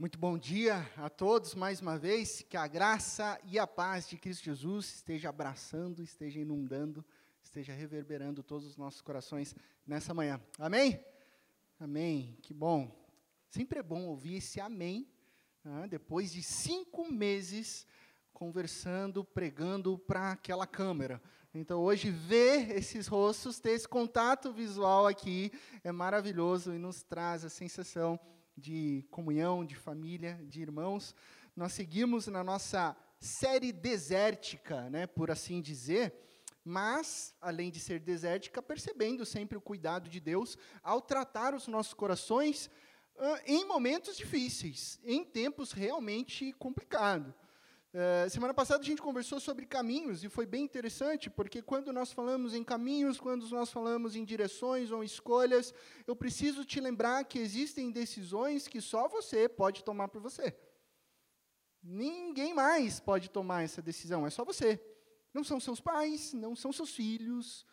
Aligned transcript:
Muito 0.00 0.16
bom 0.16 0.38
dia 0.38 0.88
a 0.96 1.10
todos 1.10 1.56
mais 1.56 1.80
uma 1.80 1.98
vez. 1.98 2.40
Que 2.48 2.56
a 2.56 2.68
graça 2.68 3.36
e 3.42 3.58
a 3.58 3.66
paz 3.66 4.08
de 4.08 4.16
Cristo 4.16 4.44
Jesus 4.44 4.94
esteja 4.94 5.30
abraçando, 5.30 6.04
esteja 6.04 6.38
inundando, 6.38 7.04
esteja 7.42 7.72
reverberando 7.72 8.40
todos 8.40 8.64
os 8.64 8.76
nossos 8.76 9.00
corações 9.00 9.56
nessa 9.84 10.14
manhã. 10.14 10.40
Amém? 10.56 11.04
Amém. 11.80 12.38
Que 12.42 12.54
bom. 12.54 12.96
Sempre 13.50 13.80
é 13.80 13.82
bom 13.82 14.06
ouvir 14.06 14.36
esse 14.36 14.60
amém 14.60 15.04
né, 15.64 15.88
depois 15.88 16.30
de 16.30 16.44
cinco 16.44 17.10
meses 17.10 17.84
conversando, 18.32 19.24
pregando 19.24 19.98
para 19.98 20.30
aquela 20.30 20.64
câmera. 20.64 21.20
Então, 21.52 21.80
hoje, 21.80 22.08
ver 22.08 22.70
esses 22.70 23.08
rostos, 23.08 23.58
ter 23.58 23.70
esse 23.70 23.88
contato 23.88 24.52
visual 24.52 25.08
aqui 25.08 25.50
é 25.82 25.90
maravilhoso 25.90 26.72
e 26.72 26.78
nos 26.78 27.02
traz 27.02 27.44
a 27.44 27.48
sensação 27.48 28.16
comunhão, 29.10 29.64
de 29.64 29.74
família, 29.74 30.40
de 30.48 30.60
irmãos. 30.60 31.14
Nós 31.56 31.72
seguimos 31.72 32.26
na 32.26 32.44
nossa 32.44 32.96
série 33.20 33.72
desértica, 33.72 34.88
né, 34.90 35.06
por 35.06 35.30
assim 35.30 35.60
dizer, 35.60 36.14
mas, 36.64 37.34
além 37.40 37.70
de 37.70 37.80
ser 37.80 37.98
desértica, 37.98 38.62
percebendo 38.62 39.24
sempre 39.24 39.56
o 39.56 39.60
cuidado 39.60 40.08
de 40.08 40.20
Deus 40.20 40.56
ao 40.82 41.00
tratar 41.00 41.54
os 41.54 41.66
nossos 41.66 41.94
corações 41.94 42.66
uh, 43.16 43.40
em 43.46 43.66
momentos 43.66 44.16
difíceis, 44.16 45.00
em 45.02 45.24
tempos 45.24 45.72
realmente 45.72 46.52
complicados. 46.52 47.32
Uh, 47.90 48.28
semana 48.28 48.52
passada 48.52 48.82
a 48.82 48.86
gente 48.86 49.00
conversou 49.00 49.40
sobre 49.40 49.64
caminhos 49.64 50.22
e 50.22 50.28
foi 50.28 50.44
bem 50.44 50.62
interessante, 50.62 51.30
porque 51.30 51.62
quando 51.62 51.90
nós 51.90 52.12
falamos 52.12 52.52
em 52.52 52.62
caminhos, 52.62 53.18
quando 53.18 53.48
nós 53.48 53.70
falamos 53.70 54.14
em 54.14 54.26
direções 54.26 54.90
ou 54.90 55.02
escolhas, 55.02 55.72
eu 56.06 56.14
preciso 56.14 56.66
te 56.66 56.80
lembrar 56.80 57.24
que 57.24 57.38
existem 57.38 57.90
decisões 57.90 58.68
que 58.68 58.82
só 58.82 59.08
você 59.08 59.48
pode 59.48 59.82
tomar 59.82 60.08
por 60.08 60.20
você. 60.20 60.54
Ninguém 61.82 62.52
mais 62.52 63.00
pode 63.00 63.30
tomar 63.30 63.62
essa 63.62 63.80
decisão, 63.80 64.26
é 64.26 64.30
só 64.30 64.44
você. 64.44 64.78
Não 65.32 65.42
são 65.42 65.58
seus 65.58 65.80
pais, 65.80 66.34
não 66.34 66.54
são 66.54 66.70
seus 66.70 66.94
filhos, 66.94 67.64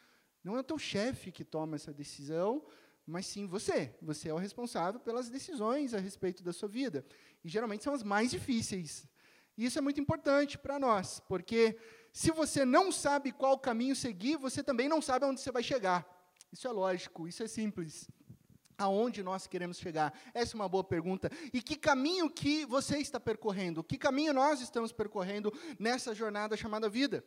não 0.41 0.55
é 0.55 0.61
o 0.61 0.63
teu 0.63 0.77
chefe 0.77 1.29
que 1.29 1.44
toma 1.44 1.75
essa 1.75 1.94
decisão, 1.94 2.66
mas 3.05 3.25
sim 3.25 3.47
você. 3.47 3.94
Você 4.02 4.29
é 4.29 4.33
o 4.33 4.38
responsável 4.38 4.97
pelas 5.02 5.27
decisões 5.27 5.94
a 5.94 6.00
respeito 6.00 6.41
da 6.41 6.53
sua 6.53 6.69
vida. 6.69 7.05
E 7.44 7.50
geralmente 7.50 7.83
são 7.83 7.94
as 7.94 8.02
mais 8.02 8.31
difíceis 8.31 9.09
e 9.58 9.66
isso 9.66 9.78
é 9.78 9.81
muito 9.81 10.00
importante 10.00 10.58
para 10.58 10.78
nós, 10.78 11.22
porque 11.28 11.78
se 12.11 12.31
você 12.31 12.64
não 12.66 12.92
sabe 12.92 13.31
qual 13.31 13.58
caminho 13.58 13.95
seguir, 13.95 14.38
você 14.38 14.64
também 14.64 14.88
não 14.88 15.02
sabe 15.02 15.25
aonde 15.25 15.42
você 15.42 15.52
vai 15.52 15.64
chegar. 15.64 16.06
Isso 16.52 16.67
é 16.67 16.72
lógico, 16.72 17.28
isso 17.28 17.44
é 17.44 17.47
simples. 17.47 18.09
Aonde 18.78 19.23
nós 19.23 19.47
queremos 19.47 19.78
chegar? 19.78 20.17
Essa 20.34 20.53
é 20.53 20.58
uma 20.58 20.67
boa 20.67 20.84
pergunta. 20.84 21.30
E 21.53 21.62
que 21.62 21.75
caminho 21.75 22.30
que 22.30 22.66
você 22.66 22.97
está 22.97 23.20
percorrendo? 23.20 23.84
Que 23.84 23.97
caminho 23.97 24.34
nós 24.34 24.62
estamos 24.62 24.92
percorrendo 24.92 25.53
nessa 25.80 26.14
jornada 26.14 26.58
chamada 26.58 26.90
vida? 26.90 27.23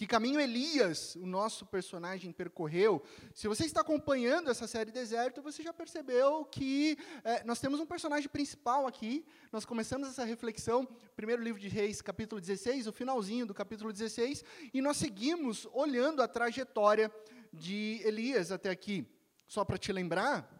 Que 0.00 0.06
caminho 0.06 0.40
Elias, 0.40 1.14
o 1.16 1.26
nosso 1.26 1.66
personagem, 1.66 2.32
percorreu? 2.32 3.02
Se 3.34 3.46
você 3.46 3.66
está 3.66 3.82
acompanhando 3.82 4.50
essa 4.50 4.66
série 4.66 4.90
Deserto, 4.90 5.42
você 5.42 5.62
já 5.62 5.74
percebeu 5.74 6.42
que 6.46 6.96
é, 7.22 7.44
nós 7.44 7.60
temos 7.60 7.78
um 7.80 7.84
personagem 7.84 8.26
principal 8.26 8.86
aqui. 8.86 9.26
Nós 9.52 9.66
começamos 9.66 10.08
essa 10.08 10.24
reflexão, 10.24 10.88
primeiro 11.14 11.42
livro 11.42 11.60
de 11.60 11.68
Reis, 11.68 12.00
capítulo 12.00 12.40
16, 12.40 12.86
o 12.86 12.94
finalzinho 12.94 13.44
do 13.44 13.52
capítulo 13.52 13.92
16, 13.92 14.42
e 14.72 14.80
nós 14.80 14.96
seguimos 14.96 15.68
olhando 15.70 16.22
a 16.22 16.26
trajetória 16.26 17.12
de 17.52 18.00
Elias 18.02 18.50
até 18.50 18.70
aqui. 18.70 19.06
Só 19.46 19.66
para 19.66 19.76
te 19.76 19.92
lembrar, 19.92 20.50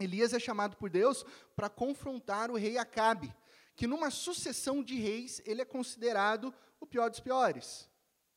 Elias 0.00 0.32
é 0.32 0.40
chamado 0.40 0.76
por 0.76 0.90
Deus 0.90 1.24
para 1.54 1.70
confrontar 1.70 2.50
o 2.50 2.56
rei 2.56 2.76
Acabe, 2.76 3.32
que 3.76 3.86
numa 3.86 4.10
sucessão 4.10 4.82
de 4.82 4.96
reis, 4.96 5.40
ele 5.46 5.62
é 5.62 5.64
considerado 5.64 6.52
o 6.80 6.86
pior 6.88 7.08
dos 7.08 7.20
piores 7.20 7.88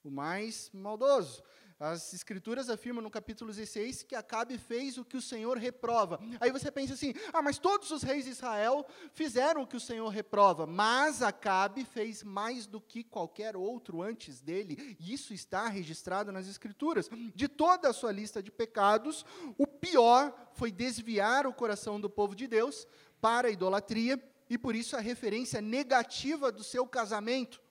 o 0.07 0.11
mais 0.11 0.69
maldoso. 0.73 1.43
As 1.79 2.11
escrituras 2.11 2.71
afirmam 2.71 3.03
no 3.03 3.11
capítulo 3.11 3.51
16 3.51 4.01
que 4.01 4.15
Acabe 4.15 4.57
fez 4.57 4.97
o 4.97 5.05
que 5.05 5.15
o 5.15 5.21
Senhor 5.21 5.59
reprova. 5.59 6.19
Aí 6.39 6.51
você 6.51 6.71
pensa 6.71 6.95
assim: 6.95 7.13
ah, 7.31 7.39
mas 7.39 7.59
todos 7.59 7.91
os 7.91 8.01
reis 8.01 8.25
de 8.25 8.31
Israel 8.31 8.83
fizeram 9.13 9.61
o 9.61 9.67
que 9.67 9.77
o 9.77 9.79
Senhor 9.79 10.07
reprova, 10.07 10.65
mas 10.65 11.21
Acabe 11.21 11.85
fez 11.85 12.23
mais 12.23 12.65
do 12.65 12.81
que 12.81 13.03
qualquer 13.03 13.55
outro 13.55 14.01
antes 14.01 14.41
dele, 14.41 14.97
e 14.99 15.13
isso 15.13 15.35
está 15.35 15.67
registrado 15.67 16.31
nas 16.31 16.47
escrituras. 16.47 17.11
De 17.35 17.47
toda 17.47 17.89
a 17.89 17.93
sua 17.93 18.11
lista 18.11 18.41
de 18.41 18.49
pecados, 18.49 19.23
o 19.55 19.67
pior 19.67 20.33
foi 20.53 20.71
desviar 20.71 21.45
o 21.45 21.53
coração 21.53 22.01
do 22.01 22.09
povo 22.09 22.35
de 22.35 22.47
Deus 22.47 22.87
para 23.21 23.49
a 23.49 23.51
idolatria, 23.51 24.19
e 24.49 24.57
por 24.57 24.75
isso 24.75 24.97
a 24.97 24.99
referência 24.99 25.61
negativa 25.61 26.51
do 26.51 26.63
seu 26.63 26.87
casamento. 26.87 27.61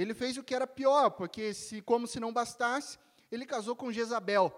Ele 0.00 0.14
fez 0.14 0.36
o 0.36 0.44
que 0.44 0.54
era 0.54 0.66
pior, 0.66 1.10
porque 1.10 1.52
se, 1.52 1.80
como 1.82 2.06
se 2.06 2.20
não 2.20 2.32
bastasse, 2.32 2.98
ele 3.32 3.44
casou 3.44 3.74
com 3.74 3.90
Jezabel. 3.90 4.52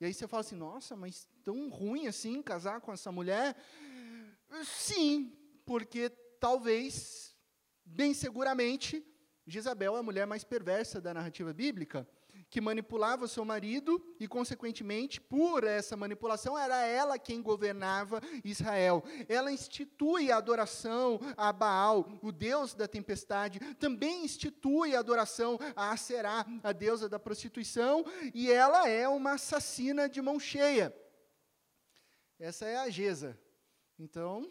E 0.00 0.06
aí 0.06 0.14
você 0.14 0.26
fala 0.26 0.40
assim, 0.40 0.56
nossa, 0.56 0.96
mas 0.96 1.28
tão 1.44 1.68
ruim 1.68 2.06
assim 2.06 2.42
casar 2.42 2.80
com 2.80 2.92
essa 2.92 3.12
mulher? 3.12 3.56
Sim, 4.64 5.32
porque 5.64 6.08
talvez, 6.40 7.34
bem 7.84 8.14
seguramente, 8.14 9.04
Jezabel 9.46 9.96
é 9.96 10.00
a 10.00 10.02
mulher 10.02 10.26
mais 10.26 10.44
perversa 10.44 11.00
da 11.00 11.12
narrativa 11.12 11.52
bíblica 11.52 12.08
que 12.48 12.60
manipulava 12.60 13.26
seu 13.26 13.44
marido 13.44 14.02
e, 14.20 14.28
consequentemente, 14.28 15.20
por 15.20 15.64
essa 15.64 15.96
manipulação, 15.96 16.56
era 16.56 16.84
ela 16.86 17.18
quem 17.18 17.42
governava 17.42 18.20
Israel. 18.44 19.02
Ela 19.28 19.52
institui 19.52 20.30
a 20.30 20.36
adoração 20.36 21.20
a 21.36 21.52
Baal, 21.52 22.18
o 22.22 22.30
deus 22.30 22.74
da 22.74 22.86
tempestade, 22.86 23.58
também 23.76 24.24
institui 24.24 24.94
a 24.94 25.00
adoração 25.00 25.58
a 25.74 25.90
Aserá, 25.90 26.46
a 26.62 26.72
deusa 26.72 27.08
da 27.08 27.18
prostituição, 27.18 28.04
e 28.32 28.50
ela 28.50 28.88
é 28.88 29.08
uma 29.08 29.32
assassina 29.32 30.08
de 30.08 30.22
mão 30.22 30.38
cheia. 30.38 30.94
Essa 32.38 32.66
é 32.66 32.76
a 32.76 32.88
Geza. 32.90 33.38
Então, 33.98 34.50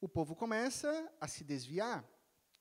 o 0.00 0.08
povo 0.08 0.34
começa 0.34 1.12
a 1.20 1.28
se 1.28 1.44
desviar 1.44 2.04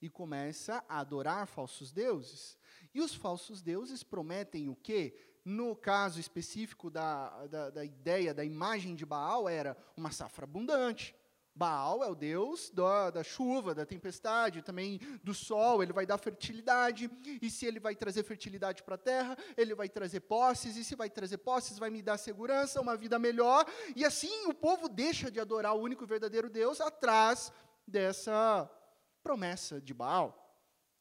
e 0.02 0.10
começa 0.10 0.84
a 0.88 1.00
adorar 1.00 1.48
falsos 1.48 1.92
deuses. 1.92 2.58
E 2.94 3.02
os 3.02 3.14
falsos 3.14 3.62
deuses 3.62 4.04
prometem 4.04 4.70
o 4.70 4.76
quê? 4.76 5.16
No 5.44 5.76
caso 5.76 6.20
específico 6.20 6.90
da, 6.90 7.48
da, 7.48 7.70
da 7.70 7.84
ideia, 7.84 8.34
da 8.34 8.46
imagem 8.46 8.96
de 8.96 9.06
Baal, 9.06 9.50
era 9.50 9.76
uma 9.98 10.12
safra 10.12 10.46
abundante. 10.46 11.16
Baal 11.56 12.04
é 12.04 12.08
o 12.08 12.16
deus 12.16 12.72
da, 12.72 13.12
da, 13.12 13.24
chuva, 13.24 13.76
da 13.76 13.86
tempestade, 13.86 14.64
também 14.64 15.00
do 15.24 15.34
sol, 15.34 15.84
ele 15.84 15.94
vai 15.94 16.06
dar 16.06 16.18
fertilidade, 16.18 17.12
e 17.42 17.50
se 17.50 17.66
ele 17.66 17.80
vai 17.80 17.96
trazer 17.96 18.24
fertilidade 18.24 18.82
para 18.82 18.96
a 18.96 18.98
terra, 18.98 19.38
ele 19.56 19.76
vai 19.76 19.88
trazer 19.88 20.22
posses, 20.22 20.76
e 20.76 20.84
se 20.84 20.96
vai 20.96 21.12
trazer 21.12 21.38
posses, 21.38 21.78
vai 21.78 21.92
me 21.92 22.02
dar 22.02 22.18
segurança, 22.18 22.82
uma 22.82 22.98
vida 22.98 23.20
melhor, 23.20 23.66
e 23.96 24.04
assim 24.04 24.48
o 24.48 24.54
povo 24.54 24.90
deixa 24.90 25.30
de 25.30 25.40
adorar 25.40 25.76
o 25.76 25.82
único 25.82 26.08
verdadeiro 26.08 26.50
Deus 26.50 26.82
atrás 26.82 27.52
dessa 27.88 28.68
promessa 29.22 29.80
de 29.80 29.94
Baal. 29.94 30.43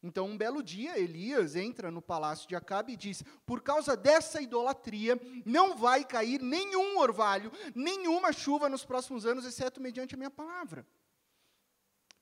Então, 0.03 0.27
um 0.27 0.37
belo 0.37 0.63
dia, 0.63 0.99
Elias 0.99 1.55
entra 1.55 1.89
no 1.91 2.03
palácio 2.03 2.49
de 2.49 2.57
Acabe 2.57 2.95
e 2.95 2.97
diz: 2.97 3.23
Por 3.47 3.63
causa 3.63 3.97
dessa 3.97 4.43
idolatria, 4.43 5.19
não 5.45 5.77
vai 5.77 6.05
cair 6.05 6.43
nenhum 6.43 6.99
orvalho, 6.99 7.53
nenhuma 7.73 8.33
chuva 8.33 8.69
nos 8.69 8.85
próximos 8.85 9.25
anos, 9.25 9.45
exceto 9.45 9.81
mediante 9.81 10.15
a 10.15 10.19
minha 10.19 10.31
palavra. 10.31 10.85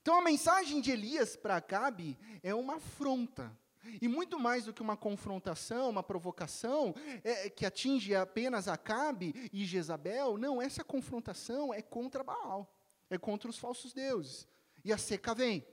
Então, 0.03 0.19
a 0.19 0.23
mensagem 0.23 0.81
de 0.81 0.91
Elias 0.91 1.37
para 1.37 1.57
Acabe 1.57 2.19
é 2.43 2.55
uma 2.55 2.77
afronta. 2.77 3.57
E 4.01 4.07
muito 4.07 4.39
mais 4.39 4.67
do 4.67 4.75
que 4.75 4.83
uma 4.83 4.97
confrontação, 4.97 5.89
uma 5.89 6.03
provocação 6.03 6.95
é, 7.25 7.49
que 7.49 7.65
atinge 7.65 8.15
apenas 8.15 8.69
Acabe 8.69 9.49
e 9.51 9.65
Jezabel, 9.65 10.37
não, 10.37 10.61
essa 10.61 10.85
confrontação 10.85 11.73
é 11.73 11.81
contra 11.81 12.23
Baal, 12.23 12.71
é 13.09 13.17
contra 13.17 13.49
os 13.49 13.59
falsos 13.59 13.95
deuses. 13.95 14.47
E 14.85 14.93
a 14.93 14.99
seca 14.99 15.35
vem, 15.35 15.67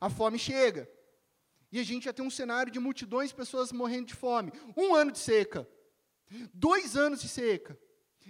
a 0.00 0.10
fome 0.10 0.36
chega. 0.36 0.88
E 1.72 1.80
a 1.80 1.82
gente 1.82 2.04
já 2.04 2.12
tem 2.12 2.24
um 2.24 2.30
cenário 2.30 2.70
de 2.70 2.78
multidões 2.78 3.30
de 3.30 3.34
pessoas 3.34 3.72
morrendo 3.72 4.08
de 4.08 4.14
fome. 4.14 4.52
Um 4.76 4.94
ano 4.94 5.10
de 5.10 5.18
seca. 5.18 5.66
Dois 6.52 6.96
anos 6.96 7.20
de 7.20 7.28
seca. 7.28 7.78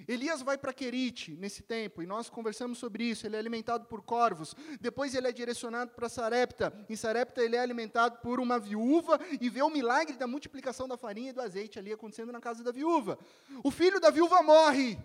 Elias 0.09 0.41
vai 0.41 0.57
para 0.57 0.73
Querite 0.73 1.33
nesse 1.33 1.63
tempo, 1.63 2.03
e 2.03 2.07
nós 2.07 2.31
conversamos 2.31 2.79
sobre 2.79 3.05
isso. 3.05 3.27
Ele 3.27 3.37
é 3.37 3.39
alimentado 3.39 3.87
por 3.87 4.03
corvos. 4.03 4.55
Depois 4.81 5.15
ele 5.15 5.29
é 5.29 5.33
direcionado 5.33 5.93
para 5.93 6.09
Sarepta. 6.09 6.73
Em 6.89 6.97
Sarepta 6.97 7.43
ele 7.43 7.57
é 7.57 7.61
alimentado 7.61 8.19
por 8.19 8.41
uma 8.41 8.59
viúva 8.59 9.19
e 9.41 9.51
vê 9.51 9.61
o 9.61 9.69
milagre 9.69 10.17
da 10.17 10.27
multiplicação 10.27 10.89
da 10.89 10.97
farinha 10.97 11.31
e 11.31 11.33
do 11.33 11.43
azeite 11.43 11.79
ali 11.79 11.93
acontecendo 11.93 12.33
na 12.33 12.41
casa 12.41 12.63
da 12.63 12.73
viúva. 12.73 13.19
O 13.63 13.71
filho 13.71 14.01
da 14.01 14.11
viúva 14.11 14.43
morre. 14.43 14.99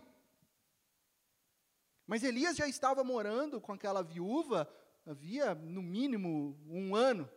Mas 2.06 2.24
Elias 2.24 2.56
já 2.56 2.68
estava 2.68 3.04
morando 3.04 3.60
com 3.60 3.74
aquela 3.74 4.02
viúva 4.02 4.70
havia 5.06 5.56
no 5.56 5.82
mínimo 5.82 6.58
um 6.68 6.96
ano. 6.96 7.30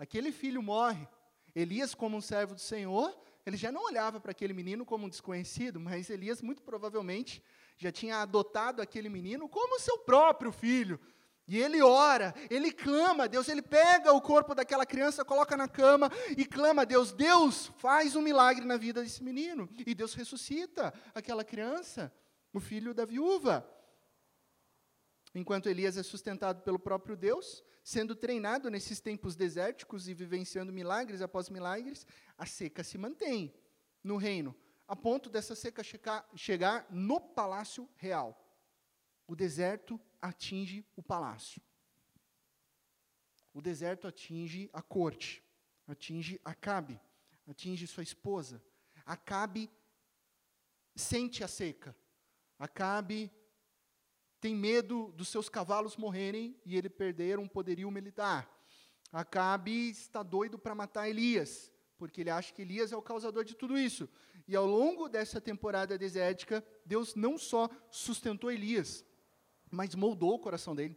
Aquele 0.00 0.32
filho 0.32 0.62
morre. 0.62 1.06
Elias, 1.54 1.94
como 1.94 2.16
um 2.16 2.22
servo 2.22 2.54
do 2.54 2.60
Senhor, 2.60 3.14
ele 3.44 3.58
já 3.58 3.70
não 3.70 3.84
olhava 3.84 4.18
para 4.18 4.30
aquele 4.30 4.54
menino 4.54 4.82
como 4.82 5.04
um 5.04 5.10
desconhecido, 5.10 5.78
mas 5.78 6.08
Elias 6.08 6.40
muito 6.40 6.62
provavelmente 6.62 7.42
já 7.76 7.92
tinha 7.92 8.16
adotado 8.16 8.80
aquele 8.80 9.10
menino 9.10 9.46
como 9.46 9.78
seu 9.78 9.98
próprio 9.98 10.50
filho. 10.52 10.98
E 11.46 11.58
ele 11.58 11.82
ora, 11.82 12.34
ele 12.48 12.72
clama 12.72 13.24
a 13.24 13.26
Deus, 13.26 13.46
ele 13.50 13.60
pega 13.60 14.10
o 14.10 14.22
corpo 14.22 14.54
daquela 14.54 14.86
criança, 14.86 15.22
coloca 15.22 15.54
na 15.54 15.68
cama 15.68 16.10
e 16.34 16.46
clama 16.46 16.80
a 16.80 16.84
Deus. 16.86 17.12
Deus 17.12 17.70
faz 17.76 18.16
um 18.16 18.22
milagre 18.22 18.64
na 18.64 18.78
vida 18.78 19.02
desse 19.02 19.22
menino. 19.22 19.68
E 19.86 19.94
Deus 19.94 20.14
ressuscita 20.14 20.94
aquela 21.14 21.44
criança, 21.44 22.10
o 22.54 22.60
filho 22.60 22.94
da 22.94 23.04
viúva. 23.04 23.68
Enquanto 25.34 25.68
Elias 25.68 25.98
é 25.98 26.02
sustentado 26.02 26.62
pelo 26.62 26.78
próprio 26.78 27.16
Deus, 27.16 27.62
sendo 27.90 28.14
treinado 28.14 28.70
nesses 28.70 29.00
tempos 29.00 29.34
desérticos 29.34 30.06
e 30.06 30.14
vivenciando 30.14 30.72
milagres 30.72 31.20
após 31.20 31.50
milagres, 31.50 32.06
a 32.38 32.46
seca 32.46 32.84
se 32.84 32.96
mantém 32.96 33.52
no 34.00 34.16
reino, 34.16 34.54
a 34.86 34.94
ponto 34.94 35.28
dessa 35.28 35.56
seca 35.56 35.82
chegar, 35.82 36.24
chegar 36.36 36.86
no 36.88 37.20
palácio 37.20 37.90
real. 37.96 38.48
O 39.26 39.34
deserto 39.34 40.00
atinge 40.22 40.86
o 40.94 41.02
palácio. 41.02 41.60
O 43.52 43.60
deserto 43.60 44.06
atinge 44.06 44.70
a 44.72 44.80
corte, 44.80 45.42
atinge 45.88 46.40
Acabe, 46.44 47.00
atinge 47.48 47.88
sua 47.88 48.04
esposa. 48.04 48.62
Acabe 49.04 49.68
sente 50.94 51.42
a 51.42 51.48
seca. 51.48 51.96
Acabe 52.56 53.32
tem 54.40 54.54
medo 54.54 55.12
dos 55.16 55.28
seus 55.28 55.48
cavalos 55.48 55.96
morrerem 55.96 56.56
e 56.64 56.76
ele 56.76 56.88
perder 56.88 57.38
um 57.38 57.46
poderio 57.46 57.90
militar. 57.90 58.48
Acabe 59.12 59.90
está 59.90 60.22
doido 60.22 60.58
para 60.58 60.74
matar 60.74 61.08
Elias, 61.08 61.70
porque 61.98 62.22
ele 62.22 62.30
acha 62.30 62.52
que 62.52 62.62
Elias 62.62 62.92
é 62.92 62.96
o 62.96 63.02
causador 63.02 63.44
de 63.44 63.54
tudo 63.54 63.76
isso. 63.76 64.08
E 64.48 64.56
ao 64.56 64.66
longo 64.66 65.08
dessa 65.08 65.40
temporada 65.40 65.98
desértica, 65.98 66.64
Deus 66.84 67.14
não 67.14 67.36
só 67.36 67.68
sustentou 67.90 68.50
Elias, 68.50 69.04
mas 69.70 69.94
moldou 69.94 70.34
o 70.34 70.38
coração 70.38 70.74
dele, 70.74 70.96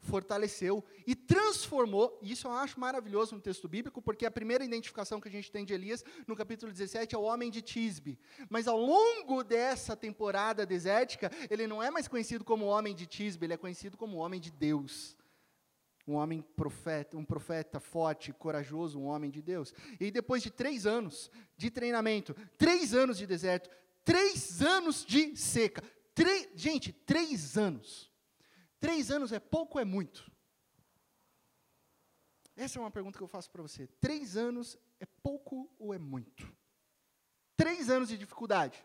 fortaleceu 0.00 0.84
e 1.06 1.14
transformou. 1.14 2.18
E 2.22 2.32
isso 2.32 2.46
eu 2.46 2.52
acho 2.52 2.78
maravilhoso 2.78 3.34
no 3.34 3.40
texto 3.40 3.68
bíblico, 3.68 4.02
porque 4.02 4.26
a 4.26 4.30
primeira 4.30 4.64
identificação 4.64 5.20
que 5.20 5.28
a 5.28 5.30
gente 5.30 5.50
tem 5.50 5.64
de 5.64 5.72
Elias, 5.72 6.04
no 6.26 6.36
capítulo 6.36 6.72
17, 6.72 7.14
é 7.14 7.18
o 7.18 7.22
homem 7.22 7.50
de 7.50 7.62
Tisbe. 7.62 8.18
Mas 8.48 8.66
ao 8.66 8.78
longo 8.78 9.42
dessa 9.42 9.96
temporada 9.96 10.66
desértica, 10.66 11.30
ele 11.50 11.66
não 11.66 11.82
é 11.82 11.90
mais 11.90 12.08
conhecido 12.08 12.44
como 12.44 12.66
homem 12.66 12.94
de 12.94 13.06
Tisbe, 13.06 13.46
ele 13.46 13.54
é 13.54 13.58
conhecido 13.58 13.96
como 13.96 14.18
homem 14.18 14.40
de 14.40 14.50
Deus. 14.50 15.16
Um 16.06 16.14
homem 16.14 16.40
profeta, 16.40 17.18
um 17.18 17.24
profeta 17.24 17.78
forte, 17.78 18.32
corajoso, 18.32 18.98
um 18.98 19.04
homem 19.04 19.30
de 19.30 19.42
Deus. 19.42 19.74
E 20.00 20.10
depois 20.10 20.42
de 20.42 20.50
três 20.50 20.86
anos 20.86 21.30
de 21.56 21.70
treinamento, 21.70 22.34
três 22.56 22.94
anos 22.94 23.18
de 23.18 23.26
deserto, 23.26 23.68
três 24.04 24.62
anos 24.62 25.04
de 25.04 25.36
seca, 25.36 25.82
gente, 26.54 26.92
três 26.92 27.56
anos 27.56 28.10
Três 28.80 29.10
anos 29.10 29.32
é 29.32 29.40
pouco 29.40 29.78
ou 29.78 29.82
é 29.82 29.84
muito? 29.84 30.30
Essa 32.56 32.78
é 32.78 32.80
uma 32.80 32.90
pergunta 32.90 33.16
que 33.16 33.22
eu 33.22 33.28
faço 33.28 33.50
para 33.50 33.62
você. 33.62 33.86
Três 34.00 34.36
anos 34.36 34.76
é 34.98 35.06
pouco 35.22 35.72
ou 35.78 35.94
é 35.94 35.98
muito? 35.98 36.52
Três 37.56 37.88
anos 37.90 38.08
de 38.08 38.18
dificuldade. 38.18 38.84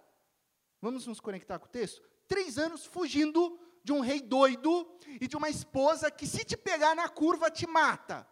Vamos 0.82 1.08
nos 1.08 1.20
conectar 1.20 1.60
com 1.60 1.66
o 1.66 1.70
texto? 1.70 2.02
Três 2.28 2.58
anos 2.58 2.86
fugindo 2.86 3.60
de 3.84 3.92
um 3.92 4.00
rei 4.00 4.22
doido 4.22 4.98
e 5.20 5.28
de 5.28 5.36
uma 5.36 5.50
esposa 5.50 6.12
que, 6.12 6.26
se 6.28 6.46
te 6.46 6.56
pegar 6.56 6.96
na 6.96 7.10
curva, 7.10 7.50
te 7.50 7.68
mata. 7.68 8.28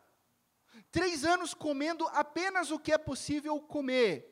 Três 0.92 1.26
anos 1.26 1.54
comendo 1.54 2.08
apenas 2.10 2.72
o 2.72 2.80
que 2.80 2.92
é 2.92 2.98
possível 2.98 3.60
comer. 3.62 4.28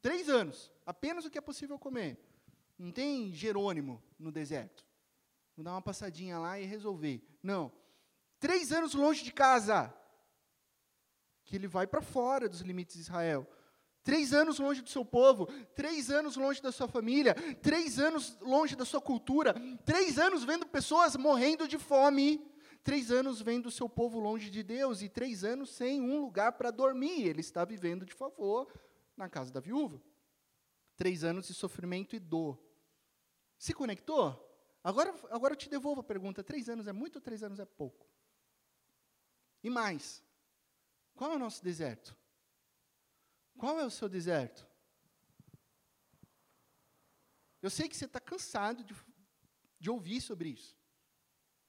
Três 0.00 0.28
anos, 0.28 0.70
apenas 0.86 1.24
o 1.24 1.30
que 1.30 1.38
é 1.38 1.40
possível 1.40 1.78
comer. 1.78 2.18
Não 2.78 2.92
tem 2.92 3.32
Jerônimo 3.32 4.02
no 4.18 4.30
deserto. 4.30 4.86
Vou 5.56 5.64
dar 5.64 5.72
uma 5.72 5.82
passadinha 5.82 6.38
lá 6.38 6.60
e 6.60 6.64
resolver. 6.64 7.20
Não. 7.42 7.72
Três 8.38 8.70
anos 8.70 8.94
longe 8.94 9.24
de 9.24 9.32
casa. 9.32 9.92
Que 11.44 11.56
ele 11.56 11.66
vai 11.66 11.86
para 11.86 12.00
fora 12.00 12.48
dos 12.48 12.60
limites 12.60 12.94
de 12.94 13.02
Israel. 13.02 13.46
Três 14.04 14.32
anos 14.32 14.58
longe 14.58 14.80
do 14.80 14.88
seu 14.88 15.04
povo, 15.04 15.46
três 15.74 16.10
anos 16.10 16.36
longe 16.36 16.62
da 16.62 16.72
sua 16.72 16.88
família, 16.88 17.34
três 17.60 17.98
anos 17.98 18.38
longe 18.40 18.74
da 18.74 18.84
sua 18.84 19.02
cultura, 19.02 19.54
três 19.84 20.18
anos 20.18 20.44
vendo 20.44 20.64
pessoas 20.66 21.14
morrendo 21.16 21.68
de 21.68 21.76
fome, 21.76 22.40
três 22.82 23.10
anos 23.10 23.42
vendo 23.42 23.66
o 23.66 23.70
seu 23.70 23.86
povo 23.86 24.18
longe 24.18 24.48
de 24.48 24.62
Deus 24.62 25.02
e 25.02 25.10
três 25.10 25.44
anos 25.44 25.74
sem 25.74 26.00
um 26.00 26.20
lugar 26.20 26.52
para 26.52 26.70
dormir. 26.70 27.26
Ele 27.26 27.40
está 27.40 27.64
vivendo 27.66 28.06
de 28.06 28.14
favor 28.14 28.72
na 29.14 29.28
casa 29.28 29.52
da 29.52 29.60
viúva. 29.60 30.00
Três 30.96 31.22
anos 31.22 31.46
de 31.46 31.52
sofrimento 31.52 32.16
e 32.16 32.18
dor. 32.18 32.58
Se 33.58 33.74
conectou? 33.74 34.44
Agora, 34.82 35.14
agora 35.30 35.52
eu 35.52 35.58
te 35.58 35.68
devolvo 35.68 36.00
a 36.00 36.04
pergunta: 36.04 36.44
três 36.44 36.68
anos 36.68 36.86
é 36.86 36.92
muito 36.92 37.16
ou 37.16 37.20
três 37.20 37.42
anos 37.42 37.58
é 37.58 37.64
pouco? 37.64 38.06
E 39.62 39.68
mais, 39.68 40.22
qual 41.14 41.32
é 41.32 41.36
o 41.36 41.38
nosso 41.38 41.62
deserto? 41.62 42.16
Qual 43.58 43.78
é 43.80 43.84
o 43.84 43.90
seu 43.90 44.08
deserto? 44.08 44.66
Eu 47.60 47.68
sei 47.68 47.88
que 47.88 47.96
você 47.96 48.04
está 48.04 48.20
cansado 48.20 48.84
de, 48.84 48.94
de 49.80 49.90
ouvir 49.90 50.20
sobre 50.20 50.50
isso. 50.50 50.78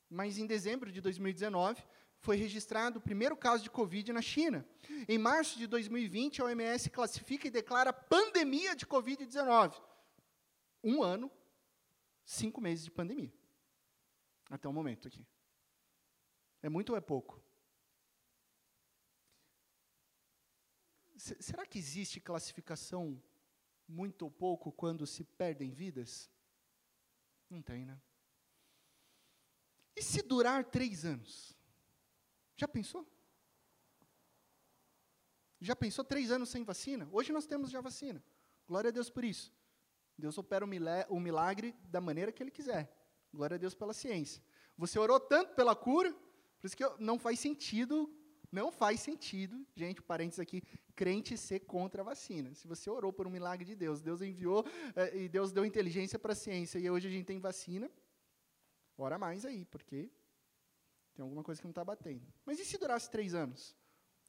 Mas 0.08 0.38
em 0.38 0.46
dezembro 0.46 0.92
de 0.92 1.02
2019, 1.02 1.84
foi 2.20 2.36
registrado 2.36 3.00
o 3.00 3.02
primeiro 3.02 3.36
caso 3.36 3.64
de 3.64 3.72
Covid 3.72 4.14
na 4.14 4.22
China. 4.22 4.68
Em 5.08 5.18
março 5.18 5.58
de 5.58 5.66
2020, 5.66 6.42
a 6.42 6.46
OMS 6.46 6.90
classifica 6.92 7.48
e 7.48 7.52
declara 7.52 7.92
pandemia 7.92 8.76
de 8.76 8.86
Covid-19. 8.86 9.82
Um 10.84 11.02
ano 11.02 11.32
cinco 12.30 12.62
meses 12.62 12.86
de 12.86 12.92
pandemia. 12.92 13.34
Até 14.50 14.68
o 14.70 14.74
momento 14.74 15.08
aqui. 15.08 15.26
É 16.62 16.70
muito 16.70 16.92
ou 16.92 16.98
é 16.98 17.02
pouco? 17.02 17.42
Será 21.18 21.66
que 21.66 21.80
existe 21.80 22.20
classificação 22.22 23.22
muito 23.88 24.22
ou 24.22 24.32
pouco 24.32 24.72
quando 24.72 25.08
se 25.08 25.24
perdem 25.24 25.72
vidas? 25.72 26.30
Não 27.50 27.62
tem, 27.62 27.84
né? 27.84 28.00
E 29.96 30.02
se 30.02 30.22
durar 30.22 30.64
três 30.64 31.04
anos? 31.04 31.58
Já 32.56 32.68
pensou? 32.68 33.12
Já 35.60 35.76
pensou 35.76 36.06
três 36.06 36.32
anos 36.32 36.50
sem 36.50 36.64
vacina? 36.64 37.10
Hoje 37.12 37.34
nós 37.34 37.48
temos 37.48 37.72
já 37.72 37.82
vacina. 37.82 38.24
Glória 38.68 38.90
a 38.90 38.92
Deus 38.92 39.10
por 39.10 39.24
isso. 39.26 39.52
Deus 40.20 40.38
opera 40.38 40.66
o 40.66 41.20
milagre 41.20 41.76
da 41.86 42.02
maneira 42.02 42.32
que 42.32 42.44
Ele 42.44 42.52
quiser. 42.52 42.94
Glória 43.34 43.56
a 43.56 43.58
Deus 43.58 43.74
pela 43.74 43.94
ciência. 43.94 44.44
Você 44.78 44.98
orou 44.98 45.20
tanto 45.20 45.54
pela 45.56 45.76
cura, 45.76 46.12
por 46.60 46.68
isso 46.68 46.76
que 46.78 46.84
não 47.00 47.18
faz 47.18 47.40
sentido, 47.40 48.14
não 48.52 48.72
faz 48.72 49.00
sentido, 49.00 49.66
gente, 49.76 50.02
parênteses 50.02 50.40
aqui, 50.40 50.64
crente 50.96 51.38
ser 51.38 51.62
contra 51.62 52.02
a 52.02 52.06
vacina. 52.06 52.54
Se 52.54 52.68
você 52.68 52.90
orou 52.90 53.14
por 53.14 53.28
um 53.28 53.30
milagre 53.30 53.66
de 53.66 53.76
Deus, 53.76 54.02
Deus 54.02 54.22
enviou 54.22 54.66
eh, 54.96 55.24
e 55.24 55.30
Deus 55.30 55.52
deu 55.52 55.66
inteligência 55.66 56.18
para 56.18 56.34
a 56.34 56.36
ciência, 56.36 56.80
e 56.80 56.90
hoje 56.90 57.08
a 57.08 57.12
gente 57.12 57.26
tem 57.26 57.40
vacina, 57.40 57.90
ora 58.98 59.18
mais 59.18 59.46
aí, 59.46 59.66
porque 59.66 60.10
tem 61.14 61.24
alguma 61.24 61.44
coisa 61.44 61.62
que 61.62 61.68
não 61.68 61.72
está 61.72 61.86
batendo. 61.86 62.26
Mas 62.46 62.60
e 62.60 62.66
se 62.66 62.78
durasse 62.78 63.10
três 63.10 63.34
anos? 63.34 63.76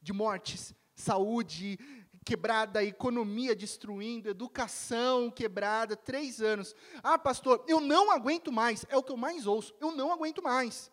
De 0.03 0.13
mortes, 0.13 0.75
saúde, 0.95 1.79
quebrada, 2.25 2.85
economia 2.85 3.55
destruindo, 3.57 4.29
educação 4.29 5.31
quebrada, 5.31 5.97
três 5.97 6.41
anos. 6.41 6.75
Ah, 7.03 7.19
pastor, 7.19 7.65
eu 7.67 7.81
não 7.81 8.11
aguento 8.11 8.53
mais. 8.53 8.85
É 8.89 8.97
o 8.97 9.03
que 9.03 9.13
eu 9.13 9.17
mais 9.17 9.47
ouço. 9.47 9.75
Eu 9.81 9.93
não 9.93 10.13
aguento 10.13 10.43
mais. 10.43 10.91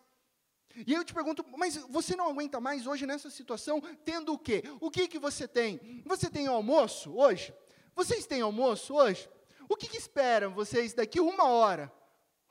E 0.86 0.92
eu 0.92 1.04
te 1.04 1.12
pergunto, 1.12 1.44
mas 1.56 1.76
você 1.88 2.14
não 2.14 2.30
aguenta 2.30 2.60
mais 2.60 2.86
hoje 2.86 3.06
nessa 3.06 3.30
situação, 3.30 3.80
tendo 4.04 4.32
o 4.32 4.38
quê? 4.38 4.62
O 4.80 4.90
que 4.90 5.08
que 5.08 5.18
você 5.18 5.48
tem? 5.48 6.02
Você 6.06 6.30
tem 6.30 6.46
almoço 6.46 7.12
hoje? 7.16 7.52
Vocês 7.94 8.26
têm 8.26 8.42
almoço 8.42 8.94
hoje? 8.94 9.28
O 9.68 9.76
que, 9.76 9.88
que 9.88 9.96
esperam 9.96 10.54
vocês 10.54 10.94
daqui 10.94 11.20
uma 11.20 11.44
hora? 11.44 11.92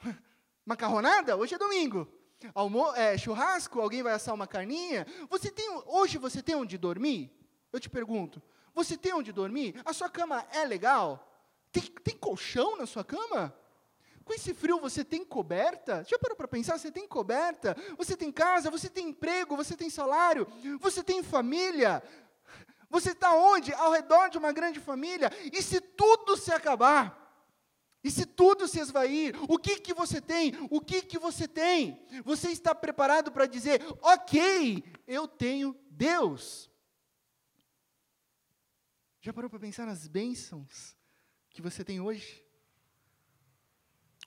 Macarronada? 0.65 1.37
Hoje 1.37 1.55
é 1.55 1.57
domingo. 1.57 2.07
Almo 2.53 2.93
é, 2.93 3.17
churrasco? 3.17 3.79
Alguém 3.79 4.03
vai 4.03 4.13
assar 4.13 4.35
uma 4.35 4.45
carninha? 4.45 5.07
Você 5.29 5.49
tem, 5.49 5.67
hoje 5.85 6.17
você 6.17 6.43
tem 6.43 6.55
onde 6.55 6.77
dormir? 6.77 7.31
Eu 7.71 7.79
te 7.79 7.89
pergunto, 7.89 8.41
você 8.77 8.95
tem 8.95 9.11
onde 9.11 9.31
dormir? 9.31 9.81
A 9.83 9.91
sua 9.91 10.07
cama 10.07 10.45
é 10.53 10.63
legal? 10.63 11.27
Tem, 11.71 11.81
tem 11.81 12.15
colchão 12.15 12.77
na 12.77 12.85
sua 12.85 13.03
cama? 13.03 13.51
Com 14.23 14.33
esse 14.33 14.53
frio 14.53 14.79
você 14.79 15.03
tem 15.03 15.25
coberta? 15.25 16.05
Já 16.07 16.19
parou 16.19 16.37
para 16.37 16.47
pensar? 16.47 16.77
Você 16.77 16.91
tem 16.91 17.07
coberta? 17.07 17.75
Você 17.97 18.15
tem 18.15 18.31
casa? 18.31 18.69
Você 18.69 18.87
tem 18.87 19.09
emprego? 19.09 19.57
Você 19.57 19.75
tem 19.75 19.89
salário? 19.89 20.47
Você 20.79 21.01
tem 21.01 21.23
família? 21.23 22.03
Você 22.87 23.13
está 23.13 23.33
onde? 23.33 23.73
Ao 23.73 23.91
redor 23.91 24.29
de 24.29 24.37
uma 24.37 24.51
grande 24.51 24.79
família? 24.79 25.31
E 25.51 25.59
se 25.59 25.81
tudo 25.81 26.37
se 26.37 26.53
acabar? 26.53 27.25
E 28.03 28.11
se 28.11 28.27
tudo 28.27 28.67
se 28.67 28.79
esvair, 28.79 29.35
o 29.49 29.57
que 29.57 29.79
que 29.79 29.91
você 29.91 30.21
tem? 30.21 30.53
O 30.69 30.79
que 30.79 31.01
que 31.01 31.17
você 31.17 31.47
tem? 31.47 31.99
Você 32.23 32.51
está 32.51 32.75
preparado 32.75 33.31
para 33.31 33.47
dizer: 33.47 33.81
"OK, 34.03 34.83
eu 35.07 35.27
tenho 35.27 35.75
Deus"? 35.89 36.69
Já 39.27 39.33
parou 39.33 39.49
para 39.49 39.59
pensar 39.59 39.85
nas 39.85 40.07
bênçãos 40.07 40.95
que 41.49 41.61
você 41.61 41.83
tem 41.83 41.99
hoje? 41.99 42.41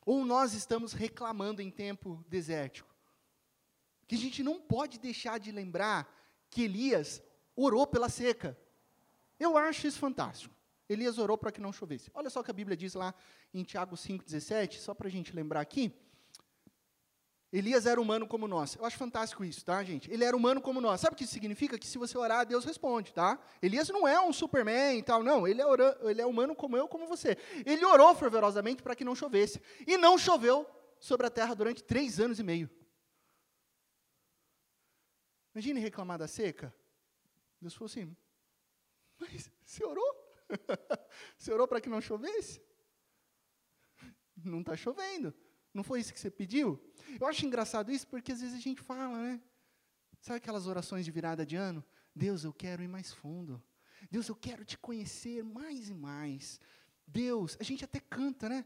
Ou 0.04 0.26
nós 0.26 0.52
estamos 0.52 0.92
reclamando 0.92 1.62
em 1.62 1.70
tempo 1.70 2.22
desértico? 2.28 2.94
Que 4.06 4.14
a 4.14 4.18
gente 4.18 4.42
não 4.42 4.60
pode 4.60 4.98
deixar 4.98 5.40
de 5.40 5.50
lembrar 5.52 6.06
que 6.50 6.64
Elias 6.64 7.22
orou 7.56 7.86
pela 7.86 8.10
seca. 8.10 8.54
Eu 9.38 9.56
acho 9.56 9.86
isso 9.86 9.98
fantástico. 9.98 10.54
Elias 10.86 11.16
orou 11.16 11.38
para 11.38 11.50
que 11.50 11.62
não 11.62 11.72
chovesse. 11.72 12.10
Olha 12.12 12.28
só 12.28 12.40
o 12.40 12.44
que 12.44 12.50
a 12.50 12.52
Bíblia 12.52 12.76
diz 12.76 12.92
lá 12.92 13.14
em 13.54 13.64
Tiago 13.64 13.96
5,17, 13.96 14.80
só 14.80 14.92
para 14.92 15.08
a 15.08 15.10
gente 15.10 15.34
lembrar 15.34 15.62
aqui. 15.62 15.98
Elias 17.52 17.84
era 17.84 18.00
humano 18.00 18.28
como 18.28 18.46
nós. 18.46 18.76
Eu 18.76 18.84
acho 18.84 18.96
fantástico 18.96 19.44
isso, 19.44 19.64
tá, 19.64 19.82
gente? 19.82 20.10
Ele 20.10 20.24
era 20.24 20.36
humano 20.36 20.60
como 20.60 20.80
nós. 20.80 21.00
Sabe 21.00 21.14
o 21.14 21.16
que 21.16 21.24
isso 21.24 21.32
significa? 21.32 21.76
Que 21.76 21.86
se 21.86 21.98
você 21.98 22.16
orar, 22.16 22.46
Deus 22.46 22.64
responde, 22.64 23.12
tá? 23.12 23.40
Elias 23.60 23.88
não 23.88 24.06
é 24.06 24.20
um 24.20 24.32
superman 24.32 24.98
e 24.98 25.02
tal, 25.02 25.22
não. 25.24 25.48
Ele 25.48 25.60
é, 25.60 25.66
ele 26.02 26.22
é 26.22 26.26
humano 26.26 26.54
como 26.54 26.76
eu, 26.76 26.86
como 26.86 27.08
você. 27.08 27.36
Ele 27.66 27.84
orou 27.84 28.14
fervorosamente 28.14 28.82
para 28.82 28.94
que 28.94 29.04
não 29.04 29.16
chovesse. 29.16 29.60
E 29.84 29.96
não 29.96 30.16
choveu 30.16 30.64
sobre 31.00 31.26
a 31.26 31.30
terra 31.30 31.54
durante 31.54 31.82
três 31.82 32.20
anos 32.20 32.38
e 32.38 32.44
meio. 32.44 32.70
Imagine 35.52 35.80
reclamar 35.80 36.18
da 36.18 36.28
seca. 36.28 36.72
Deus 37.60 37.74
falou 37.74 37.86
assim, 37.86 38.16
mas 39.18 39.50
você 39.64 39.84
orou? 39.84 40.38
você 41.36 41.52
orou 41.52 41.66
para 41.66 41.80
que 41.80 41.88
não 41.88 42.00
chovesse? 42.00 42.62
Não 44.36 44.60
está 44.60 44.76
chovendo. 44.76 45.34
Não 45.72 45.84
foi 45.84 46.00
isso 46.00 46.12
que 46.12 46.20
você 46.20 46.30
pediu? 46.30 46.80
Eu 47.20 47.26
acho 47.26 47.46
engraçado 47.46 47.92
isso 47.92 48.06
porque 48.06 48.32
às 48.32 48.40
vezes 48.40 48.56
a 48.56 48.60
gente 48.60 48.82
fala, 48.82 49.18
né? 49.18 49.40
Sabe 50.20 50.38
aquelas 50.38 50.66
orações 50.66 51.04
de 51.04 51.10
virada 51.10 51.46
de 51.46 51.56
ano? 51.56 51.84
Deus, 52.14 52.44
eu 52.44 52.52
quero 52.52 52.82
ir 52.82 52.88
mais 52.88 53.12
fundo. 53.12 53.62
Deus, 54.10 54.28
eu 54.28 54.34
quero 54.34 54.64
te 54.64 54.76
conhecer 54.76 55.42
mais 55.42 55.88
e 55.88 55.94
mais. 55.94 56.60
Deus, 57.06 57.56
a 57.60 57.62
gente 57.62 57.84
até 57.84 58.00
canta, 58.00 58.48
né? 58.48 58.64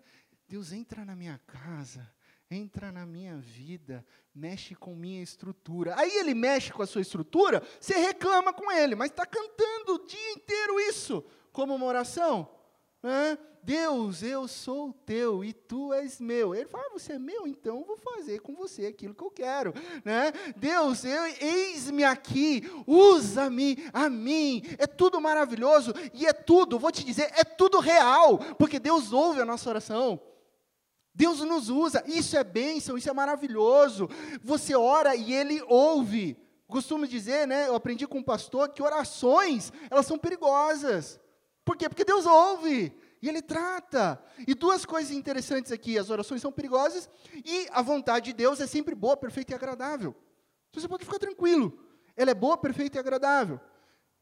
Deus, 0.49 0.73
entra 0.73 1.05
na 1.05 1.17
minha 1.17 1.39
casa, 1.47 2.11
entra 2.51 2.93
na 2.93 3.07
minha 3.07 3.37
vida, 3.39 4.05
mexe 4.35 4.75
com 4.75 4.95
minha 4.95 5.23
estrutura. 5.23 5.99
Aí 5.99 6.11
ele 6.17 6.35
mexe 6.35 6.73
com 6.73 6.83
a 6.83 6.87
sua 6.87 7.01
estrutura, 7.01 7.63
você 7.81 7.95
reclama 7.99 8.53
com 8.53 8.71
ele, 8.71 8.95
mas 8.95 9.11
está 9.11 9.27
cantando 9.27 9.95
o 9.95 10.07
dia 10.07 10.33
inteiro 10.33 10.81
isso, 10.81 11.25
como 11.53 11.75
uma 11.75 11.87
oração. 11.87 12.54
Né? 13.05 13.37
Deus, 13.63 14.23
eu 14.23 14.49
sou 14.49 14.95
teu 15.05 15.45
e 15.45 15.53
tu 15.53 15.93
és 15.93 16.19
meu. 16.19 16.55
Ele 16.55 16.65
fala, 16.65 16.85
ah, 16.87 16.93
você 16.95 17.13
é 17.13 17.19
meu, 17.19 17.47
então 17.47 17.81
eu 17.81 17.85
vou 17.85 17.99
fazer 17.99 18.39
com 18.39 18.55
você 18.55 18.87
aquilo 18.87 19.15
que 19.15 19.23
eu 19.23 19.31
quero. 19.31 19.75
Né? 20.03 20.33
Deus, 20.57 21.05
eis-me 21.05 22.03
aqui, 22.03 22.63
usa-me 22.87 23.77
a 23.93 24.09
mim. 24.09 24.63
É 24.79 24.87
tudo 24.87 25.21
maravilhoso 25.21 25.93
e 26.15 26.27
é 26.27 26.33
tudo, 26.33 26.79
vou 26.79 26.91
te 26.91 27.05
dizer, 27.05 27.31
é 27.37 27.45
tudo 27.45 27.79
real, 27.79 28.39
porque 28.59 28.79
Deus 28.79 29.13
ouve 29.13 29.43
a 29.43 29.45
nossa 29.45 29.69
oração. 29.69 30.19
Deus 31.15 31.41
nos 31.41 31.69
usa, 31.69 32.03
isso 32.07 32.39
é 32.39 32.43
bênção, 32.43 32.97
isso 32.97 33.11
é 33.11 33.13
maravilhoso. 33.13 34.09
Você 34.43 34.75
ora 34.75 35.15
e 35.15 35.31
Ele 35.35 35.63
ouve. 35.69 36.39
Costumo 36.67 37.07
dizer, 37.07 37.47
né, 37.47 37.69
eu 37.69 37.75
aprendi 37.75 38.07
com 38.07 38.21
um 38.21 38.23
pastor, 38.23 38.71
que 38.71 38.83
orações, 38.83 39.71
elas 39.91 40.07
são 40.07 40.17
perigosas. 40.17 41.21
Por 41.65 41.77
quê? 41.77 41.89
Porque 41.89 42.05
Deus 42.05 42.27
ouve. 42.27 42.93
E 43.23 43.29
ele 43.29 43.41
trata. 43.41 44.23
E 44.47 44.55
duas 44.55 44.85
coisas 44.85 45.11
interessantes 45.11 45.73
aqui: 45.73 45.99
as 45.99 46.11
orações 46.11 46.43
são 46.43 46.53
perigosas 46.53 47.09
e 47.45 47.67
a 47.71 47.81
vontade 47.81 48.27
de 48.27 48.33
Deus 48.35 48.61
é 48.61 48.67
sempre 48.67 48.95
boa, 48.95 49.17
perfeita 49.17 49.53
e 49.53 49.55
agradável. 49.55 50.15
Então 50.69 50.83
você 50.83 50.89
pode 50.89 51.05
ficar 51.05 51.19
tranquilo. 51.19 51.79
Ela 52.17 52.33
é 52.33 52.35
boa, 52.35 52.59
perfeita 52.59 52.99
e 52.99 53.01
agradável. 53.01 53.61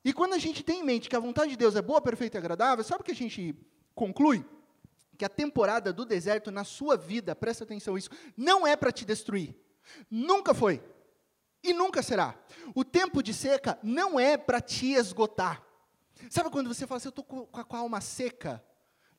E 0.04 0.12
quando 0.12 0.34
a 0.34 0.38
gente 0.38 0.62
tem 0.62 0.80
em 0.80 0.84
mente 0.84 1.08
que 1.08 1.16
a 1.16 1.20
vontade 1.20 1.50
de 1.50 1.56
Deus 1.56 1.76
é 1.76 1.82
boa, 1.82 2.00
perfeita 2.00 2.36
e 2.36 2.40
agradável, 2.40 2.84
sabe 2.84 3.02
o 3.02 3.04
que 3.04 3.12
a 3.12 3.14
gente 3.14 3.54
conclui? 3.94 4.44
Que 5.18 5.24
a 5.24 5.28
temporada 5.28 5.92
do 5.92 6.04
deserto 6.04 6.50
na 6.50 6.64
sua 6.64 6.96
vida, 6.96 7.34
presta 7.36 7.64
atenção 7.64 7.94
nisso, 7.94 8.10
não 8.36 8.66
é 8.66 8.76
para 8.76 8.92
te 8.92 9.04
destruir. 9.04 9.54
Nunca 10.10 10.54
foi. 10.54 10.82
E 11.62 11.72
nunca 11.72 12.02
será. 12.02 12.34
O 12.74 12.84
tempo 12.84 13.22
de 13.22 13.32
seca 13.32 13.78
não 13.82 14.18
é 14.18 14.36
para 14.36 14.60
te 14.60 14.92
esgotar. 14.92 15.62
Sabe 16.30 16.50
quando 16.50 16.72
você 16.72 16.86
fala 16.86 16.98
assim, 16.98 17.08
eu 17.08 17.10
estou 17.10 17.24
com 17.24 17.76
a 17.76 17.78
alma 17.78 18.00
seca? 18.00 18.64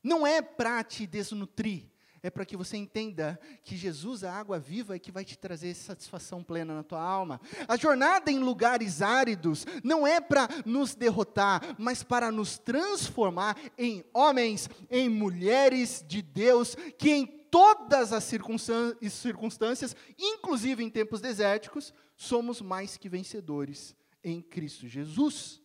Não 0.03 0.27
é 0.27 0.41
para 0.41 0.83
te 0.83 1.07
desnutrir, 1.07 1.89
é 2.21 2.29
para 2.29 2.45
que 2.45 2.57
você 2.57 2.77
entenda 2.77 3.39
que 3.63 3.75
Jesus, 3.75 4.23
a 4.23 4.33
água 4.33 4.59
viva, 4.59 4.95
é 4.95 4.99
que 4.99 5.11
vai 5.11 5.25
te 5.25 5.37
trazer 5.37 5.73
satisfação 5.73 6.43
plena 6.43 6.73
na 6.73 6.83
tua 6.83 7.01
alma. 7.01 7.39
A 7.67 7.77
jornada 7.77 8.31
em 8.31 8.39
lugares 8.39 9.01
áridos 9.01 9.65
não 9.83 10.05
é 10.05 10.21
para 10.21 10.47
nos 10.65 10.95
derrotar, 10.95 11.75
mas 11.77 12.03
para 12.03 12.31
nos 12.31 12.57
transformar 12.57 13.57
em 13.77 14.03
homens, 14.13 14.69
em 14.89 15.09
mulheres 15.09 16.03
de 16.07 16.21
Deus, 16.21 16.75
que 16.97 17.11
em 17.11 17.25
todas 17.25 18.11
as 18.11 18.23
circunstâncias, 18.23 19.95
inclusive 20.17 20.83
em 20.83 20.89
tempos 20.89 21.21
desérticos, 21.21 21.93
somos 22.15 22.61
mais 22.61 22.97
que 22.97 23.07
vencedores 23.07 23.95
em 24.23 24.41
Cristo 24.41 24.87
Jesus. 24.87 25.62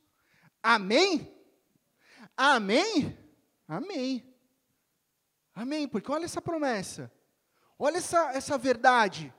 Amém? 0.69 1.33
Amém? 2.37 3.17
Amém. 3.67 4.23
Amém, 5.55 5.89
porque 5.89 6.13
olha 6.13 6.27
essa 6.27 6.43
promessa, 6.43 7.11
olha 7.79 7.97
essa, 7.97 8.33
essa 8.33 8.59
verdade. 8.59 9.33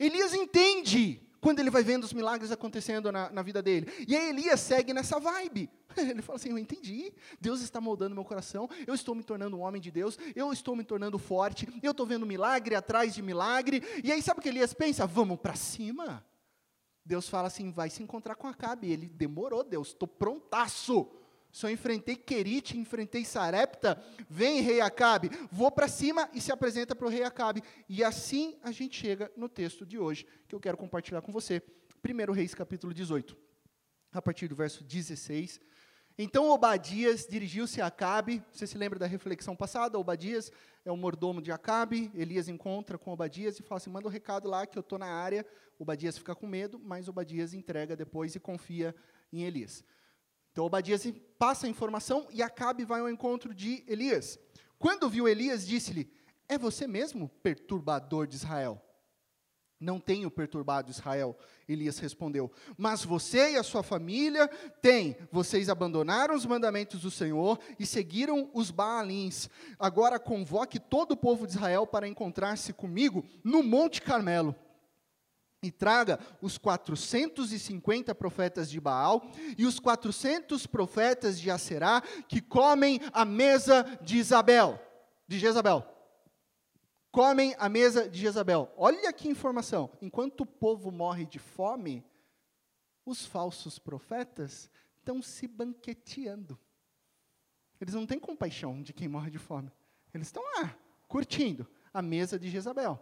Elias 0.00 0.34
entende 0.34 1.24
quando 1.40 1.60
ele 1.60 1.70
vai 1.70 1.84
vendo 1.84 2.02
os 2.02 2.12
milagres 2.12 2.50
acontecendo 2.50 3.12
na, 3.12 3.30
na 3.30 3.42
vida 3.42 3.62
dele. 3.62 3.86
E 4.08 4.16
aí 4.16 4.30
Elias 4.30 4.58
segue 4.58 4.92
nessa 4.92 5.20
vibe. 5.20 5.70
Ele 5.96 6.20
fala 6.20 6.36
assim: 6.36 6.50
Eu 6.50 6.58
entendi, 6.58 7.12
Deus 7.40 7.60
está 7.60 7.80
moldando 7.80 8.14
meu 8.14 8.24
coração, 8.24 8.68
eu 8.84 8.94
estou 8.94 9.14
me 9.14 9.22
tornando 9.22 9.56
um 9.56 9.60
homem 9.60 9.80
de 9.80 9.90
Deus, 9.90 10.18
eu 10.34 10.52
estou 10.52 10.74
me 10.74 10.82
tornando 10.82 11.18
forte, 11.18 11.68
eu 11.80 11.92
estou 11.92 12.06
vendo 12.06 12.26
milagre 12.26 12.74
atrás 12.74 13.14
de 13.14 13.22
milagre. 13.22 13.82
E 14.02 14.10
aí 14.10 14.20
sabe 14.20 14.40
o 14.40 14.42
que 14.42 14.48
Elias 14.48 14.74
pensa? 14.74 15.06
Vamos 15.06 15.38
para 15.38 15.54
cima. 15.54 16.24
Deus 17.04 17.28
fala 17.28 17.48
assim: 17.48 17.70
Vai 17.70 17.90
se 17.90 18.02
encontrar 18.02 18.34
com 18.34 18.46
Acabe. 18.46 18.90
Ele 18.90 19.08
demorou, 19.08 19.64
Deus, 19.64 19.88
estou 19.88 20.08
prontaço. 20.08 21.10
Só 21.52 21.68
enfrentei 21.68 22.16
Querite, 22.16 22.78
enfrentei 22.78 23.26
Sarepta, 23.26 24.02
vem 24.28 24.62
rei 24.62 24.80
Acabe, 24.80 25.30
vou 25.50 25.70
para 25.70 25.86
cima 25.86 26.26
e 26.32 26.40
se 26.40 26.50
apresenta 26.50 26.96
para 26.96 27.06
o 27.06 27.10
rei 27.10 27.24
Acabe. 27.24 27.62
E 27.86 28.02
assim 28.02 28.56
a 28.62 28.72
gente 28.72 28.98
chega 28.98 29.30
no 29.36 29.50
texto 29.50 29.84
de 29.84 29.98
hoje, 29.98 30.26
que 30.48 30.54
eu 30.54 30.60
quero 30.60 30.78
compartilhar 30.78 31.20
com 31.20 31.30
você. 31.30 31.62
1 32.02 32.32
Reis 32.32 32.54
capítulo 32.54 32.94
18, 32.94 33.36
a 34.14 34.22
partir 34.22 34.48
do 34.48 34.56
verso 34.56 34.82
16. 34.82 35.60
Então 36.16 36.48
Obadias 36.50 37.26
dirigiu-se 37.26 37.82
a 37.82 37.86
Acabe, 37.86 38.42
você 38.50 38.66
se 38.66 38.78
lembra 38.78 38.98
da 38.98 39.06
reflexão 39.06 39.54
passada? 39.54 39.98
Obadias 39.98 40.50
é 40.84 40.90
o 40.90 40.96
mordomo 40.96 41.40
de 41.40 41.52
Acabe, 41.52 42.10
Elias 42.14 42.48
encontra 42.48 42.96
com 42.96 43.12
Obadias 43.12 43.58
e 43.58 43.62
fala 43.62 43.76
assim, 43.78 43.90
manda 43.90 44.08
um 44.08 44.10
recado 44.10 44.48
lá 44.48 44.66
que 44.66 44.78
eu 44.78 44.80
estou 44.80 44.98
na 44.98 45.06
área. 45.06 45.46
Obadias 45.82 46.16
fica 46.16 46.34
com 46.34 46.46
medo, 46.46 46.78
mas 46.78 47.08
Obadias 47.08 47.52
entrega 47.52 47.96
depois 47.96 48.34
e 48.34 48.40
confia 48.40 48.94
em 49.32 49.42
Elias. 49.42 49.84
Então 50.52 50.64
Obadias 50.64 51.04
passa 51.38 51.66
a 51.66 51.70
informação 51.70 52.28
e 52.30 52.42
Acabe 52.42 52.84
vai 52.84 53.00
ao 53.00 53.08
encontro 53.10 53.52
de 53.52 53.84
Elias. 53.88 54.38
Quando 54.78 55.08
viu 55.08 55.26
Elias, 55.26 55.66
disse-lhe: 55.66 56.08
É 56.48 56.56
você 56.56 56.86
mesmo, 56.86 57.28
perturbador 57.42 58.26
de 58.26 58.36
Israel? 58.36 58.80
Não 59.80 59.98
tenho 59.98 60.30
perturbado 60.30 60.92
Israel, 60.92 61.36
Elias 61.68 61.98
respondeu. 61.98 62.52
Mas 62.78 63.04
você 63.04 63.54
e 63.54 63.56
a 63.56 63.64
sua 63.64 63.82
família 63.82 64.46
têm. 64.80 65.16
Vocês 65.32 65.68
abandonaram 65.68 66.36
os 66.36 66.46
mandamentos 66.46 67.00
do 67.00 67.10
Senhor 67.10 67.58
e 67.80 67.84
seguiram 67.84 68.48
os 68.54 68.70
Baalins. 68.70 69.50
Agora 69.80 70.20
convoque 70.20 70.78
todo 70.78 71.12
o 71.12 71.16
povo 71.16 71.44
de 71.44 71.54
Israel 71.54 71.84
para 71.84 72.06
encontrar-se 72.06 72.72
comigo 72.72 73.24
no 73.42 73.64
Monte 73.64 74.00
Carmelo 74.00 74.54
e 75.62 75.70
traga 75.70 76.18
os 76.40 76.58
450 76.58 78.14
profetas 78.14 78.68
de 78.68 78.80
Baal 78.80 79.22
e 79.56 79.64
os 79.64 79.78
400 79.78 80.66
profetas 80.66 81.40
de 81.40 81.50
Aserá 81.50 82.02
que 82.28 82.40
comem 82.40 83.00
a 83.12 83.24
mesa 83.24 83.84
de 84.02 84.18
Isabel, 84.18 84.80
de 85.28 85.38
Jezabel. 85.38 85.86
Comem 87.12 87.54
a 87.58 87.68
mesa 87.68 88.08
de 88.08 88.18
Jezabel. 88.18 88.72
Olha 88.76 89.12
que 89.12 89.28
informação. 89.28 89.90
Enquanto 90.00 90.40
o 90.40 90.46
povo 90.46 90.90
morre 90.90 91.26
de 91.26 91.38
fome, 91.38 92.04
os 93.06 93.24
falsos 93.24 93.78
profetas 93.78 94.70
estão 94.98 95.22
se 95.22 95.46
banqueteando. 95.46 96.58
Eles 97.80 97.94
não 97.94 98.06
têm 98.06 98.18
compaixão 98.18 98.82
de 98.82 98.92
quem 98.92 99.08
morre 99.08 99.30
de 99.30 99.38
fome. 99.38 99.70
Eles 100.14 100.28
estão 100.28 100.42
lá, 100.56 100.76
curtindo 101.06 101.68
a 101.92 102.00
mesa 102.00 102.38
de 102.38 102.48
Jezabel. 102.48 102.98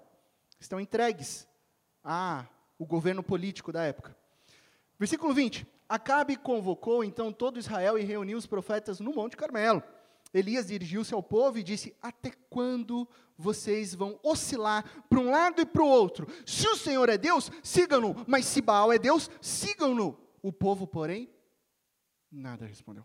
Estão 0.59 0.81
entregues 0.81 1.47
a 2.02 2.47
o 2.78 2.87
governo 2.87 3.23
político 3.23 3.73
da 3.73 3.85
época. 3.85 4.16
Versículo 4.99 5.35
20. 5.35 5.66
Acabe 5.88 6.37
convocou 6.37 7.02
então 7.02 7.33
todo 7.33 7.59
Israel 7.59 7.99
e 7.99 8.02
reuniu 8.02 8.38
os 8.38 8.47
profetas 8.47 9.00
no 9.00 9.12
Monte 9.12 9.37
Carmelo. 9.37 9.83
Elias 10.33 10.69
dirigiu-se 10.69 11.12
ao 11.12 11.23
povo 11.23 11.59
e 11.59 11.62
disse: 11.62 11.95
Até 12.00 12.30
quando 12.49 13.09
vocês 13.37 13.95
vão 13.95 14.19
oscilar 14.23 14.85
para 15.09 15.19
um 15.19 15.30
lado 15.30 15.61
e 15.61 15.66
para 15.66 15.83
o 15.83 15.88
outro? 15.88 16.26
Se 16.47 16.69
o 16.69 16.76
Senhor 16.76 17.09
é 17.09 17.19
Deus, 17.19 17.50
sigam-no, 17.62 18.14
mas 18.26 18.47
se 18.47 18.61
Baal 18.61 18.92
é 18.92 18.99
Deus, 18.99 19.28
sigam-no. 19.40 20.16
O 20.42 20.52
povo, 20.52 20.87
porém, 20.87 21.28
nada 22.30 22.66
respondeu. 22.66 23.04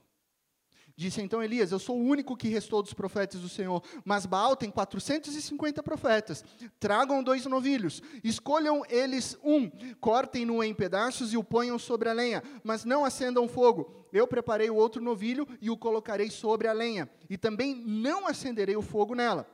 Disse 0.97 1.21
então 1.21 1.43
Elias: 1.43 1.71
Eu 1.71 1.79
sou 1.79 1.97
o 1.97 2.03
único 2.03 2.37
que 2.37 2.47
restou 2.47 2.81
dos 2.81 2.93
profetas 2.93 3.41
do 3.41 3.49
Senhor, 3.49 3.83
mas 4.05 4.25
Baal 4.25 4.55
tem 4.55 4.71
450 4.71 5.83
profetas. 5.83 6.43
Tragam 6.79 7.21
dois 7.21 7.45
novilhos, 7.45 8.01
escolham 8.23 8.83
eles 8.89 9.37
um, 9.43 9.69
cortem-no 9.99 10.63
em 10.63 10.73
pedaços 10.73 11.33
e 11.33 11.37
o 11.37 11.43
ponham 11.43 11.77
sobre 11.77 12.07
a 12.07 12.13
lenha, 12.13 12.41
mas 12.63 12.85
não 12.85 13.03
acendam 13.03 13.47
fogo. 13.47 14.05
Eu 14.13 14.25
preparei 14.25 14.69
o 14.69 14.75
outro 14.75 15.01
novilho 15.01 15.45
e 15.59 15.69
o 15.69 15.77
colocarei 15.77 16.29
sobre 16.29 16.67
a 16.67 16.73
lenha, 16.73 17.09
e 17.29 17.37
também 17.37 17.75
não 17.75 18.25
acenderei 18.25 18.77
o 18.77 18.81
fogo 18.81 19.13
nela. 19.13 19.45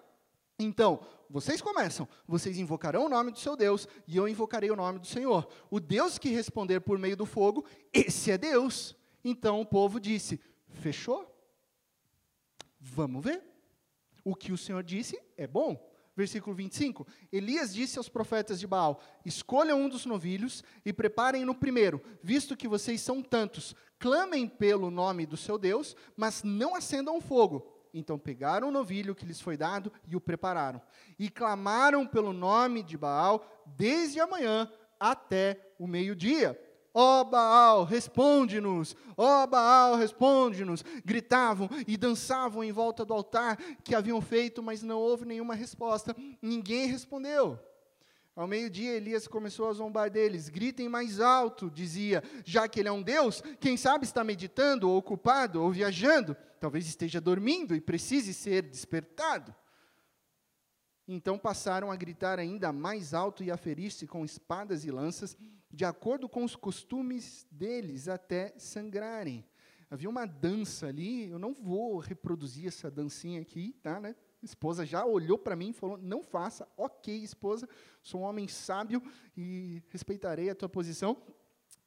Então, 0.59 0.99
vocês 1.27 1.59
começam, 1.59 2.07
vocês 2.27 2.59
invocarão 2.59 3.05
o 3.05 3.09
nome 3.09 3.31
do 3.31 3.39
seu 3.39 3.55
Deus, 3.55 3.87
e 4.07 4.15
eu 4.15 4.27
invocarei 4.27 4.69
o 4.69 4.75
nome 4.75 4.99
do 4.99 5.07
Senhor. 5.07 5.47
O 5.71 5.79
Deus 5.79 6.19
que 6.19 6.29
responder 6.29 6.81
por 6.81 6.99
meio 6.99 7.17
do 7.17 7.25
fogo, 7.25 7.65
esse 7.91 8.29
é 8.29 8.37
Deus. 8.37 8.95
Então 9.23 9.59
o 9.59 9.65
povo 9.65 9.99
disse: 9.99 10.39
Fechou? 10.69 11.30
Vamos 12.81 13.23
ver. 13.23 13.43
O 14.25 14.35
que 14.35 14.51
o 14.51 14.57
Senhor 14.57 14.83
disse 14.83 15.19
é 15.37 15.45
bom. 15.45 15.89
Versículo 16.15 16.55
25: 16.55 17.07
Elias 17.31 17.73
disse 17.73 17.97
aos 17.97 18.09
profetas 18.09 18.59
de 18.59 18.67
Baal: 18.67 19.01
Escolham 19.23 19.79
um 19.79 19.87
dos 19.87 20.05
novilhos 20.05 20.63
e 20.83 20.91
preparem 20.91 21.45
no 21.45 21.55
primeiro, 21.55 22.01
visto 22.21 22.57
que 22.57 22.67
vocês 22.67 22.99
são 23.01 23.21
tantos. 23.21 23.75
Clamem 23.97 24.47
pelo 24.47 24.91
nome 24.91 25.25
do 25.25 25.37
seu 25.37 25.57
Deus, 25.57 25.95
mas 26.17 26.43
não 26.43 26.75
acendam 26.75 27.21
fogo. 27.21 27.71
Então 27.93 28.17
pegaram 28.17 28.69
o 28.69 28.71
novilho 28.71 29.15
que 29.15 29.25
lhes 29.25 29.39
foi 29.39 29.55
dado 29.55 29.91
e 30.07 30.15
o 30.15 30.21
prepararam. 30.21 30.81
E 31.19 31.29
clamaram 31.29 32.05
pelo 32.05 32.33
nome 32.33 32.83
de 32.83 32.97
Baal 32.97 33.63
desde 33.77 34.19
a 34.19 34.27
manhã 34.27 34.71
até 34.99 35.73
o 35.77 35.87
meio-dia. 35.87 36.59
Ó 36.93 37.21
oh, 37.21 37.25
Baal, 37.25 37.83
responde-nos! 37.85 38.95
Ó 39.15 39.43
oh, 39.43 39.47
Baal, 39.47 39.95
responde-nos! 39.95 40.83
Gritavam 41.05 41.69
e 41.87 41.95
dançavam 41.95 42.63
em 42.63 42.71
volta 42.71 43.05
do 43.05 43.13
altar 43.13 43.57
que 43.83 43.95
haviam 43.95 44.21
feito, 44.21 44.61
mas 44.61 44.83
não 44.83 44.99
houve 44.99 45.25
nenhuma 45.25 45.55
resposta. 45.55 46.15
Ninguém 46.41 46.87
respondeu. 46.87 47.57
Ao 48.35 48.47
meio-dia, 48.47 48.91
Elias 48.91 49.27
começou 49.27 49.69
a 49.69 49.73
zombar 49.73 50.09
deles. 50.09 50.49
Gritem 50.49 50.89
mais 50.89 51.19
alto, 51.19 51.69
dizia, 51.69 52.23
já 52.45 52.67
que 52.67 52.79
ele 52.79 52.89
é 52.89 52.91
um 52.91 53.01
Deus, 53.01 53.41
quem 53.59 53.77
sabe 53.77 54.05
está 54.05 54.23
meditando, 54.23 54.89
ou 54.89 54.97
ocupado, 54.97 55.61
ou 55.61 55.71
viajando. 55.71 56.35
Talvez 56.59 56.87
esteja 56.87 57.19
dormindo 57.19 57.75
e 57.75 57.81
precise 57.81 58.33
ser 58.33 58.63
despertado. 58.63 59.53
Então 61.13 61.37
passaram 61.37 61.91
a 61.91 61.95
gritar 61.97 62.39
ainda 62.39 62.71
mais 62.71 63.13
alto 63.13 63.43
e 63.43 63.51
a 63.51 63.57
ferir-se 63.57 64.07
com 64.07 64.23
espadas 64.23 64.85
e 64.85 64.91
lanças, 64.91 65.35
de 65.69 65.83
acordo 65.83 66.29
com 66.29 66.41
os 66.41 66.55
costumes 66.55 67.45
deles, 67.51 68.07
até 68.07 68.53
sangrarem. 68.57 69.43
Havia 69.89 70.09
uma 70.09 70.25
dança 70.25 70.87
ali, 70.87 71.29
eu 71.29 71.37
não 71.37 71.53
vou 71.53 71.99
reproduzir 71.99 72.67
essa 72.67 72.89
dancinha 72.89 73.41
aqui, 73.41 73.75
tá, 73.83 73.99
né? 73.99 74.15
A 74.41 74.45
esposa 74.45 74.85
já 74.85 75.05
olhou 75.05 75.37
para 75.37 75.53
mim 75.53 75.71
e 75.71 75.73
falou: 75.73 75.97
Não 75.97 76.23
faça, 76.23 76.65
ok, 76.77 77.13
esposa, 77.13 77.67
sou 78.01 78.21
um 78.21 78.23
homem 78.23 78.47
sábio 78.47 79.03
e 79.35 79.83
respeitarei 79.89 80.49
a 80.49 80.55
tua 80.55 80.69
posição. 80.69 81.21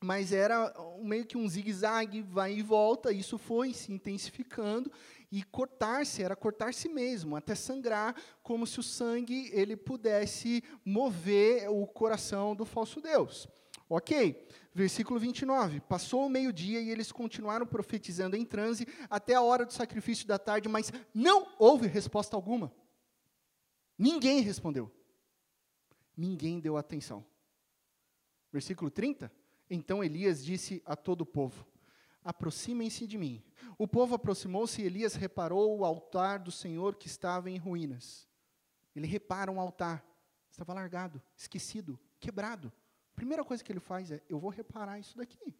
Mas 0.02 0.32
era 0.32 0.70
meio 1.00 1.24
que 1.24 1.38
um 1.38 1.48
zigue-zague, 1.48 2.20
vai 2.20 2.52
e 2.56 2.62
volta, 2.62 3.10
isso 3.10 3.38
foi 3.38 3.72
se 3.72 3.90
intensificando, 3.90 4.92
e 5.36 5.42
cortar-se, 5.42 6.22
era 6.22 6.36
cortar-se 6.36 6.88
mesmo, 6.88 7.34
até 7.34 7.56
sangrar, 7.56 8.14
como 8.40 8.64
se 8.68 8.78
o 8.78 8.84
sangue 8.84 9.50
ele 9.52 9.76
pudesse 9.76 10.62
mover 10.84 11.68
o 11.68 11.84
coração 11.88 12.54
do 12.54 12.64
falso 12.64 13.00
Deus. 13.00 13.48
Ok, 13.88 14.46
versículo 14.72 15.18
29. 15.18 15.80
Passou 15.80 16.24
o 16.24 16.28
meio-dia 16.30 16.80
e 16.80 16.88
eles 16.88 17.10
continuaram 17.10 17.66
profetizando 17.66 18.36
em 18.36 18.44
transe 18.44 18.86
até 19.10 19.34
a 19.34 19.42
hora 19.42 19.66
do 19.66 19.72
sacrifício 19.72 20.24
da 20.24 20.38
tarde, 20.38 20.68
mas 20.68 20.92
não 21.12 21.48
houve 21.58 21.88
resposta 21.88 22.36
alguma. 22.36 22.72
Ninguém 23.98 24.40
respondeu. 24.40 24.88
Ninguém 26.16 26.60
deu 26.60 26.76
atenção. 26.76 27.26
Versículo 28.52 28.88
30. 28.88 29.32
Então 29.68 30.04
Elias 30.04 30.44
disse 30.44 30.80
a 30.86 30.94
todo 30.94 31.22
o 31.22 31.26
povo: 31.26 31.66
Aproximem-se 32.24 33.06
de 33.06 33.18
mim. 33.18 33.44
O 33.76 33.86
povo 33.86 34.14
aproximou-se 34.14 34.80
e 34.80 34.86
Elias 34.86 35.14
reparou 35.14 35.78
o 35.78 35.84
altar 35.84 36.38
do 36.38 36.50
Senhor 36.50 36.96
que 36.96 37.06
estava 37.06 37.50
em 37.50 37.58
ruínas. 37.58 38.26
Ele 38.96 39.06
repara 39.06 39.52
um 39.52 39.60
altar, 39.60 40.02
estava 40.50 40.72
largado, 40.72 41.20
esquecido, 41.36 42.00
quebrado. 42.18 42.72
Primeira 43.14 43.44
coisa 43.44 43.62
que 43.62 43.70
ele 43.70 43.80
faz 43.80 44.10
é: 44.10 44.22
eu 44.28 44.38
vou 44.38 44.50
reparar 44.50 44.98
isso 44.98 45.16
daqui. 45.16 45.54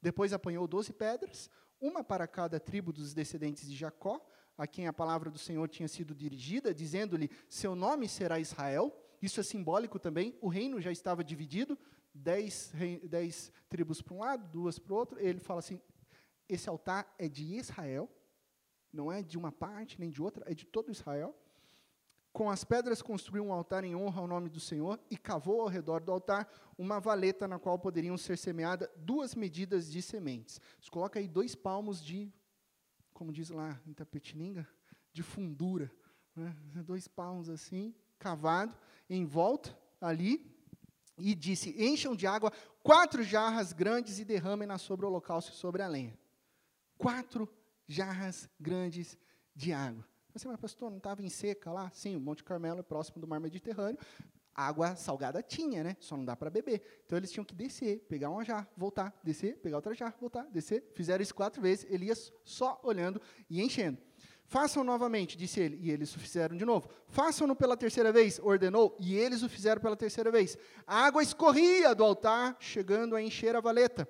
Depois 0.00 0.32
apanhou 0.32 0.66
doze 0.66 0.92
pedras, 0.92 1.48
uma 1.80 2.04
para 2.04 2.26
cada 2.26 2.60
tribo 2.60 2.92
dos 2.92 3.14
descendentes 3.14 3.68
de 3.68 3.76
Jacó, 3.76 4.20
a 4.58 4.66
quem 4.66 4.86
a 4.86 4.92
palavra 4.92 5.30
do 5.30 5.38
Senhor 5.38 5.68
tinha 5.68 5.88
sido 5.88 6.14
dirigida, 6.14 6.74
dizendo-lhe: 6.74 7.30
Seu 7.48 7.74
nome 7.74 8.08
será 8.08 8.38
Israel. 8.38 8.96
Isso 9.20 9.40
é 9.40 9.42
simbólico 9.42 9.98
também. 9.98 10.36
O 10.40 10.48
reino 10.48 10.80
já 10.80 10.90
estava 10.90 11.22
dividido, 11.22 11.78
dez, 12.12 12.72
dez 13.04 13.52
tribos 13.68 14.02
para 14.02 14.14
um 14.14 14.18
lado, 14.18 14.48
duas 14.48 14.78
para 14.78 14.92
o 14.92 14.96
outro. 14.96 15.18
Ele 15.18 15.38
fala 15.38 15.60
assim: 15.60 15.80
Esse 16.48 16.68
altar 16.68 17.12
é 17.18 17.28
de 17.28 17.44
Israel, 17.54 18.10
não 18.92 19.10
é 19.10 19.22
de 19.22 19.38
uma 19.38 19.50
parte 19.50 19.98
nem 19.98 20.10
de 20.10 20.20
outra, 20.20 20.44
é 20.46 20.54
de 20.54 20.66
todo 20.66 20.90
Israel. 20.90 21.34
Com 22.32 22.50
as 22.50 22.64
pedras 22.64 23.02
construiu 23.02 23.44
um 23.44 23.52
altar 23.52 23.84
em 23.84 23.94
honra 23.94 24.22
ao 24.22 24.26
nome 24.26 24.48
do 24.48 24.58
Senhor 24.58 24.98
e 25.10 25.18
cavou 25.18 25.60
ao 25.60 25.68
redor 25.68 26.00
do 26.00 26.10
altar 26.10 26.48
uma 26.78 26.98
valeta 26.98 27.46
na 27.46 27.58
qual 27.58 27.78
poderiam 27.78 28.16
ser 28.16 28.38
semeadas 28.38 28.88
duas 28.96 29.34
medidas 29.34 29.90
de 29.90 30.00
sementes. 30.00 30.60
Você 30.80 30.90
coloca 30.90 31.18
aí 31.18 31.28
dois 31.28 31.54
palmos 31.54 32.02
de, 32.02 32.32
como 33.12 33.32
diz 33.32 33.50
lá 33.50 33.78
em 33.86 33.92
Tapetininga, 33.92 34.66
de 35.12 35.22
fundura. 35.22 35.92
Né? 36.34 36.54
Dois 36.84 37.06
palmos 37.06 37.50
assim, 37.50 37.94
cavado, 38.18 38.74
em 39.10 39.26
volta 39.26 39.78
ali, 40.00 40.50
e 41.18 41.34
disse: 41.34 41.74
Encham 41.78 42.16
de 42.16 42.26
água 42.26 42.50
quatro 42.82 43.22
jarras 43.22 43.74
grandes 43.74 44.18
e 44.18 44.24
derramem-na 44.24 44.78
sobre 44.78 45.04
o 45.04 45.08
holocausto 45.10 45.52
e 45.52 45.54
sobre 45.54 45.82
a 45.82 45.88
lenha. 45.88 46.18
Quatro 47.02 47.48
jarras 47.88 48.48
grandes 48.60 49.18
de 49.56 49.72
água. 49.72 50.06
Você, 50.32 50.46
mas 50.46 50.60
pastor, 50.60 50.88
não 50.88 50.98
estava 50.98 51.20
em 51.20 51.28
seca 51.28 51.72
lá? 51.72 51.90
Sim, 51.92 52.14
o 52.14 52.20
Monte 52.20 52.44
Carmelo 52.44 52.78
é 52.78 52.82
próximo 52.84 53.20
do 53.20 53.26
mar 53.26 53.40
Mediterrâneo. 53.40 53.98
Água 54.54 54.94
salgada 54.94 55.42
tinha, 55.42 55.82
né? 55.82 55.96
Só 55.98 56.16
não 56.16 56.24
dá 56.24 56.36
para 56.36 56.48
beber. 56.48 57.02
Então 57.04 57.18
eles 57.18 57.32
tinham 57.32 57.44
que 57.44 57.56
descer, 57.56 58.06
pegar 58.08 58.30
uma 58.30 58.44
jarra, 58.44 58.68
voltar, 58.76 59.12
descer, 59.20 59.56
pegar 59.56 59.78
outra 59.78 59.92
jarra, 59.96 60.14
voltar, 60.20 60.44
descer. 60.44 60.92
Fizeram 60.94 61.20
isso 61.20 61.34
quatro 61.34 61.60
vezes. 61.60 61.90
Elias 61.90 62.32
só 62.44 62.80
olhando 62.84 63.20
e 63.50 63.60
enchendo. 63.60 63.98
Façam 64.44 64.84
novamente, 64.84 65.36
disse 65.36 65.58
ele, 65.58 65.78
e 65.82 65.90
eles 65.90 66.14
o 66.14 66.20
fizeram 66.20 66.56
de 66.56 66.64
novo. 66.64 66.88
Façam-no 67.08 67.56
pela 67.56 67.76
terceira 67.76 68.12
vez, 68.12 68.38
ordenou, 68.38 68.96
e 69.00 69.16
eles 69.16 69.42
o 69.42 69.48
fizeram 69.48 69.82
pela 69.82 69.96
terceira 69.96 70.30
vez. 70.30 70.56
A 70.86 71.04
água 71.04 71.20
escorria 71.20 71.96
do 71.96 72.04
altar, 72.04 72.56
chegando 72.60 73.16
a 73.16 73.22
encher 73.22 73.56
a 73.56 73.60
valeta. 73.60 74.08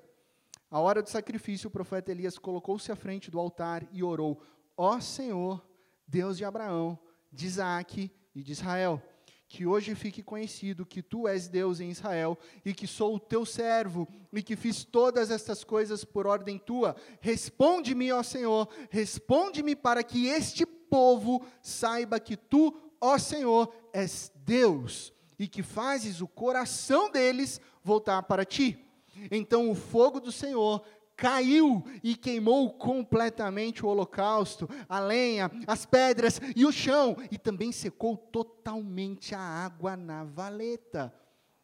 A 0.73 0.81
hora 0.81 1.03
do 1.03 1.11
sacrifício, 1.11 1.69
o 1.69 1.71
profeta 1.71 2.11
Elias 2.11 2.39
colocou-se 2.39 2.91
à 2.91 2.97
frente 2.97 3.31
do 3.31 3.39
altar 3.39 3.87
e 3.93 4.03
orou: 4.03 4.41
Ó 4.75 4.99
Senhor, 5.01 5.63
Deus 6.09 6.39
de 6.39 6.47
Abraão, 6.47 6.99
de 7.31 7.45
Isaac 7.45 8.11
e 8.35 8.43
de 8.43 8.53
Israel. 8.53 9.03
Que 9.47 9.67
hoje 9.67 9.95
fique 9.95 10.23
conhecido 10.23 10.87
que 10.87 11.03
tu 11.03 11.29
és 11.29 11.47
Deus 11.47 11.79
em 11.79 11.91
Israel 11.91 12.39
e 12.65 12.73
que 12.73 12.87
sou 12.87 13.17
o 13.17 13.21
teu 13.21 13.45
servo 13.45 14.09
e 14.33 14.43
que 14.43 14.57
fiz 14.57 14.83
todas 14.83 15.31
estas 15.31 15.63
coisas 15.63 16.07
por 16.07 16.27
ordem 16.27 16.59
tua. 16.59 16.97
Responde-me, 17.21 18.11
ó 18.11 18.23
Senhor, 18.23 18.67
responde-me 18.89 19.77
para 19.77 20.03
que 20.03 20.27
este 20.27 20.65
povo 20.65 21.45
saiba 21.61 22.19
que 22.19 22.35
tu, 22.35 22.75
ó 22.99 23.19
Senhor, 23.19 23.71
és 23.93 24.33
Deus 24.37 25.13
e 25.39 25.47
que 25.47 25.63
fazes 25.63 26.23
o 26.23 26.27
coração 26.27 27.11
deles 27.11 27.61
voltar 27.85 28.23
para 28.23 28.47
ti. 28.47 28.83
Então 29.31 29.70
o 29.70 29.75
fogo 29.75 30.20
do 30.20 30.33
Senhor 30.33 30.83
caiu 31.16 31.85
e 32.03 32.16
queimou 32.16 32.70
completamente 32.70 33.85
o 33.85 33.88
holocausto, 33.88 34.68
a 34.88 34.98
lenha, 34.98 35.51
as 35.66 35.87
pedras 35.87 36.40
e 36.57 36.64
o 36.64 36.72
chão, 36.72 37.16
e 37.31 37.38
também 37.38 37.70
secou 37.70 38.16
totalmente 38.16 39.35
a 39.35 39.40
água 39.40 39.96
na 39.96 40.25
valeta. 40.25 41.14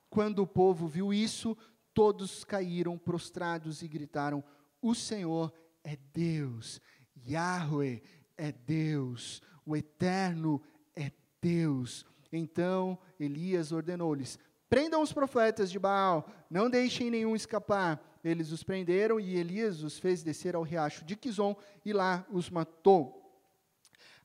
Quando 0.09 0.41
o 0.41 0.47
povo 0.47 0.87
viu 0.87 1.13
isso, 1.13 1.57
todos 1.93 2.45
caíram 2.45 2.97
prostrados 2.97 3.83
e 3.83 3.89
gritaram: 3.89 4.43
O 4.81 4.95
Senhor 4.95 5.53
é 5.83 5.99
Deus, 6.13 6.81
Yahweh 7.29 8.01
é 8.37 8.53
Deus, 8.53 9.43
o 9.67 9.77
Eterno 9.77 10.63
é 10.95 11.11
Deus. 11.43 12.07
Então 12.33 12.99
Elias 13.19 13.73
ordenou-lhes: 13.73 14.39
Prendam 14.69 15.03
os 15.03 15.13
profetas 15.13 15.71
de 15.71 15.79
Baal, 15.79 16.29
não 16.51 16.69
deixem 16.69 17.11
nenhum 17.11 17.35
escapar. 17.35 18.03
Eles 18.23 18.53
os 18.53 18.63
prenderam 18.63 19.19
e 19.19 19.37
Elias 19.37 19.83
os 19.83 19.99
fez 19.99 20.23
descer 20.23 20.55
ao 20.55 20.63
riacho 20.63 21.05
de 21.05 21.17
Quizon 21.17 21.57
e 21.85 21.93
lá 21.93 22.27
os 22.31 22.51
matou. 22.51 23.19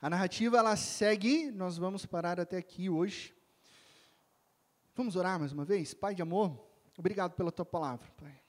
A 0.02 0.10
narrativa 0.10 0.58
ela 0.58 0.76
segue, 0.76 1.50
nós 1.52 1.78
vamos 1.78 2.06
parar 2.06 2.40
até 2.40 2.58
aqui 2.58 2.90
hoje. 2.90 3.34
Vamos 4.96 5.16
orar 5.16 5.40
mais 5.40 5.54
uma 5.54 5.64
vez? 5.64 5.94
Pai 5.94 6.14
de 6.14 6.22
amor, 6.22 6.68
obrigado 6.98 7.34
pela 7.36 7.52
tua 7.52 7.66
palavra, 7.66 8.12
Pai. 8.18 8.42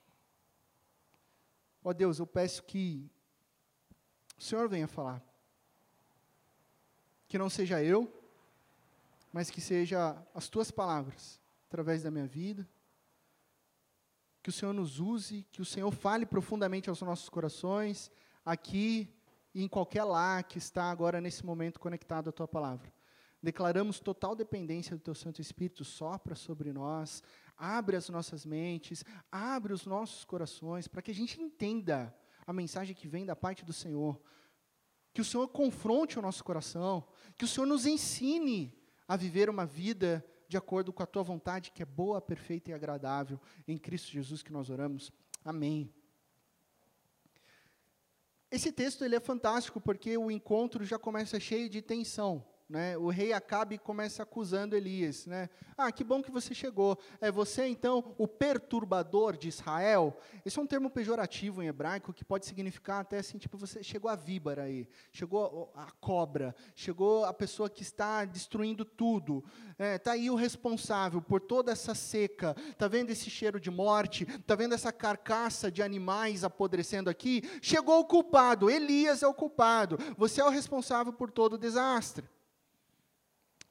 Ó 1.84 1.92
Deus, 1.92 2.18
eu 2.18 2.26
peço 2.26 2.62
que 2.64 3.08
o 4.36 4.42
Senhor 4.42 4.68
venha 4.68 4.88
falar. 4.88 5.22
Que 7.28 7.38
não 7.38 7.48
seja 7.48 7.82
eu, 7.82 8.12
mas 9.32 9.50
que 9.50 9.60
seja 9.60 10.16
as 10.34 10.48
tuas 10.48 10.70
palavras, 10.70 11.40
através 11.74 12.04
da 12.04 12.10
minha 12.10 12.26
vida. 12.26 12.68
Que 14.40 14.48
o 14.48 14.52
Senhor 14.52 14.72
nos 14.72 15.00
use, 15.00 15.44
que 15.50 15.60
o 15.60 15.64
Senhor 15.64 15.90
fale 15.90 16.24
profundamente 16.24 16.88
aos 16.88 17.02
nossos 17.02 17.28
corações, 17.28 18.12
aqui 18.44 19.12
e 19.52 19.64
em 19.64 19.66
qualquer 19.66 20.04
lá 20.04 20.40
que 20.44 20.56
está 20.56 20.84
agora 20.84 21.20
nesse 21.20 21.44
momento 21.44 21.80
conectado 21.80 22.30
à 22.30 22.32
tua 22.32 22.46
palavra. 22.46 22.94
Declaramos 23.42 23.98
total 23.98 24.36
dependência 24.36 24.96
do 24.96 25.02
teu 25.02 25.16
Santo 25.16 25.40
Espírito, 25.40 25.84
sopra 25.84 26.36
sobre 26.36 26.72
nós, 26.72 27.24
abre 27.56 27.96
as 27.96 28.08
nossas 28.08 28.46
mentes, 28.46 29.04
abre 29.32 29.72
os 29.72 29.84
nossos 29.84 30.24
corações, 30.24 30.86
para 30.86 31.02
que 31.02 31.10
a 31.10 31.14
gente 31.14 31.42
entenda 31.42 32.14
a 32.46 32.52
mensagem 32.52 32.94
que 32.94 33.08
vem 33.08 33.26
da 33.26 33.34
parte 33.34 33.64
do 33.64 33.72
Senhor. 33.72 34.22
Que 35.12 35.20
o 35.20 35.24
Senhor 35.24 35.48
confronte 35.48 36.20
o 36.20 36.22
nosso 36.22 36.44
coração, 36.44 37.04
que 37.36 37.44
o 37.44 37.48
Senhor 37.48 37.66
nos 37.66 37.84
ensine 37.84 38.72
a 39.08 39.16
viver 39.16 39.50
uma 39.50 39.66
vida 39.66 40.24
de 40.54 40.58
acordo 40.58 40.92
com 40.92 41.02
a 41.02 41.06
tua 41.06 41.24
vontade, 41.24 41.72
que 41.72 41.82
é 41.82 41.84
boa, 41.84 42.20
perfeita 42.20 42.70
e 42.70 42.74
agradável, 42.74 43.40
em 43.66 43.76
Cristo 43.76 44.12
Jesus 44.12 44.40
que 44.40 44.52
nós 44.52 44.70
oramos. 44.70 45.10
Amém. 45.44 45.92
Esse 48.52 48.70
texto 48.70 49.04
ele 49.04 49.16
é 49.16 49.20
fantástico 49.20 49.80
porque 49.80 50.16
o 50.16 50.30
encontro 50.30 50.84
já 50.84 50.96
começa 50.96 51.40
cheio 51.40 51.68
de 51.68 51.82
tensão. 51.82 52.46
Né? 52.74 52.98
O 52.98 53.08
rei 53.08 53.32
Acabe 53.32 53.78
começa 53.78 54.24
acusando 54.24 54.74
Elias. 54.74 55.26
Né? 55.26 55.48
Ah, 55.78 55.92
que 55.92 56.02
bom 56.02 56.20
que 56.20 56.30
você 56.32 56.52
chegou. 56.52 56.98
É 57.20 57.30
você, 57.30 57.68
então, 57.68 58.12
o 58.18 58.26
perturbador 58.26 59.36
de 59.36 59.46
Israel? 59.46 60.18
Esse 60.44 60.58
é 60.58 60.62
um 60.62 60.66
termo 60.66 60.90
pejorativo 60.90 61.62
em 61.62 61.68
hebraico 61.68 62.12
que 62.12 62.24
pode 62.24 62.46
significar 62.46 63.02
até 63.02 63.18
assim, 63.18 63.38
tipo, 63.38 63.56
você 63.56 63.80
chegou 63.80 64.10
a 64.10 64.16
víbora 64.16 64.64
aí, 64.64 64.88
chegou 65.12 65.72
a 65.76 65.88
cobra, 66.00 66.52
chegou 66.74 67.24
a 67.24 67.32
pessoa 67.32 67.70
que 67.70 67.82
está 67.82 68.24
destruindo 68.24 68.84
tudo. 68.84 69.44
Está 69.70 69.84
é, 69.84 69.98
tá 69.98 70.12
aí 70.12 70.28
o 70.28 70.34
responsável 70.34 71.22
por 71.22 71.40
toda 71.40 71.70
essa 71.70 71.94
seca. 71.94 72.56
Está 72.70 72.88
vendo 72.88 73.10
esse 73.10 73.30
cheiro 73.30 73.60
de 73.60 73.70
morte? 73.70 74.24
Está 74.24 74.56
vendo 74.56 74.74
essa 74.74 74.92
carcaça 74.92 75.70
de 75.70 75.80
animais 75.80 76.42
apodrecendo 76.42 77.08
aqui? 77.08 77.40
Chegou 77.62 78.00
o 78.00 78.04
culpado. 78.04 78.68
Elias 78.68 79.22
é 79.22 79.28
o 79.28 79.34
culpado. 79.34 79.96
Você 80.18 80.40
é 80.40 80.44
o 80.44 80.50
responsável 80.50 81.12
por 81.12 81.30
todo 81.30 81.52
o 81.52 81.58
desastre. 81.58 82.33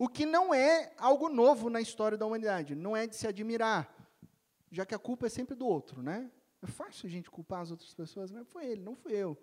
O 0.03 0.09
que 0.09 0.25
não 0.25 0.53
é 0.53 0.93
algo 0.97 1.29
novo 1.29 1.69
na 1.69 1.79
história 1.79 2.17
da 2.17 2.25
humanidade, 2.25 2.75
não 2.75 2.93
é 2.93 3.07
de 3.07 3.15
se 3.15 3.25
admirar, 3.25 3.89
já 4.69 4.85
que 4.85 4.93
a 4.93 4.99
culpa 4.99 5.27
é 5.27 5.29
sempre 5.29 5.55
do 5.55 5.65
outro, 5.65 6.01
né? 6.03 6.29
É 6.61 6.67
fácil 6.67 7.07
a 7.07 7.09
gente 7.09 7.31
culpar 7.31 7.61
as 7.61 7.71
outras 7.71 7.93
pessoas, 7.93 8.29
mas 8.29 8.45
foi 8.49 8.65
ele, 8.65 8.81
não 8.81 8.97
fui 8.97 9.13
eu. 9.13 9.41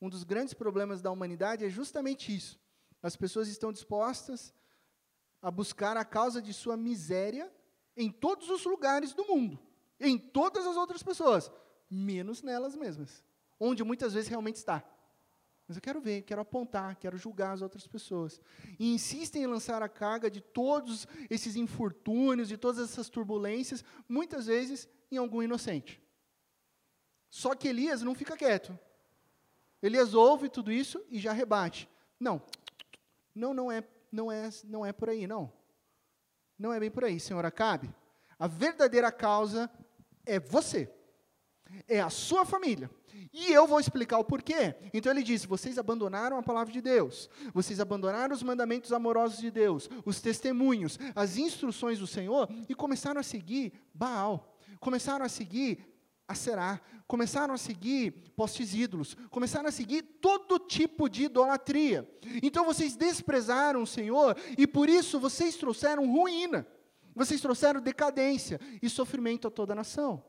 Um 0.00 0.08
dos 0.08 0.24
grandes 0.24 0.54
problemas 0.54 1.00
da 1.00 1.12
humanidade 1.12 1.64
é 1.64 1.68
justamente 1.68 2.34
isso. 2.34 2.58
As 3.00 3.14
pessoas 3.14 3.46
estão 3.46 3.72
dispostas 3.72 4.52
a 5.40 5.52
buscar 5.52 5.96
a 5.96 6.04
causa 6.04 6.42
de 6.42 6.52
sua 6.52 6.76
miséria 6.76 7.48
em 7.96 8.10
todos 8.10 8.50
os 8.50 8.64
lugares 8.64 9.14
do 9.14 9.24
mundo, 9.24 9.56
em 10.00 10.18
todas 10.18 10.66
as 10.66 10.76
outras 10.76 11.04
pessoas, 11.04 11.48
menos 11.88 12.42
nelas 12.42 12.74
mesmas, 12.74 13.22
onde 13.60 13.84
muitas 13.84 14.14
vezes 14.14 14.28
realmente 14.28 14.56
está. 14.56 14.84
Mas 15.72 15.78
eu 15.78 15.82
quero 15.82 16.02
ver, 16.02 16.20
quero 16.20 16.42
apontar, 16.42 16.96
quero 16.96 17.16
julgar 17.16 17.54
as 17.54 17.62
outras 17.62 17.86
pessoas. 17.86 18.38
E 18.78 18.92
insistem 18.92 19.44
em 19.44 19.46
lançar 19.46 19.82
a 19.82 19.88
carga 19.88 20.30
de 20.30 20.38
todos 20.38 21.08
esses 21.30 21.56
infortúnios, 21.56 22.46
de 22.46 22.58
todas 22.58 22.90
essas 22.90 23.08
turbulências, 23.08 23.82
muitas 24.06 24.44
vezes 24.44 24.86
em 25.10 25.16
algum 25.16 25.42
inocente. 25.42 25.98
Só 27.30 27.54
que 27.54 27.68
Elias 27.68 28.02
não 28.02 28.14
fica 28.14 28.36
quieto. 28.36 28.78
Elias 29.82 30.12
ouve 30.12 30.50
tudo 30.50 30.70
isso 30.70 31.02
e 31.08 31.18
já 31.18 31.32
rebate. 31.32 31.88
Não, 32.20 32.42
não, 33.34 33.54
não 33.54 33.72
é, 33.72 33.82
não 34.12 34.30
é, 34.30 34.50
não 34.64 34.84
é 34.84 34.92
por 34.92 35.08
aí, 35.08 35.26
não. 35.26 35.50
Não 36.58 36.70
é 36.70 36.78
bem 36.78 36.90
por 36.90 37.02
aí, 37.02 37.18
senhor 37.18 37.46
Acabe. 37.46 37.90
A 38.38 38.46
verdadeira 38.46 39.10
causa 39.10 39.70
é 40.26 40.38
você 40.38 40.92
é 41.88 42.00
a 42.00 42.10
sua 42.10 42.44
família. 42.44 42.90
E 43.32 43.52
eu 43.52 43.66
vou 43.66 43.80
explicar 43.80 44.18
o 44.18 44.24
porquê. 44.24 44.74
Então 44.92 45.12
ele 45.12 45.22
diz: 45.22 45.44
vocês 45.44 45.78
abandonaram 45.78 46.38
a 46.38 46.42
palavra 46.42 46.72
de 46.72 46.80
Deus, 46.80 47.28
vocês 47.52 47.80
abandonaram 47.80 48.34
os 48.34 48.42
mandamentos 48.42 48.92
amorosos 48.92 49.38
de 49.38 49.50
Deus, 49.50 49.88
os 50.04 50.20
testemunhos, 50.20 50.98
as 51.14 51.36
instruções 51.36 51.98
do 51.98 52.06
Senhor 52.06 52.48
e 52.68 52.74
começaram 52.74 53.20
a 53.20 53.24
seguir 53.24 53.72
Baal, 53.94 54.56
começaram 54.80 55.24
a 55.24 55.28
seguir 55.28 55.92
a 56.26 56.34
Será, 56.34 56.80
começaram 57.06 57.52
a 57.52 57.58
seguir 57.58 58.12
postes 58.34 58.74
ídolos, 58.74 59.14
começaram 59.30 59.68
a 59.68 59.72
seguir 59.72 60.02
todo 60.20 60.58
tipo 60.58 61.08
de 61.08 61.24
idolatria. 61.24 62.08
Então 62.42 62.64
vocês 62.64 62.96
desprezaram 62.96 63.82
o 63.82 63.86
Senhor 63.86 64.36
e 64.56 64.66
por 64.66 64.88
isso 64.88 65.20
vocês 65.20 65.56
trouxeram 65.56 66.10
ruína, 66.10 66.66
vocês 67.14 67.40
trouxeram 67.40 67.80
decadência 67.80 68.58
e 68.80 68.88
sofrimento 68.88 69.46
a 69.46 69.50
toda 69.50 69.72
a 69.72 69.76
nação. 69.76 70.24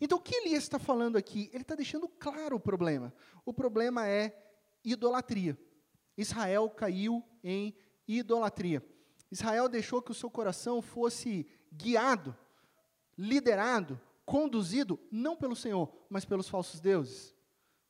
Então, 0.00 0.18
o 0.18 0.20
que 0.20 0.34
Elias 0.34 0.64
está 0.64 0.78
falando 0.78 1.16
aqui? 1.16 1.48
Ele 1.52 1.62
está 1.62 1.74
deixando 1.74 2.08
claro 2.08 2.56
o 2.56 2.60
problema. 2.60 3.12
O 3.44 3.52
problema 3.52 4.08
é 4.08 4.36
idolatria. 4.84 5.58
Israel 6.16 6.68
caiu 6.70 7.24
em 7.42 7.74
idolatria. 8.06 8.84
Israel 9.30 9.68
deixou 9.68 10.00
que 10.02 10.12
o 10.12 10.14
seu 10.14 10.30
coração 10.30 10.80
fosse 10.80 11.46
guiado, 11.72 12.36
liderado, 13.16 14.00
conduzido, 14.24 14.98
não 15.10 15.36
pelo 15.36 15.56
Senhor, 15.56 15.92
mas 16.08 16.24
pelos 16.24 16.48
falsos 16.48 16.80
deuses. 16.80 17.34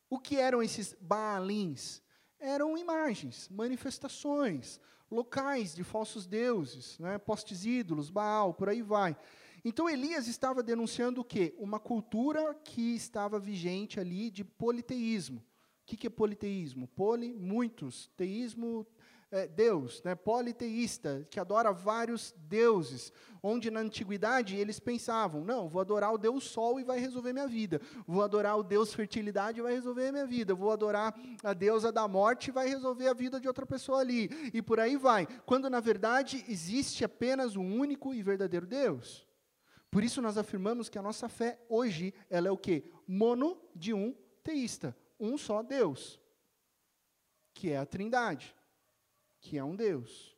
O 0.09 0.19
que 0.19 0.37
eram 0.37 0.63
esses 0.63 0.95
Baalins? 1.01 2.03
Eram 2.39 2.77
imagens, 2.77 3.49
manifestações, 3.49 4.81
locais 5.11 5.75
de 5.75 5.85
falsos 5.85 6.27
deuses, 6.27 6.99
né? 6.99 7.19
postes 7.19 7.65
ídolos, 7.65 8.11
Baal, 8.11 8.53
por 8.53 8.69
aí 8.69 8.83
vai. 8.83 9.17
Então 9.65 9.89
Elias 9.89 10.29
estava 10.29 10.63
denunciando 10.63 11.23
o 11.23 11.25
quê? 11.25 11.55
Uma 11.59 11.81
cultura 11.81 12.55
que 12.55 12.95
estava 12.95 13.39
vigente 13.39 13.99
ali 13.99 14.31
de 14.31 14.45
politeísmo. 14.45 15.39
O 15.39 15.87
que, 15.87 16.07
é 16.07 16.11
politeísmo? 16.11 16.87
Poli, 16.89 17.33
muitos. 17.33 18.11
Teísmo, 18.17 18.87
é, 19.31 19.47
Deus. 19.47 20.03
Né? 20.03 20.15
Politeísta, 20.15 21.27
que 21.31 21.41
adora 21.41 21.73
vários 21.73 22.35
deuses. 22.39 23.13
Onde 23.43 23.71
na 23.71 23.81
antiguidade 23.81 24.57
eles 24.57 24.79
pensavam: 24.79 25.45
não, 25.45 25.69
vou 25.69 25.81
adorar 25.81 26.13
o 26.13 26.19
Deus 26.19 26.45
Sol 26.45 26.79
e 26.79 26.85
vai 26.85 26.99
resolver 26.99 27.33
minha 27.33 27.49
vida. 27.49 27.81
Vou 28.07 28.23
adorar 28.23 28.59
o 28.59 28.63
Deus 28.63 28.95
Fertilidade 28.95 29.61
e 29.61 29.63
vai 29.63 29.75
resolver 29.75 30.13
minha 30.13 30.27
vida. 30.27 30.55
Vou 30.55 30.71
adorar 30.71 31.15
a 31.43 31.53
deusa 31.53 31.91
da 31.91 32.07
morte 32.07 32.49
e 32.49 32.53
vai 32.53 32.69
resolver 32.69 33.09
a 33.09 33.15
vida 33.15 33.41
de 33.41 33.49
outra 33.49 33.67
pessoa 33.67 34.01
ali. 34.01 34.31
E 34.55 34.63
por 34.63 34.79
aí 34.79 34.97
vai. 34.97 35.27
Quando 35.45 35.69
na 35.69 35.81
verdade 35.81 36.45
existe 36.49 37.05
apenas 37.05 37.57
um 37.57 37.79
único 37.79 38.15
e 38.15 38.23
verdadeiro 38.23 38.67
Deus. 38.67 39.27
Por 39.95 40.03
isso 40.03 40.21
nós 40.21 40.37
afirmamos 40.37 40.89
que 40.89 40.99
a 40.99 41.03
nossa 41.03 41.29
fé 41.29 41.57
hoje, 41.69 42.13
ela 42.29 42.49
é 42.49 42.51
o 42.51 42.59
quê? 42.59 42.91
Mono 43.07 43.57
de 43.73 43.95
um 43.95 44.13
teísta, 44.43 44.97
um 45.21 45.39
só 45.39 45.63
Deus, 45.63 46.21
que 47.55 47.71
é 47.71 47.79
a 47.79 47.87
Trindade, 47.87 48.53
que 49.41 49.57
é 49.57 49.63
um 49.63 49.77
Deus, 49.77 50.37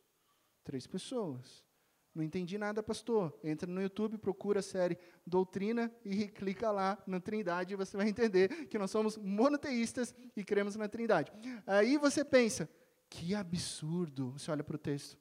três 0.63 0.85
pessoas. 0.85 1.65
Não 2.13 2.21
entendi 2.23 2.55
nada, 2.55 2.83
pastor. 2.83 3.35
Entra 3.43 3.67
no 3.67 3.81
YouTube, 3.81 4.19
procura 4.19 4.59
a 4.59 4.61
série 4.61 4.95
Doutrina 5.25 5.91
e 6.05 6.27
clica 6.27 6.69
lá 6.69 6.95
na 7.07 7.19
Trindade 7.19 7.73
e 7.73 7.77
você 7.77 7.97
vai 7.97 8.09
entender 8.09 8.67
que 8.67 8.77
nós 8.77 8.91
somos 8.91 9.17
monoteístas 9.17 10.13
e 10.35 10.43
cremos 10.43 10.75
na 10.75 10.87
Trindade. 10.87 11.31
Aí 11.65 11.97
você 11.97 12.23
pensa, 12.23 12.69
que 13.09 13.33
absurdo. 13.33 14.33
Você 14.33 14.51
olha 14.51 14.63
para 14.63 14.75
o 14.75 14.79
texto. 14.79 15.17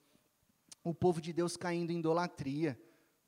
O 0.84 0.92
povo 0.92 1.22
de 1.22 1.32
Deus 1.32 1.56
caindo 1.56 1.90
em 1.90 2.00
idolatria. 2.00 2.78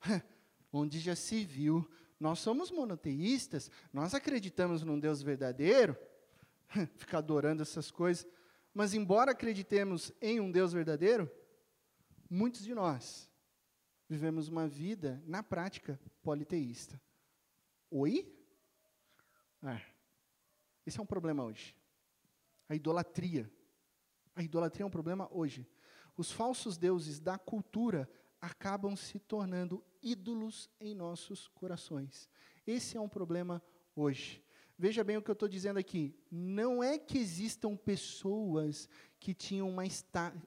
onde 0.71 0.99
já 0.99 1.15
se 1.15 1.45
viu. 1.45 1.89
Nós 2.19 2.39
somos 2.39 2.69
monoteístas, 2.69 3.71
nós 3.93 4.13
acreditamos 4.13 4.83
num 4.83 4.99
Deus 4.99 5.21
verdadeiro, 5.21 5.97
ficar 6.97 7.19
adorando 7.19 7.61
essas 7.61 7.89
coisas, 7.89 8.27
mas 8.73 8.93
embora 8.93 9.31
acreditemos 9.31 10.11
em 10.21 10.39
um 10.39 10.51
Deus 10.51 10.73
verdadeiro, 10.73 11.31
muitos 12.29 12.63
de 12.63 12.75
nós 12.75 13.29
vivemos 14.09 14.47
uma 14.47 14.67
vida, 14.67 15.21
na 15.25 15.43
prática, 15.43 15.99
politeísta. 16.23 16.99
Oi? 17.91 18.35
É. 19.63 19.81
Esse 20.85 20.99
é 20.99 21.03
um 21.03 21.05
problema 21.05 21.43
hoje. 21.43 21.75
A 22.67 22.75
idolatria. 22.75 23.49
A 24.35 24.41
idolatria 24.41 24.83
é 24.83 24.87
um 24.87 24.91
problema 24.91 25.27
hoje. 25.31 25.67
Os 26.17 26.31
falsos 26.31 26.75
deuses 26.77 27.19
da 27.19 27.37
cultura 27.37 28.09
acabam 28.41 28.95
se 28.95 29.19
tornando 29.19 29.83
ídolos 30.01 30.69
em 30.79 30.93
nossos 30.95 31.47
corações. 31.47 32.29
Esse 32.65 32.97
é 32.97 33.01
um 33.01 33.09
problema 33.09 33.61
hoje. 33.95 34.43
Veja 34.77 35.03
bem 35.03 35.17
o 35.17 35.21
que 35.21 35.29
eu 35.29 35.33
estou 35.33 35.49
dizendo 35.49 35.77
aqui. 35.77 36.15
Não 36.31 36.83
é 36.83 36.97
que 36.97 37.17
existam 37.17 37.75
pessoas 37.75 38.87
que 39.19 39.33
tinham 39.33 39.69
uma 39.69 39.83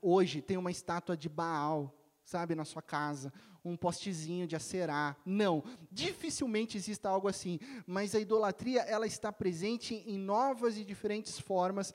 hoje 0.01 0.41
tem 0.41 0.57
uma 0.57 0.71
estátua 0.71 1.17
de 1.17 1.29
Baal 1.29 1.95
sabe, 2.25 2.55
na 2.55 2.65
sua 2.65 2.83
casa, 2.83 3.33
um 3.65 3.77
postezinho 3.77 4.47
de 4.47 4.57
acerar. 4.57 5.21
Não, 5.25 5.63
dificilmente 5.91 6.77
exista 6.77 7.09
algo 7.09 7.29
assim. 7.29 7.59
Mas 7.87 8.15
a 8.15 8.21
idolatria, 8.21 8.81
ela 8.83 9.07
está 9.07 9.33
presente 9.33 9.95
em 10.07 10.19
novas 10.19 10.77
e 10.77 10.85
diferentes 10.85 11.39
formas, 11.39 11.95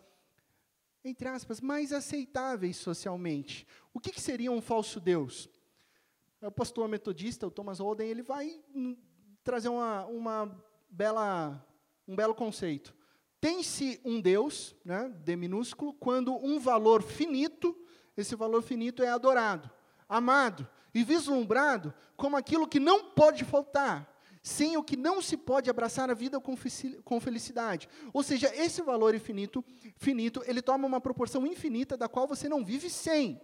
entre 1.04 1.28
aspas, 1.28 1.62
mais 1.62 1.92
aceitáveis 1.92 2.78
socialmente. 2.78 3.66
O 3.94 4.00
que, 4.00 4.12
que 4.12 4.22
seria 4.22 4.52
um 4.52 4.62
falso 4.62 5.00
Deus? 5.00 5.50
O 6.42 6.52
pastor 6.52 6.88
metodista, 6.88 7.48
o 7.48 7.52
Thomas 7.52 7.80
Holden, 7.80 8.08
ele 8.08 8.22
vai 8.22 8.62
trazer 9.44 9.70
uma, 9.70 10.06
uma 10.06 10.64
bela, 10.90 11.66
um 12.08 12.16
belo 12.16 12.36
conceito. 12.36 12.94
Tem-se 13.42 14.00
um 14.04 14.22
Deus, 14.22 14.76
né, 14.84 15.10
D 15.24 15.36
minúsculo, 15.36 15.94
quando 15.94 16.36
um 16.36 16.60
valor 16.60 17.02
finito, 17.02 17.76
esse 18.16 18.36
valor 18.36 18.62
finito 18.62 19.02
é 19.02 19.10
adorado, 19.10 19.70
amado 20.08 20.68
e 20.94 21.04
vislumbrado 21.04 21.94
como 22.16 22.36
aquilo 22.36 22.68
que 22.68 22.80
não 22.80 23.12
pode 23.12 23.44
faltar, 23.44 24.12
sem 24.44 24.78
o 24.78 24.84
que 24.84 24.96
não 24.96 25.22
se 25.22 25.38
pode 25.38 25.70
abraçar 25.70 26.10
a 26.10 26.14
vida 26.14 26.40
com 26.40 27.20
felicidade. 27.20 27.90
Ou 28.14 28.24
seja, 28.24 28.54
esse 28.56 28.82
valor 28.82 29.14
infinito, 29.14 29.64
finito, 29.98 30.42
ele 30.46 30.62
toma 30.62 30.88
uma 30.88 31.02
proporção 31.02 31.46
infinita 31.46 31.98
da 31.98 32.08
qual 32.08 32.28
você 32.28 32.48
não 32.48 32.64
vive 32.64 32.90
sem. 32.90 33.42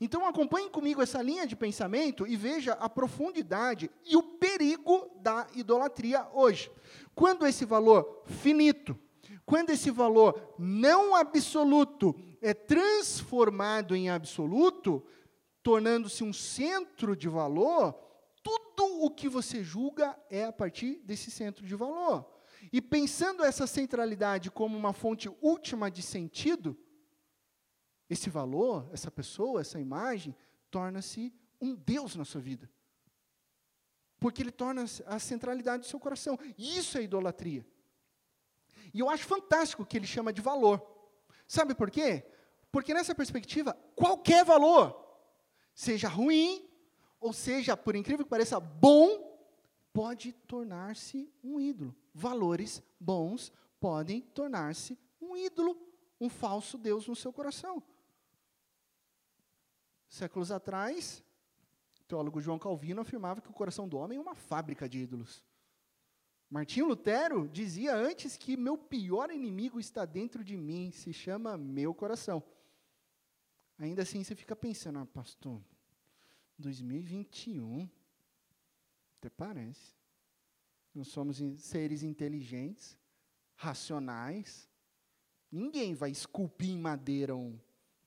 Então 0.00 0.26
acompanhe 0.26 0.68
comigo 0.68 1.00
essa 1.00 1.22
linha 1.22 1.46
de 1.46 1.56
pensamento 1.56 2.26
e 2.26 2.36
veja 2.36 2.72
a 2.74 2.88
profundidade 2.88 3.90
e 4.04 4.16
o 4.16 4.22
perigo 4.22 5.10
da 5.16 5.46
idolatria 5.54 6.26
hoje. 6.32 6.70
Quando 7.14 7.46
esse 7.46 7.64
valor 7.64 8.22
finito, 8.26 8.98
quando 9.46 9.70
esse 9.70 9.90
valor 9.90 10.54
não 10.58 11.14
absoluto 11.14 12.14
é 12.40 12.54
transformado 12.54 13.96
em 13.96 14.10
absoluto, 14.10 15.04
tornando-se 15.62 16.22
um 16.22 16.32
centro 16.32 17.16
de 17.16 17.28
valor, 17.28 17.94
tudo 18.42 19.04
o 19.04 19.10
que 19.10 19.28
você 19.28 19.62
julga 19.62 20.18
é 20.30 20.44
a 20.44 20.52
partir 20.52 21.00
desse 21.04 21.30
centro 21.30 21.66
de 21.66 21.74
valor. 21.74 22.26
E 22.72 22.80
pensando 22.80 23.44
essa 23.44 23.66
centralidade 23.66 24.50
como 24.50 24.76
uma 24.76 24.92
fonte 24.92 25.30
última 25.40 25.90
de 25.90 26.02
sentido, 26.02 26.76
esse 28.10 28.28
valor, 28.28 28.90
essa 28.92 29.10
pessoa, 29.10 29.60
essa 29.60 29.80
imagem, 29.80 30.34
torna-se 30.68 31.32
um 31.60 31.76
Deus 31.76 32.16
na 32.16 32.24
sua 32.24 32.40
vida. 32.40 32.68
Porque 34.18 34.42
ele 34.42 34.50
torna 34.50 34.84
a 35.06 35.18
centralidade 35.20 35.84
do 35.84 35.88
seu 35.88 36.00
coração. 36.00 36.36
Isso 36.58 36.98
é 36.98 37.02
idolatria. 37.02 37.64
E 38.92 38.98
eu 38.98 39.08
acho 39.08 39.24
fantástico 39.24 39.86
que 39.86 39.96
ele 39.96 40.06
chama 40.06 40.32
de 40.32 40.40
valor. 40.40 40.84
Sabe 41.46 41.74
por 41.74 41.88
quê? 41.88 42.26
Porque 42.72 42.92
nessa 42.92 43.14
perspectiva, 43.14 43.74
qualquer 43.94 44.44
valor, 44.44 44.94
seja 45.72 46.08
ruim, 46.08 46.68
ou 47.20 47.32
seja, 47.32 47.76
por 47.76 47.94
incrível 47.94 48.24
que 48.24 48.30
pareça, 48.30 48.58
bom, 48.58 49.38
pode 49.92 50.32
tornar-se 50.32 51.32
um 51.42 51.60
ídolo. 51.60 51.94
Valores 52.12 52.82
bons 52.98 53.52
podem 53.78 54.20
tornar-se 54.20 54.98
um 55.20 55.36
ídolo, 55.36 55.76
um 56.20 56.28
falso 56.28 56.76
Deus 56.76 57.06
no 57.06 57.14
seu 57.14 57.32
coração. 57.32 57.82
Séculos 60.10 60.50
atrás, 60.50 61.22
o 62.00 62.04
teólogo 62.04 62.40
João 62.40 62.58
Calvino 62.58 63.00
afirmava 63.00 63.40
que 63.40 63.48
o 63.48 63.54
coração 63.54 63.88
do 63.88 63.96
homem 63.96 64.18
é 64.18 64.20
uma 64.20 64.34
fábrica 64.34 64.88
de 64.88 64.98
ídolos. 64.98 65.44
Martinho 66.50 66.88
Lutero 66.88 67.48
dizia 67.48 67.94
antes 67.94 68.36
que 68.36 68.56
meu 68.56 68.76
pior 68.76 69.30
inimigo 69.30 69.78
está 69.78 70.04
dentro 70.04 70.42
de 70.42 70.56
mim, 70.56 70.90
se 70.90 71.12
chama 71.12 71.56
meu 71.56 71.94
coração. 71.94 72.42
Ainda 73.78 74.02
assim 74.02 74.24
você 74.24 74.34
fica 74.34 74.56
pensando, 74.56 74.98
ah, 74.98 75.06
pastor, 75.06 75.62
2021, 76.58 77.88
até 79.16 79.30
parece. 79.30 79.94
Nós 80.92 81.06
somos 81.06 81.40
seres 81.58 82.02
inteligentes, 82.02 82.98
racionais. 83.54 84.68
Ninguém 85.52 85.94
vai 85.94 86.10
esculpir 86.10 86.70
em 86.70 86.78
madeira 86.78 87.36
um, 87.36 87.56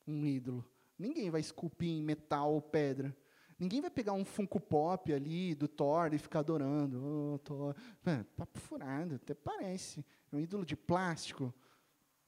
um 0.06 0.26
ídolo. 0.26 0.70
Ninguém 0.97 1.29
vai 1.29 1.41
esculpir 1.41 1.89
em 1.89 2.03
metal 2.03 2.53
ou 2.53 2.62
pedra. 2.62 3.15
Ninguém 3.58 3.82
vai 3.82 3.89
pegar 3.89 4.13
um 4.13 4.25
Funko 4.25 4.60
Pop 4.60 5.12
ali 5.13 5.56
do 5.56 5.67
Thor 5.67 6.13
e 6.13 6.17
ficar 6.17 6.39
adorando. 6.39 7.34
Oh, 7.34 7.39
Thor. 7.39 7.75
É, 8.06 8.23
papo 8.36 8.60
furado, 8.60 9.15
até 9.15 9.34
parece. 9.34 10.06
É 10.32 10.36
um 10.36 10.39
ídolo 10.39 10.65
de 10.65 10.75
plástico. 10.75 11.53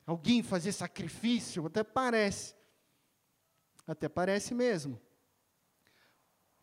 Alguém 0.06 0.44
fazer 0.44 0.72
sacrifício, 0.72 1.66
até 1.66 1.84
parece. 1.84 2.56
Até 3.88 4.08
parece 4.08 4.54
mesmo. 4.54 5.00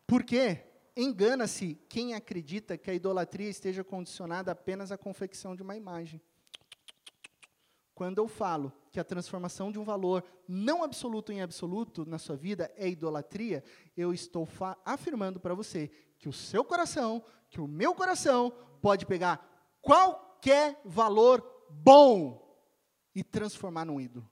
Por 0.07 0.25
quê? 0.25 0.65
Engana-se 0.97 1.75
quem 1.89 2.15
acredita 2.15 2.77
que 2.77 2.91
a 2.91 2.95
idolatria 2.95 3.49
esteja 3.49 3.83
condicionada 3.83 4.53
apenas 4.53 4.93
à 4.93 4.99
confecção 4.99 5.57
de 5.57 5.63
uma 5.63 5.77
imagem. 5.77 6.21
Quando 7.95 8.19
eu 8.19 8.27
falo 8.27 8.73
que 8.91 8.99
a 8.99 9.05
transformação 9.05 9.71
de 9.71 9.79
um 9.79 9.85
valor 9.85 10.25
não 10.49 10.83
absoluto 10.83 11.31
em 11.33 11.43
absoluto 11.43 12.07
na 12.07 12.19
sua 12.19 12.37
vida 12.37 12.73
é 12.77 12.89
idolatria, 12.89 13.63
eu 13.97 14.13
estou 14.15 14.49
afirmando 14.85 15.39
para 15.39 15.55
você 15.55 15.91
que 16.19 16.29
o 16.29 16.33
seu 16.33 16.65
coração, 16.65 17.23
que 17.51 17.61
o 17.61 17.69
meu 17.69 17.95
coração, 17.95 18.53
pode 18.81 19.05
pegar 19.07 19.77
qualquer 19.81 20.81
valor 20.85 21.45
bom 21.69 22.43
e 23.15 23.23
transformar 23.23 23.85
num 23.85 24.01
ídolo. 24.01 24.29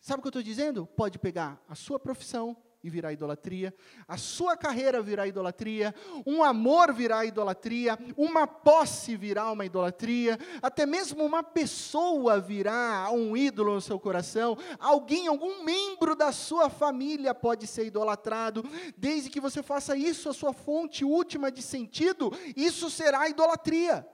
Sabe 0.00 0.18
o 0.18 0.22
que 0.22 0.26
eu 0.26 0.30
estou 0.30 0.42
dizendo? 0.42 0.86
Pode 0.86 1.18
pegar 1.18 1.62
a 1.68 1.74
sua 1.74 1.98
profissão, 1.98 2.56
e 2.82 2.90
virar 2.90 3.12
idolatria, 3.12 3.74
a 4.08 4.16
sua 4.16 4.56
carreira 4.56 5.00
virá 5.00 5.26
idolatria, 5.26 5.94
um 6.26 6.42
amor 6.42 6.92
virá 6.92 7.24
idolatria, 7.24 7.98
uma 8.16 8.46
posse 8.46 9.16
virá 9.16 9.50
uma 9.50 9.64
idolatria, 9.64 10.38
até 10.60 10.84
mesmo 10.84 11.24
uma 11.24 11.42
pessoa 11.42 12.40
virá 12.40 13.08
um 13.12 13.36
ídolo 13.36 13.74
no 13.74 13.80
seu 13.80 14.00
coração, 14.00 14.58
alguém, 14.78 15.28
algum 15.28 15.62
membro 15.62 16.16
da 16.16 16.32
sua 16.32 16.68
família 16.68 17.34
pode 17.34 17.66
ser 17.66 17.86
idolatrado, 17.86 18.64
desde 18.96 19.30
que 19.30 19.40
você 19.40 19.62
faça 19.62 19.96
isso 19.96 20.28
a 20.28 20.34
sua 20.34 20.52
fonte 20.52 21.04
última 21.04 21.52
de 21.52 21.62
sentido, 21.62 22.32
isso 22.56 22.90
será 22.90 23.28
idolatria. 23.28 24.06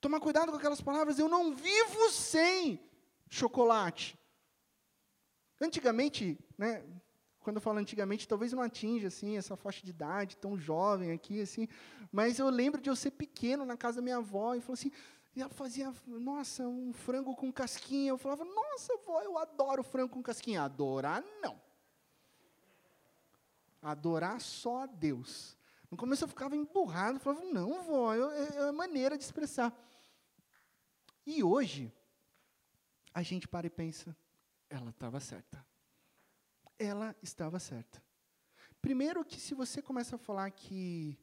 Toma 0.00 0.18
cuidado 0.18 0.50
com 0.50 0.56
aquelas 0.56 0.80
palavras, 0.80 1.18
eu 1.18 1.28
não 1.28 1.54
vivo 1.54 2.10
sem 2.10 2.80
chocolate. 3.28 4.18
Antigamente, 5.60 6.38
né, 6.56 6.82
quando 7.40 7.56
eu 7.56 7.62
falo 7.62 7.78
antigamente, 7.78 8.28
talvez 8.28 8.52
não 8.52 8.62
atinja 8.62 9.08
assim 9.08 9.36
essa 9.36 9.56
faixa 9.56 9.82
de 9.82 9.90
idade 9.90 10.36
tão 10.36 10.58
jovem 10.58 11.12
aqui 11.12 11.40
assim, 11.40 11.66
mas 12.12 12.38
eu 12.38 12.48
lembro 12.50 12.80
de 12.80 12.90
eu 12.90 12.96
ser 12.96 13.12
pequeno 13.12 13.64
na 13.64 13.76
casa 13.76 13.96
da 13.96 14.02
minha 14.02 14.18
avó 14.18 14.54
e 14.54 14.60
falou 14.60 14.74
assim, 14.74 14.92
e 15.34 15.40
ela 15.40 15.50
fazia, 15.50 15.94
nossa, 16.06 16.66
um 16.66 16.92
frango 16.92 17.36
com 17.36 17.52
casquinha. 17.52 18.10
Eu 18.10 18.18
falava, 18.18 18.44
nossa, 18.44 18.96
vó, 19.06 19.22
eu 19.22 19.38
adoro 19.38 19.82
frango 19.84 20.12
com 20.12 20.22
casquinha. 20.22 20.62
Adorar 20.62 21.22
não. 21.40 21.60
Adorar 23.80 24.40
só 24.40 24.82
a 24.82 24.86
Deus. 24.86 25.56
No 25.88 25.96
começo 25.96 26.24
eu 26.24 26.28
ficava 26.28 26.56
emburrado, 26.56 27.20
falava, 27.20 27.44
não, 27.44 27.80
vó, 27.84 28.12
é, 28.12 28.68
é 28.68 28.72
maneira 28.72 29.16
de 29.16 29.22
expressar. 29.22 29.72
E 31.24 31.44
hoje, 31.44 31.92
a 33.14 33.22
gente 33.22 33.46
para 33.46 33.68
e 33.68 33.70
pensa, 33.70 34.16
ela 34.68 34.90
estava 34.90 35.20
certa 35.20 35.69
ela 36.80 37.14
estava 37.22 37.58
certa. 37.58 38.02
Primeiro 38.80 39.24
que 39.24 39.38
se 39.38 39.54
você 39.54 39.82
começa 39.82 40.16
a 40.16 40.18
falar 40.18 40.50
que 40.50 41.18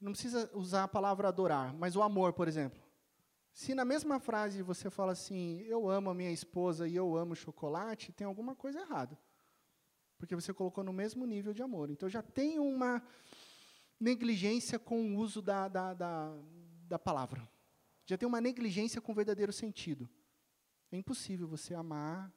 não 0.00 0.12
precisa 0.12 0.50
usar 0.54 0.84
a 0.84 0.88
palavra 0.88 1.28
adorar, 1.28 1.74
mas 1.74 1.94
o 1.94 2.02
amor, 2.02 2.32
por 2.32 2.48
exemplo. 2.48 2.82
Se 3.52 3.74
na 3.74 3.84
mesma 3.84 4.18
frase 4.18 4.62
você 4.62 4.90
fala 4.90 5.12
assim, 5.12 5.60
eu 5.60 5.88
amo 5.88 6.10
a 6.10 6.14
minha 6.14 6.32
esposa 6.32 6.88
e 6.88 6.96
eu 6.96 7.14
amo 7.14 7.36
chocolate, 7.36 8.12
tem 8.12 8.26
alguma 8.26 8.54
coisa 8.56 8.80
errada. 8.80 9.18
Porque 10.18 10.34
você 10.34 10.52
colocou 10.52 10.82
no 10.82 10.92
mesmo 10.92 11.26
nível 11.26 11.52
de 11.52 11.62
amor. 11.62 11.90
Então 11.90 12.08
já 12.08 12.22
tem 12.22 12.58
uma 12.58 13.06
negligência 14.00 14.78
com 14.78 15.14
o 15.14 15.18
uso 15.18 15.42
da, 15.42 15.68
da, 15.68 15.92
da, 15.92 16.34
da 16.88 16.98
palavra. 16.98 17.46
Já 18.06 18.16
tem 18.16 18.26
uma 18.26 18.40
negligência 18.40 19.00
com 19.00 19.12
o 19.12 19.14
verdadeiro 19.14 19.52
sentido. 19.52 20.08
É 20.90 20.96
impossível 20.96 21.46
você 21.46 21.74
amar 21.74 22.32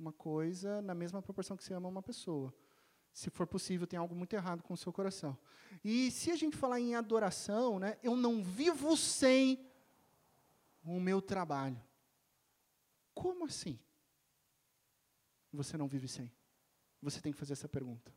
uma 0.00 0.12
coisa 0.12 0.80
na 0.80 0.94
mesma 0.94 1.20
proporção 1.20 1.56
que 1.56 1.62
você 1.62 1.74
ama 1.74 1.88
uma 1.88 2.02
pessoa. 2.02 2.52
Se 3.12 3.28
for 3.28 3.46
possível, 3.46 3.86
tem 3.86 3.98
algo 3.98 4.14
muito 4.14 4.32
errado 4.32 4.62
com 4.62 4.72
o 4.72 4.76
seu 4.76 4.92
coração. 4.92 5.36
E 5.84 6.10
se 6.10 6.30
a 6.30 6.36
gente 6.36 6.56
falar 6.56 6.80
em 6.80 6.94
adoração, 6.94 7.78
né, 7.78 7.98
eu 8.02 8.16
não 8.16 8.42
vivo 8.42 8.96
sem 8.96 9.68
o 10.82 10.98
meu 10.98 11.20
trabalho. 11.20 11.80
Como 13.12 13.44
assim? 13.44 13.78
Você 15.52 15.76
não 15.76 15.88
vive 15.88 16.08
sem? 16.08 16.32
Você 17.02 17.20
tem 17.20 17.32
que 17.32 17.38
fazer 17.38 17.52
essa 17.52 17.68
pergunta. 17.68 18.12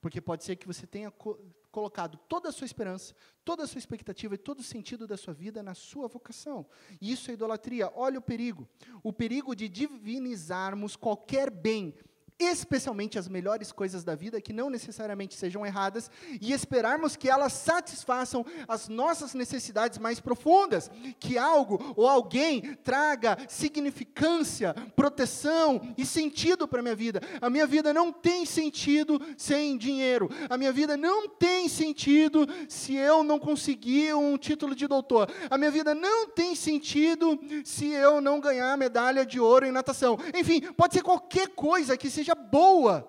Porque 0.00 0.20
pode 0.20 0.44
ser 0.44 0.56
que 0.56 0.66
você 0.66 0.86
tenha 0.86 1.10
co 1.10 1.38
colocado 1.70 2.18
toda 2.28 2.48
a 2.48 2.52
sua 2.52 2.64
esperança, 2.64 3.14
toda 3.44 3.62
a 3.62 3.66
sua 3.66 3.78
expectativa 3.78 4.34
e 4.34 4.38
todo 4.38 4.60
o 4.60 4.64
sentido 4.64 5.06
da 5.06 5.18
sua 5.18 5.34
vida 5.34 5.62
na 5.62 5.74
sua 5.74 6.08
vocação. 6.08 6.66
E 7.00 7.12
isso 7.12 7.30
é 7.30 7.34
idolatria. 7.34 7.92
Olha 7.94 8.18
o 8.18 8.22
perigo. 8.22 8.66
O 9.02 9.12
perigo 9.12 9.54
de 9.54 9.68
divinizarmos 9.68 10.96
qualquer 10.96 11.50
bem 11.50 11.94
especialmente 12.38 13.18
as 13.18 13.28
melhores 13.28 13.72
coisas 13.72 14.04
da 14.04 14.14
vida, 14.14 14.40
que 14.40 14.52
não 14.52 14.70
necessariamente 14.70 15.34
sejam 15.34 15.66
erradas, 15.66 16.10
e 16.40 16.52
esperarmos 16.52 17.16
que 17.16 17.28
elas 17.28 17.52
satisfaçam 17.52 18.46
as 18.68 18.88
nossas 18.88 19.34
necessidades 19.34 19.98
mais 19.98 20.20
profundas, 20.20 20.90
que 21.18 21.36
algo 21.36 21.94
ou 21.96 22.06
alguém 22.06 22.76
traga 22.84 23.36
significância, 23.48 24.72
proteção 24.94 25.94
e 25.96 26.06
sentido 26.06 26.68
para 26.68 26.78
a 26.80 26.82
minha 26.82 26.94
vida. 26.94 27.20
A 27.40 27.50
minha 27.50 27.66
vida 27.66 27.92
não 27.92 28.12
tem 28.12 28.46
sentido 28.46 29.20
sem 29.36 29.76
dinheiro, 29.76 30.30
a 30.48 30.56
minha 30.56 30.72
vida 30.72 30.96
não 30.96 31.28
tem 31.28 31.68
sentido 31.68 32.46
se 32.68 32.94
eu 32.94 33.24
não 33.24 33.38
conseguir 33.38 34.14
um 34.14 34.36
título 34.38 34.74
de 34.74 34.86
doutor, 34.86 35.28
a 35.50 35.58
minha 35.58 35.70
vida 35.70 35.94
não 35.94 36.28
tem 36.28 36.54
sentido 36.54 37.38
se 37.64 37.86
eu 37.86 38.20
não 38.20 38.40
ganhar 38.40 38.76
medalha 38.78 39.26
de 39.26 39.40
ouro 39.40 39.66
em 39.66 39.72
natação. 39.72 40.16
Enfim, 40.34 40.60
pode 40.60 40.94
ser 40.94 41.02
qualquer 41.02 41.48
coisa 41.48 41.96
que 41.96 42.08
seja 42.08 42.27
seja 42.28 42.34
boa 42.34 43.08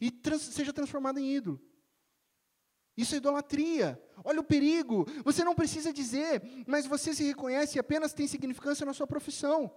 e 0.00 0.10
trans, 0.10 0.42
seja 0.42 0.72
transformada 0.72 1.20
em 1.20 1.34
ídolo. 1.34 1.60
Isso 2.96 3.14
é 3.14 3.18
idolatria. 3.18 4.00
Olha 4.22 4.40
o 4.40 4.44
perigo. 4.44 5.06
Você 5.24 5.42
não 5.42 5.54
precisa 5.54 5.92
dizer, 5.92 6.42
mas 6.66 6.86
você 6.86 7.14
se 7.14 7.24
reconhece 7.24 7.78
e 7.78 7.80
apenas 7.80 8.12
tem 8.12 8.26
significância 8.26 8.84
na 8.84 8.92
sua 8.92 9.06
profissão. 9.06 9.72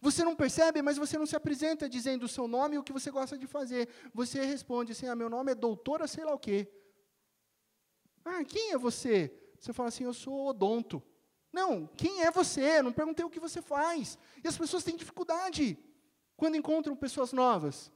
Você 0.00 0.22
não 0.22 0.36
percebe, 0.36 0.80
mas 0.80 0.96
você 0.96 1.18
não 1.18 1.26
se 1.26 1.34
apresenta 1.34 1.88
dizendo 1.88 2.24
o 2.24 2.28
seu 2.28 2.46
nome 2.46 2.76
e 2.76 2.78
o 2.78 2.84
que 2.84 2.92
você 2.92 3.10
gosta 3.10 3.36
de 3.36 3.48
fazer. 3.48 3.88
Você 4.14 4.44
responde 4.44 4.92
assim: 4.92 5.08
ah, 5.08 5.16
meu 5.16 5.28
nome 5.28 5.50
é 5.50 5.54
doutora, 5.56 6.06
sei 6.06 6.24
lá 6.24 6.32
o 6.32 6.38
quê. 6.38 6.70
Ah, 8.24 8.44
quem 8.44 8.72
é 8.72 8.78
você? 8.78 9.32
Você 9.58 9.72
fala 9.72 9.88
assim: 9.88 10.04
eu 10.04 10.14
sou 10.14 10.46
odonto. 10.46 11.02
Não, 11.52 11.88
quem 11.96 12.22
é 12.22 12.30
você? 12.30 12.80
Não 12.82 12.92
perguntei 12.92 13.24
o 13.24 13.30
que 13.30 13.40
você 13.40 13.60
faz. 13.60 14.16
E 14.44 14.46
as 14.46 14.56
pessoas 14.56 14.84
têm 14.84 14.94
dificuldade 14.94 15.76
quando 16.36 16.56
encontram 16.56 16.94
pessoas 16.94 17.32
novas. 17.32 17.90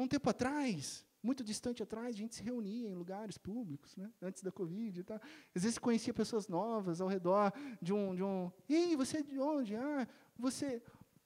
Um 0.00 0.08
tempo 0.08 0.30
atrás, 0.30 1.04
muito 1.22 1.44
distante 1.44 1.82
atrás, 1.82 2.16
a 2.16 2.18
gente 2.18 2.34
se 2.34 2.42
reunia 2.42 2.88
em 2.88 2.94
lugares 2.94 3.36
públicos, 3.36 3.94
né? 3.96 4.10
antes 4.22 4.42
da 4.42 4.50
Covid 4.50 4.98
e 4.98 5.04
tal. 5.04 5.20
Às 5.54 5.62
vezes 5.62 5.78
conhecia 5.78 6.14
pessoas 6.14 6.48
novas 6.48 7.02
ao 7.02 7.08
redor 7.08 7.52
de 7.82 7.92
um. 7.92 8.14
De 8.14 8.22
um 8.22 8.50
Ei, 8.66 8.96
você 8.96 9.18
é 9.18 9.22
de 9.22 9.38
onde? 9.38 9.76
Ah, 9.76 10.08
você. 10.38 10.82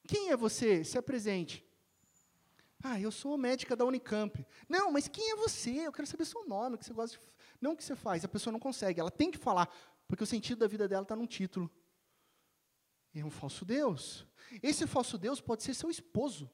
Quem 0.09 0.31
é 0.31 0.37
você? 0.37 0.83
Se 0.83 0.99
apresente. 0.99 1.65
Ah, 2.83 3.01
eu 3.01 3.13
sou 3.13 3.39
médica 3.39 3.77
da 3.77 3.85
Unicamp. 3.85 4.45
Não, 4.69 4.91
mas 4.91 5.07
quem 5.07 5.31
é 5.31 5.37
você? 5.37 5.87
Eu 5.87 5.93
quero 5.93 6.09
saber 6.09 6.25
seu 6.25 6.45
nome, 6.45 6.77
que 6.77 6.85
você 6.85 6.93
gosta 6.93 7.17
de. 7.17 7.25
Não 7.61 7.73
o 7.73 7.77
que 7.77 7.85
você 7.85 7.95
faz. 7.95 8.25
A 8.25 8.29
pessoa 8.29 8.51
não 8.51 8.59
consegue, 8.59 8.99
ela 8.99 9.11
tem 9.11 9.31
que 9.31 9.39
falar, 9.39 9.73
porque 10.09 10.25
o 10.25 10.27
sentido 10.27 10.59
da 10.59 10.67
vida 10.67 10.89
dela 10.89 11.05
está 11.05 11.15
num 11.15 11.27
título. 11.27 11.71
É 13.15 13.25
um 13.25 13.31
falso 13.31 13.65
Deus. 13.65 14.27
Esse 14.61 14.85
falso 14.85 15.17
Deus 15.17 15.41
pode 15.41 15.63
ser 15.63 15.75
seu 15.75 15.89
esposo. 15.89 16.51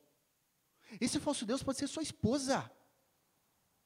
Esse 0.99 1.21
falso 1.21 1.45
Deus 1.45 1.63
pode 1.63 1.79
ser 1.79 1.87
sua 1.87 2.03
esposa. 2.03 2.71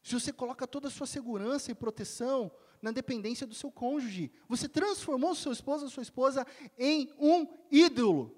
Se 0.03 0.15
você 0.15 0.33
coloca 0.33 0.67
toda 0.67 0.89
a 0.89 0.91
sua 0.91 1.07
segurança 1.07 1.71
e 1.71 1.75
proteção 1.75 2.53
na 2.81 2.93
dependência 2.93 3.47
do 3.47 3.55
seu 3.55 3.73
cônjuge, 3.73 4.31
você 4.47 4.69
transformou 4.69 5.35
seu 5.35 5.51
esposo 5.51 5.85
ou 5.85 5.91
sua 5.91 6.03
esposa 6.03 6.47
em 6.79 7.11
um 7.19 7.49
ídolo. 7.71 8.37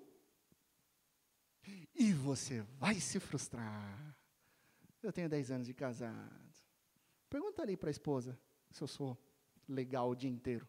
E 1.95 2.13
você 2.13 2.63
vai 2.79 3.01
se 3.01 3.19
frustrar. 3.19 4.17
Eu 5.03 5.13
tenho 5.13 5.29
10 5.29 5.51
anos 5.51 5.67
de 5.67 5.75
casado. 5.75 6.47
Pergunta 7.29 7.63
ali 7.63 7.77
para 7.77 7.91
a 7.91 7.91
esposa 7.91 8.39
se 8.71 8.83
eu 8.83 8.87
sou 8.87 9.19
legal 9.69 10.11
o 10.11 10.17
dia 10.17 10.31
inteiro. 10.31 10.69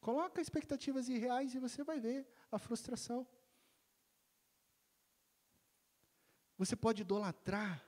Coloca 0.00 0.40
expectativas 0.40 1.08
irreais 1.08 1.54
e 1.54 1.58
você 1.58 1.84
vai 1.84 2.00
ver 2.00 2.26
a 2.50 2.58
frustração. 2.58 3.26
Você 6.62 6.76
pode 6.76 7.02
idolatrar 7.02 7.84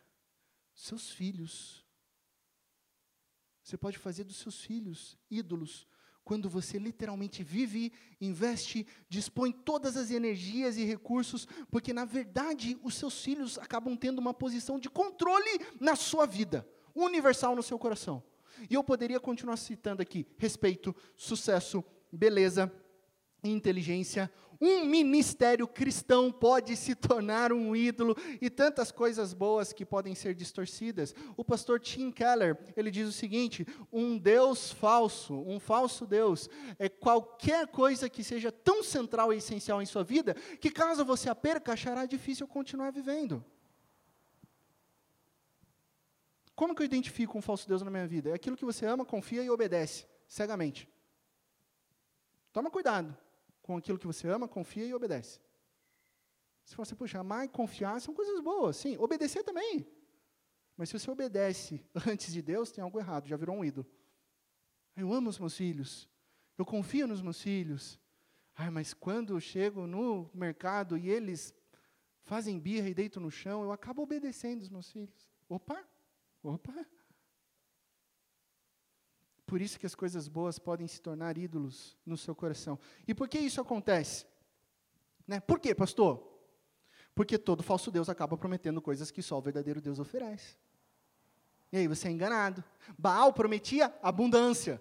seus 0.75 1.09
filhos. 1.09 1.87
Você 3.63 3.77
pode 3.77 3.99
fazer 3.99 4.25
dos 4.25 4.35
seus 4.35 4.61
filhos 4.61 5.17
ídolos 5.31 5.87
quando 6.25 6.51
você 6.51 6.77
literalmente 6.77 7.45
vive, 7.45 7.93
investe, 8.21 8.85
dispõe 9.09 9.53
todas 9.53 9.97
as 9.97 10.11
energias 10.11 10.77
e 10.77 10.85
recursos, 10.85 11.47
porque 11.71 11.93
na 11.93 12.05
verdade 12.05 12.77
os 12.83 12.97
seus 12.97 13.23
filhos 13.23 13.59
acabam 13.59 13.97
tendo 13.97 14.19
uma 14.19 14.35
posição 14.35 14.77
de 14.77 14.91
controle 14.91 15.61
na 15.79 15.95
sua 15.95 16.27
vida, 16.27 16.69
universal 16.97 17.55
no 17.55 17.63
seu 17.63 17.79
coração. 17.79 18.25
E 18.69 18.75
eu 18.75 18.83
poderia 18.83 19.21
continuar 19.21 19.57
citando 19.57 20.03
aqui: 20.03 20.27
respeito, 20.37 20.93
sucesso, 21.15 21.85
beleza, 22.11 22.73
inteligência, 23.49 24.31
um 24.61 24.85
ministério 24.85 25.67
cristão 25.67 26.33
pode 26.33 26.77
se 26.77 26.95
tornar 26.97 27.53
um 27.53 27.75
ídolo 27.75 28.17
e 28.41 28.49
tantas 28.49 28.91
coisas 28.91 29.35
boas 29.35 29.73
que 29.73 29.85
podem 29.85 30.15
ser 30.15 30.35
distorcidas. 30.35 31.15
O 31.37 31.45
pastor 31.45 31.81
Tim 31.81 32.11
Keller, 32.11 32.57
ele 32.77 32.91
diz 32.91 33.09
o 33.09 33.13
seguinte: 33.13 33.67
um 33.93 34.17
Deus 34.17 34.73
falso, 34.73 35.35
um 35.47 35.61
falso 35.61 36.07
Deus, 36.07 36.49
é 36.79 36.89
qualquer 36.89 37.67
coisa 37.69 38.09
que 38.09 38.25
seja 38.25 38.51
tão 38.51 38.83
central 38.83 39.33
e 39.33 39.39
essencial 39.39 39.83
em 39.83 39.87
sua 39.87 40.05
vida, 40.05 40.35
que 40.61 40.71
caso 40.71 41.05
você 41.05 41.29
a 41.29 41.35
perca, 41.35 41.73
achará 41.73 42.07
difícil 42.07 42.47
continuar 42.47 42.91
vivendo. 42.91 43.45
Como 46.55 46.75
que 46.75 46.83
eu 46.83 46.87
identifico 46.87 47.37
um 47.37 47.43
falso 47.43 47.69
Deus 47.69 47.83
na 47.83 47.91
minha 47.91 48.07
vida? 48.07 48.31
É 48.31 48.35
aquilo 48.35 48.57
que 48.57 48.65
você 48.65 48.87
ama, 48.87 49.05
confia 49.05 49.43
e 49.43 49.51
obedece 49.51 50.07
cegamente. 50.29 50.89
Toma 52.53 52.71
cuidado 52.71 53.24
com 53.65 53.79
aquilo 53.79 53.99
que 53.99 54.07
você 54.07 54.29
ama, 54.29 54.47
confia 54.47 54.85
e 54.85 54.93
obedece. 54.93 55.41
Se 56.67 56.77
você, 56.77 56.95
puxa, 56.95 57.19
amar 57.19 57.47
e 57.47 57.49
confiar 57.49 57.99
são 57.99 58.13
coisas 58.13 58.39
boas, 58.41 58.77
sim. 58.77 58.99
Obedecer 58.99 59.43
também. 59.43 59.87
Mas 60.77 60.91
se 60.91 60.99
você 60.99 61.11
obedece 61.11 61.83
antes 62.07 62.31
de 62.31 62.43
Deus, 62.43 62.71
tem 62.71 62.85
algo 62.85 62.99
errado, 62.99 63.27
já 63.27 63.37
virou 63.39 63.57
um 63.57 63.65
ídolo. 63.65 63.87
Eu 64.95 65.15
amo 65.15 65.31
os 65.31 65.39
meus 65.39 65.57
filhos, 65.57 66.07
eu 66.59 66.65
confio 66.67 67.07
nos 67.07 67.23
meus 67.23 67.41
filhos. 67.41 67.99
Ai, 68.55 68.69
mas 68.69 68.93
quando 68.93 69.35
eu 69.35 69.41
chego 69.41 69.87
no 69.87 70.31
mercado 70.35 70.99
e 70.99 71.09
eles 71.09 71.55
fazem 72.23 72.61
birra 72.61 72.91
e 72.91 72.95
deitam 72.95 73.23
no 73.23 73.31
chão, 73.31 73.63
eu 73.63 73.73
acabo 73.73 74.03
obedecendo 74.03 74.61
os 74.61 74.69
meus 74.69 74.93
filhos. 74.93 75.33
Opa, 75.49 75.83
opa. 76.43 76.87
Por 79.47 79.61
isso 79.61 79.79
que 79.79 79.87
as 79.87 79.95
coisas 79.95 80.27
boas 80.27 80.59
podem 80.59 80.87
se 80.87 81.01
tornar 81.01 81.37
ídolos 81.37 81.97
no 82.05 82.17
seu 82.17 82.35
coração. 82.35 82.79
E 83.07 83.15
por 83.15 83.29
que 83.29 83.39
isso 83.39 83.61
acontece? 83.61 84.27
Né? 85.27 85.41
Por 85.41 85.61
quê, 85.61 85.75
pastor? 85.75 86.27
Porque 87.15 87.39
todo 87.39 87.63
falso 87.63 87.91
Deus 87.91 88.09
acaba 88.09 88.37
prometendo 88.37 88.81
coisas 88.81 89.11
que 89.11 89.23
só 89.23 89.39
o 89.39 89.43
verdadeiro 89.43 89.81
Deus 89.81 89.99
oferece. 89.99 90.57
E 91.71 91.77
aí 91.77 91.89
você 91.89 92.09
é 92.09 92.11
enganado. 92.11 92.65
Baal 92.99 93.33
prometia 93.33 93.95
abundância. 94.03 94.81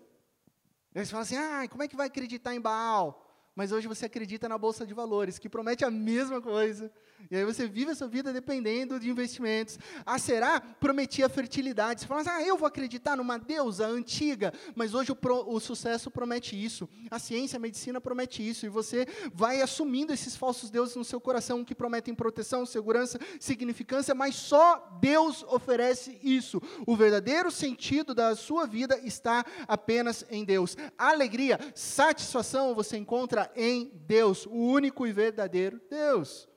E 0.94 1.00
aí 1.00 1.06
você 1.06 1.12
fala 1.12 1.24
assim: 1.24 1.38
ah, 1.38 1.68
como 1.70 1.84
é 1.84 1.88
que 1.88 1.96
vai 1.96 2.08
acreditar 2.08 2.56
em 2.56 2.62
Baal? 2.62 3.23
Mas 3.56 3.72
hoje 3.72 3.88
você 3.88 4.08
acredita 4.08 4.50
na 4.50 4.58
bolsa 4.58 4.86
de 4.86 4.94
valores, 4.94 5.38
que 5.38 5.48
promete 5.48 5.86
a 5.86 5.92
mesma 5.92 6.42
coisa. 6.42 6.92
E 7.30 7.36
aí 7.36 7.46
você 7.46 7.68
vive 7.68 7.92
a 7.92 7.96
sua 7.96 8.08
vida 8.08 8.34
dependendo 8.34 9.00
de 9.00 9.10
investimentos. 9.10 9.78
A 10.06 10.18
Será 10.18 10.60
prometia 10.60 11.30
fertilidade. 11.30 12.02
Você 12.02 12.08
fala 12.08 12.22
assim, 12.22 12.30
ah, 12.32 12.42
eu 12.44 12.58
vou 12.58 12.68
acreditar 12.68 13.16
numa 13.16 13.38
deusa 13.38 13.86
antiga, 13.86 14.52
mas 14.76 14.94
hoje 14.94 15.12
o, 15.12 15.16
pro, 15.16 15.48
o 15.48 15.60
sucesso 15.60 16.10
promete 16.10 16.62
isso. 16.62 16.90
A 17.12 17.20
ciência, 17.20 17.58
a 17.58 17.60
medicina 17.60 18.02
promete 18.02 18.48
isso. 18.48 18.66
E 18.66 18.70
você 18.70 19.06
vai 19.34 19.62
assumindo 19.62 20.12
esses 20.12 20.36
falsos 20.36 20.70
deuses 20.70 20.96
no 20.96 21.06
seu 21.06 21.22
coração 21.22 21.64
que 21.64 21.76
prometem 21.76 22.16
proteção, 22.16 22.66
segurança, 22.66 23.20
significância, 23.40 24.16
mas 24.16 24.36
só 24.36 24.98
Deus 25.00 25.44
oferece 25.44 26.20
isso. 26.24 26.62
O 26.88 26.96
verdadeiro 26.96 27.52
sentido 27.52 28.16
da 28.16 28.36
sua 28.36 28.66
vida 28.66 29.00
está 29.04 29.46
apenas 29.68 30.26
em 30.30 30.44
Deus. 30.44 30.76
Alegria, 30.98 31.60
satisfação 31.76 32.74
você 32.74 32.98
encontra 32.98 33.43
em 33.56 33.90
Deus, 34.06 34.46
o 34.46 34.52
único 34.52 35.08
e 35.08 35.14
verdadeiro 35.14 35.82
Deus. 35.90 36.48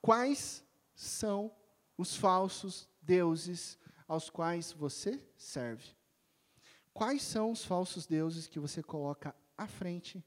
Quais 0.00 0.64
são 0.94 1.54
os 1.96 2.16
falsos 2.16 2.88
deuses 3.02 3.78
aos 4.08 4.30
quais 4.30 4.72
você 4.72 5.22
serve? 5.36 5.94
Quais 6.92 7.22
são 7.22 7.50
os 7.50 7.64
falsos 7.64 8.06
deuses 8.06 8.46
que 8.46 8.58
você 8.58 8.82
coloca 8.82 9.34
à 9.56 9.66
frente 9.66 10.24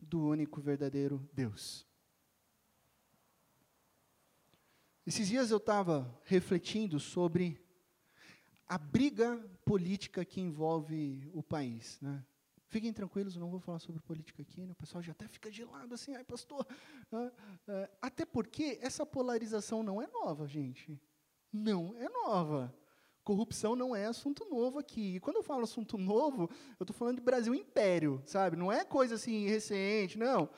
do 0.00 0.20
único 0.26 0.60
verdadeiro 0.60 1.28
Deus? 1.32 1.86
Esses 5.06 5.28
dias 5.28 5.50
eu 5.50 5.58
estava 5.58 6.12
refletindo 6.24 6.98
sobre 6.98 7.64
a 8.66 8.76
briga 8.76 9.38
política 9.64 10.24
que 10.24 10.40
envolve 10.40 11.30
o 11.32 11.42
país. 11.42 12.00
Né? 12.00 12.24
Fiquem 12.68 12.92
tranquilos, 12.92 13.36
não 13.36 13.48
vou 13.48 13.60
falar 13.60 13.78
sobre 13.78 14.00
política 14.02 14.42
aqui, 14.42 14.60
né? 14.60 14.72
o 14.72 14.74
pessoal 14.74 15.02
já 15.02 15.12
até 15.12 15.28
fica 15.28 15.50
gelado 15.50 15.94
assim, 15.94 16.14
ai 16.16 16.24
pastor. 16.24 16.66
Ah, 17.12 17.88
até 18.02 18.24
porque 18.24 18.78
essa 18.82 19.06
polarização 19.06 19.82
não 19.82 20.02
é 20.02 20.06
nova, 20.08 20.46
gente. 20.48 21.00
Não 21.52 21.94
é 21.96 22.08
nova. 22.08 22.74
Corrupção 23.22 23.74
não 23.74 23.94
é 23.94 24.06
assunto 24.06 24.44
novo 24.44 24.78
aqui. 24.78 25.16
E 25.16 25.20
quando 25.20 25.36
eu 25.36 25.42
falo 25.42 25.62
assunto 25.62 25.96
novo, 25.96 26.50
eu 26.78 26.84
estou 26.84 26.94
falando 26.94 27.16
de 27.16 27.22
Brasil 27.22 27.54
Império, 27.54 28.22
sabe? 28.26 28.56
Não 28.56 28.70
é 28.70 28.84
coisa 28.84 29.14
assim 29.14 29.46
recente, 29.46 30.18
não. 30.18 30.48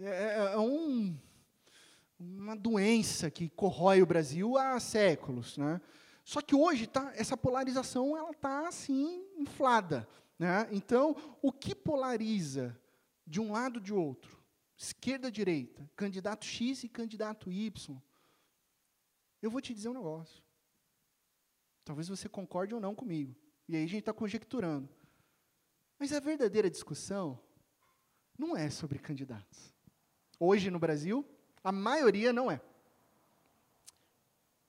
É, 0.00 0.04
é, 0.04 0.52
é 0.54 0.58
um, 0.58 1.16
uma 2.18 2.56
doença 2.56 3.30
que 3.30 3.48
corrói 3.50 4.02
o 4.02 4.06
Brasil 4.06 4.56
há 4.56 4.80
séculos, 4.80 5.56
né? 5.56 5.80
Só 6.24 6.42
que 6.42 6.54
hoje 6.54 6.86
tá, 6.86 7.10
essa 7.16 7.38
polarização 7.38 8.16
ela 8.16 8.32
está 8.32 8.68
assim 8.68 9.24
inflada, 9.38 10.06
né? 10.38 10.68
Então, 10.70 11.16
o 11.42 11.52
que 11.52 11.74
polariza 11.74 12.78
de 13.26 13.40
um 13.40 13.52
lado 13.52 13.80
de 13.80 13.92
outro, 13.92 14.42
esquerda 14.76 15.30
direita, 15.30 15.90
candidato 15.96 16.44
X 16.44 16.84
e 16.84 16.88
candidato 16.88 17.50
Y, 17.50 18.02
eu 19.42 19.50
vou 19.50 19.60
te 19.60 19.74
dizer 19.74 19.88
um 19.88 19.94
negócio. 19.94 20.42
Talvez 21.84 22.08
você 22.08 22.28
concorde 22.28 22.74
ou 22.74 22.80
não 22.80 22.94
comigo. 22.94 23.34
E 23.68 23.76
aí 23.76 23.84
a 23.84 23.86
gente 23.86 24.00
está 24.00 24.12
conjecturando. 24.12 24.88
Mas 25.98 26.12
a 26.12 26.20
verdadeira 26.20 26.70
discussão 26.70 27.40
não 28.38 28.56
é 28.56 28.70
sobre 28.70 28.98
candidatos. 28.98 29.74
Hoje 30.38 30.70
no 30.70 30.78
Brasil, 30.78 31.28
a 31.62 31.72
maioria 31.72 32.32
não 32.32 32.50
é. 32.50 32.60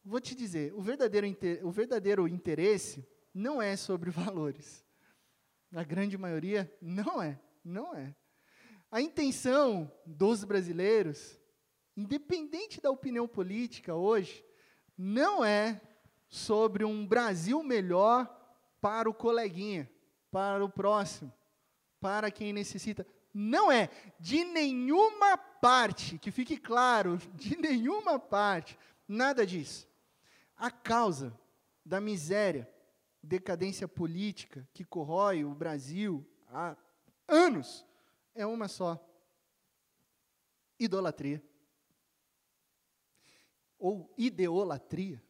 Vou 0.03 0.20
te 0.20 0.34
dizer, 0.34 0.74
o 0.74 0.82
verdadeiro, 0.82 1.28
o 1.63 1.72
verdadeiro 1.72 2.28
interesse 2.28 3.07
não 3.34 3.61
é 3.61 3.76
sobre 3.76 4.09
valores. 4.11 4.84
A 5.74 5.84
grande 5.84 6.17
maioria 6.17 6.72
não 6.82 7.22
é, 7.22 7.39
não 7.63 7.95
é. 7.95 8.15
A 8.91 9.01
intenção 9.01 9.91
dos 10.05 10.43
brasileiros, 10.43 11.39
independente 11.95 12.82
da 12.82 12.89
opinião 12.89 13.28
política 13.28 13.93
hoje, 13.93 14.43
não 14.97 15.45
é 15.45 15.80
sobre 16.28 16.84
um 16.84 17.05
Brasil 17.05 17.61
melhor 17.63 18.28
para 18.82 19.09
o 19.09 19.13
coleguinha, 19.13 19.89
para 20.32 20.63
o 20.63 20.70
próximo, 20.70 21.32
para 21.99 22.32
quem 22.32 22.51
necessita. 22.51 23.05
Não 23.34 23.72
é 23.72 23.89
de 24.20 24.43
nenhuma 24.43 25.38
parte, 25.38 26.17
que 26.17 26.32
fique 26.32 26.57
claro, 26.57 27.17
de 27.36 27.55
nenhuma 27.57 28.17
parte, 28.17 28.78
nada 29.07 29.45
disso. 29.45 29.88
A 30.57 30.72
causa 30.72 31.38
da 31.86 32.01
miséria, 32.01 32.70
decadência 33.30 33.88
política 33.88 34.67
que 34.73 34.84
corrói 34.84 35.45
o 35.45 35.53
Brasil 35.53 36.27
há 36.47 36.75
anos 37.27 37.86
é 38.34 38.45
uma 38.45 38.67
só: 38.67 38.99
idolatria. 40.80 41.41
Ou 43.77 44.13
ideolatria. 44.17 45.23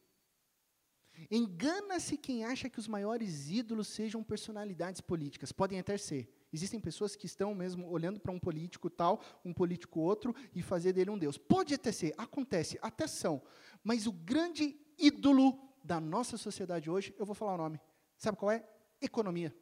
Engana-se 1.30 2.18
quem 2.18 2.46
acha 2.46 2.70
que 2.70 2.80
os 2.80 2.88
maiores 2.88 3.50
ídolos 3.50 3.90
sejam 3.90 4.24
personalidades 4.24 5.02
políticas. 5.02 5.52
Podem 5.52 5.78
até 5.78 5.98
ser. 5.98 6.34
Existem 6.52 6.80
pessoas 6.80 7.16
que 7.16 7.28
estão 7.28 7.54
mesmo 7.54 7.88
olhando 7.92 8.20
para 8.20 8.32
um 8.32 8.40
político 8.40 8.90
tal, 8.90 9.22
um 9.46 9.54
político 9.54 10.00
outro, 10.00 10.34
e 10.56 10.64
fazer 10.64 10.94
dele 10.94 11.12
um 11.12 11.18
Deus. 11.18 11.38
Pode 11.38 11.76
até 11.76 11.92
ser, 11.92 12.16
acontece, 12.18 12.80
até 12.82 13.06
são. 13.06 13.44
Mas 13.84 14.08
o 14.08 14.14
grande 14.14 14.80
ídolo 14.98 15.60
da 15.84 16.00
nossa 16.00 16.38
sociedade 16.38 16.90
hoje, 16.90 17.14
eu 17.20 17.26
vou 17.26 17.36
falar 17.36 17.54
o 17.54 17.58
nome. 17.58 17.80
Sabe 18.20 18.38
qual 18.38 18.52
é? 18.52 18.64
Economia. 19.02 19.56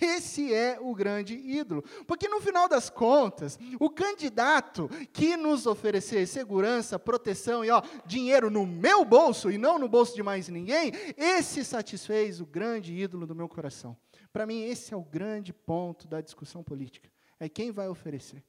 Esse 0.00 0.52
é 0.54 0.78
o 0.80 0.94
grande 0.94 1.34
ídolo. 1.34 1.82
Porque 2.06 2.28
no 2.28 2.40
final 2.40 2.68
das 2.68 2.88
contas, 2.88 3.58
o 3.78 3.90
candidato 3.90 4.88
que 5.12 5.36
nos 5.36 5.66
oferecer 5.66 6.26
segurança, 6.26 6.98
proteção 6.98 7.64
e 7.64 7.70
ó, 7.70 7.82
dinheiro 8.06 8.48
no 8.48 8.64
meu 8.64 9.04
bolso 9.04 9.50
e 9.50 9.58
não 9.58 9.78
no 9.78 9.88
bolso 9.88 10.14
de 10.14 10.22
mais 10.22 10.48
ninguém, 10.48 10.92
esse 11.16 11.64
satisfez 11.64 12.40
o 12.40 12.46
grande 12.46 12.94
ídolo 12.94 13.26
do 13.26 13.34
meu 13.34 13.48
coração. 13.48 13.96
Para 14.32 14.46
mim, 14.46 14.62
esse 14.62 14.94
é 14.94 14.96
o 14.96 15.02
grande 15.02 15.52
ponto 15.52 16.06
da 16.08 16.20
discussão 16.20 16.62
política. 16.62 17.10
É 17.38 17.48
quem 17.48 17.70
vai 17.70 17.88
oferecer. 17.88 18.42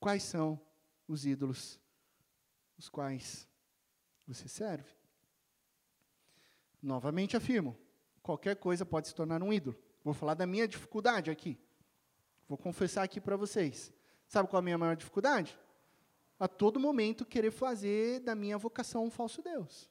Quais 0.00 0.22
são 0.22 0.60
os 1.06 1.26
ídolos 1.26 1.80
os 2.78 2.88
quais 2.88 3.48
você 4.26 4.48
serve? 4.48 4.95
Novamente 6.82 7.36
afirmo, 7.36 7.76
qualquer 8.22 8.56
coisa 8.56 8.84
pode 8.84 9.08
se 9.08 9.14
tornar 9.14 9.42
um 9.42 9.52
ídolo. 9.52 9.76
Vou 10.04 10.14
falar 10.14 10.34
da 10.34 10.46
minha 10.46 10.68
dificuldade 10.68 11.30
aqui. 11.30 11.58
Vou 12.48 12.56
confessar 12.56 13.02
aqui 13.02 13.20
para 13.20 13.36
vocês. 13.36 13.92
Sabe 14.28 14.48
qual 14.48 14.58
é 14.58 14.62
a 14.62 14.64
minha 14.64 14.78
maior 14.78 14.96
dificuldade? 14.96 15.58
A 16.38 16.46
todo 16.46 16.78
momento 16.78 17.24
querer 17.24 17.50
fazer 17.50 18.20
da 18.20 18.34
minha 18.34 18.58
vocação 18.58 19.04
um 19.04 19.10
falso 19.10 19.42
Deus. 19.42 19.90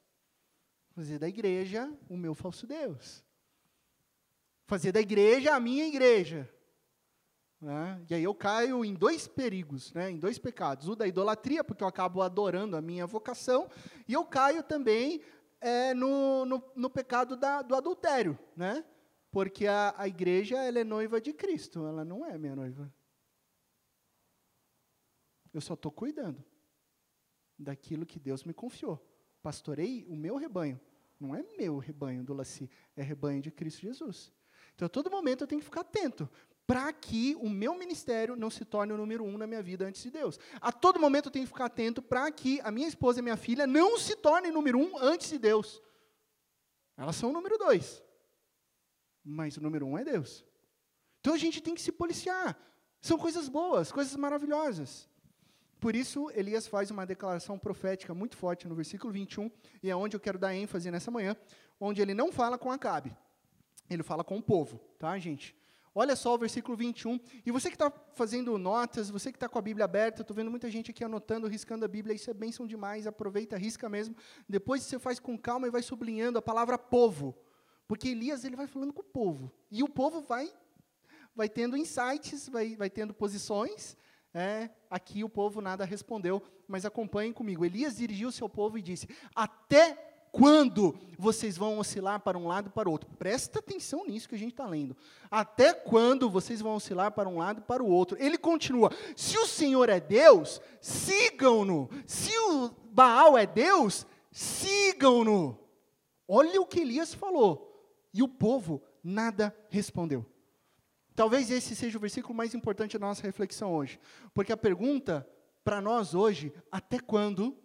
Fazer 0.94 1.18
da 1.18 1.28
igreja 1.28 1.92
o 2.08 2.16
meu 2.16 2.34
falso 2.34 2.66
Deus. 2.66 3.24
Fazer 4.64 4.92
da 4.92 5.00
igreja 5.00 5.54
a 5.54 5.60
minha 5.60 5.86
igreja. 5.86 6.48
Né? 7.60 8.04
E 8.08 8.14
aí 8.14 8.22
eu 8.22 8.34
caio 8.34 8.84
em 8.84 8.94
dois 8.94 9.26
perigos, 9.26 9.92
né? 9.92 10.10
em 10.10 10.18
dois 10.18 10.38
pecados. 10.38 10.88
O 10.88 10.94
da 10.94 11.06
idolatria, 11.06 11.64
porque 11.64 11.82
eu 11.82 11.88
acabo 11.88 12.22
adorando 12.22 12.76
a 12.76 12.80
minha 12.80 13.06
vocação, 13.06 13.68
e 14.06 14.12
eu 14.12 14.24
caio 14.24 14.62
também 14.62 15.20
é, 15.60 15.94
no, 15.94 16.44
no, 16.44 16.72
no, 16.74 16.90
pecado 16.90 17.36
da, 17.36 17.62
do 17.62 17.74
adultério, 17.74 18.38
né? 18.56 18.84
Porque 19.30 19.66
a, 19.66 19.94
a 19.96 20.08
igreja 20.08 20.56
ela 20.62 20.78
é 20.78 20.84
noiva 20.84 21.20
de 21.20 21.32
Cristo, 21.32 21.86
ela 21.86 22.04
não 22.04 22.24
é 22.24 22.38
minha 22.38 22.56
noiva. 22.56 22.92
Eu 25.52 25.60
só 25.60 25.74
estou 25.74 25.90
cuidando 25.90 26.44
daquilo 27.58 28.06
que 28.06 28.18
Deus 28.18 28.44
me 28.44 28.52
confiou. 28.52 29.02
Pastorei 29.42 30.04
o 30.08 30.14
meu 30.14 30.36
rebanho. 30.36 30.80
Não 31.18 31.34
é 31.34 31.42
meu 31.56 31.78
rebanho 31.78 32.22
do 32.22 32.34
Laci, 32.34 32.70
é 32.94 33.02
rebanho 33.02 33.40
de 33.40 33.50
Cristo 33.50 33.80
Jesus. 33.80 34.32
Então, 34.74 34.84
a 34.84 34.88
todo 34.88 35.10
momento 35.10 35.42
eu 35.42 35.46
tenho 35.46 35.60
que 35.60 35.64
ficar 35.64 35.80
atento, 35.80 36.28
para 36.66 36.92
que 36.92 37.36
o 37.36 37.48
meu 37.48 37.78
ministério 37.78 38.34
não 38.34 38.50
se 38.50 38.64
torne 38.64 38.92
o 38.92 38.96
número 38.96 39.24
um 39.24 39.38
na 39.38 39.46
minha 39.46 39.62
vida 39.62 39.86
antes 39.86 40.02
de 40.02 40.10
Deus. 40.10 40.38
A 40.60 40.72
todo 40.72 40.98
momento 40.98 41.26
eu 41.26 41.32
tenho 41.32 41.44
que 41.44 41.52
ficar 41.52 41.66
atento 41.66 42.02
para 42.02 42.30
que 42.32 42.60
a 42.62 42.70
minha 42.70 42.88
esposa 42.88 43.20
e 43.20 43.22
minha 43.22 43.36
filha 43.36 43.66
não 43.66 43.96
se 43.98 44.16
tornem 44.16 44.50
número 44.50 44.78
um 44.78 44.98
antes 44.98 45.30
de 45.30 45.38
Deus. 45.38 45.80
Elas 46.96 47.14
são 47.14 47.30
o 47.30 47.32
número 47.32 47.56
dois. 47.56 48.02
Mas 49.24 49.56
o 49.56 49.62
número 49.62 49.86
um 49.86 49.96
é 49.96 50.04
Deus. 50.04 50.44
Então 51.20 51.34
a 51.34 51.38
gente 51.38 51.60
tem 51.60 51.74
que 51.74 51.80
se 51.80 51.92
policiar. 51.92 52.58
São 53.00 53.16
coisas 53.16 53.48
boas, 53.48 53.92
coisas 53.92 54.16
maravilhosas. 54.16 55.08
Por 55.78 55.94
isso, 55.94 56.30
Elias 56.34 56.66
faz 56.66 56.90
uma 56.90 57.06
declaração 57.06 57.58
profética 57.58 58.14
muito 58.14 58.36
forte 58.36 58.66
no 58.66 58.74
versículo 58.74 59.12
21, 59.12 59.50
e 59.82 59.90
é 59.90 59.94
onde 59.94 60.16
eu 60.16 60.20
quero 60.20 60.38
dar 60.38 60.54
ênfase 60.54 60.90
nessa 60.90 61.10
manhã, 61.10 61.36
onde 61.78 62.00
ele 62.00 62.14
não 62.14 62.32
fala 62.32 62.56
com 62.56 62.72
Acabe, 62.72 63.14
ele 63.88 64.02
fala 64.02 64.24
com 64.24 64.38
o 64.38 64.42
povo, 64.42 64.78
tá, 64.98 65.16
gente? 65.18 65.54
Olha 65.98 66.14
só 66.14 66.34
o 66.34 66.38
versículo 66.38 66.76
21. 66.76 67.18
E 67.46 67.50
você 67.50 67.70
que 67.70 67.74
está 67.74 67.90
fazendo 68.12 68.58
notas, 68.58 69.08
você 69.08 69.32
que 69.32 69.38
está 69.38 69.48
com 69.48 69.58
a 69.58 69.62
Bíblia 69.62 69.86
aberta, 69.86 70.20
estou 70.20 70.36
vendo 70.36 70.50
muita 70.50 70.70
gente 70.70 70.90
aqui 70.90 71.02
anotando, 71.02 71.46
riscando 71.46 71.86
a 71.86 71.88
Bíblia, 71.88 72.14
isso 72.14 72.28
é 72.28 72.34
bênção 72.34 72.66
demais, 72.66 73.06
aproveita, 73.06 73.56
risca 73.56 73.88
mesmo. 73.88 74.14
Depois 74.46 74.82
você 74.82 74.98
faz 74.98 75.18
com 75.18 75.38
calma 75.38 75.66
e 75.66 75.70
vai 75.70 75.80
sublinhando 75.80 76.38
a 76.38 76.42
palavra 76.42 76.76
povo. 76.76 77.34
Porque 77.88 78.08
Elias 78.08 78.44
ele 78.44 78.56
vai 78.56 78.66
falando 78.66 78.92
com 78.92 79.00
o 79.00 79.04
povo. 79.04 79.50
E 79.70 79.82
o 79.82 79.88
povo 79.88 80.20
vai, 80.20 80.52
vai 81.34 81.48
tendo 81.48 81.78
insights, 81.78 82.46
vai, 82.46 82.76
vai 82.76 82.90
tendo 82.90 83.14
posições. 83.14 83.96
É, 84.34 84.68
aqui 84.90 85.24
o 85.24 85.30
povo 85.30 85.62
nada 85.62 85.86
respondeu, 85.86 86.42
mas 86.68 86.84
acompanhem 86.84 87.32
comigo. 87.32 87.64
Elias 87.64 87.96
dirigiu 87.96 88.30
seu 88.30 88.50
povo 88.50 88.76
e 88.76 88.82
disse: 88.82 89.08
Até 89.34 90.05
quando 90.36 90.94
vocês 91.18 91.56
vão 91.56 91.78
oscilar 91.78 92.20
para 92.20 92.36
um 92.36 92.46
lado 92.46 92.68
e 92.68 92.70
para 92.70 92.90
o 92.90 92.92
outro? 92.92 93.08
Presta 93.16 93.58
atenção 93.58 94.04
nisso 94.06 94.28
que 94.28 94.34
a 94.34 94.38
gente 94.38 94.52
está 94.52 94.66
lendo. 94.66 94.94
Até 95.30 95.72
quando 95.72 96.28
vocês 96.28 96.60
vão 96.60 96.74
oscilar 96.74 97.10
para 97.12 97.26
um 97.26 97.38
lado 97.38 97.60
e 97.60 97.62
para 97.62 97.82
o 97.82 97.88
outro? 97.88 98.18
Ele 98.20 98.36
continua: 98.36 98.90
se 99.16 99.38
o 99.38 99.46
Senhor 99.46 99.88
é 99.88 99.98
Deus, 99.98 100.60
sigam-no. 100.78 101.88
Se 102.06 102.36
o 102.50 102.70
Baal 102.92 103.38
é 103.38 103.46
Deus, 103.46 104.06
sigam-no. 104.30 105.58
Olha 106.28 106.60
o 106.60 106.66
que 106.66 106.80
Elias 106.80 107.14
falou. 107.14 107.72
E 108.12 108.22
o 108.22 108.28
povo 108.28 108.82
nada 109.02 109.56
respondeu. 109.70 110.26
Talvez 111.14 111.50
esse 111.50 111.74
seja 111.74 111.96
o 111.96 112.00
versículo 112.00 112.34
mais 112.34 112.54
importante 112.54 112.98
da 112.98 113.06
nossa 113.06 113.22
reflexão 113.22 113.74
hoje. 113.74 113.98
Porque 114.34 114.52
a 114.52 114.56
pergunta 114.56 115.26
para 115.64 115.80
nós 115.80 116.14
hoje, 116.14 116.52
até 116.70 116.98
quando 116.98 117.56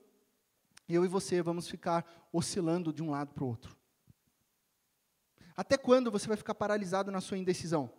eu 0.93 1.05
e 1.05 1.07
você 1.07 1.41
vamos 1.41 1.67
ficar 1.67 2.05
oscilando 2.31 2.91
de 2.93 3.01
um 3.01 3.09
lado 3.09 3.33
para 3.33 3.43
o 3.43 3.47
outro. 3.47 3.77
Até 5.55 5.77
quando 5.77 6.09
você 6.09 6.27
vai 6.27 6.37
ficar 6.37 6.55
paralisado 6.55 7.11
na 7.11 7.21
sua 7.21 7.37
indecisão? 7.37 7.91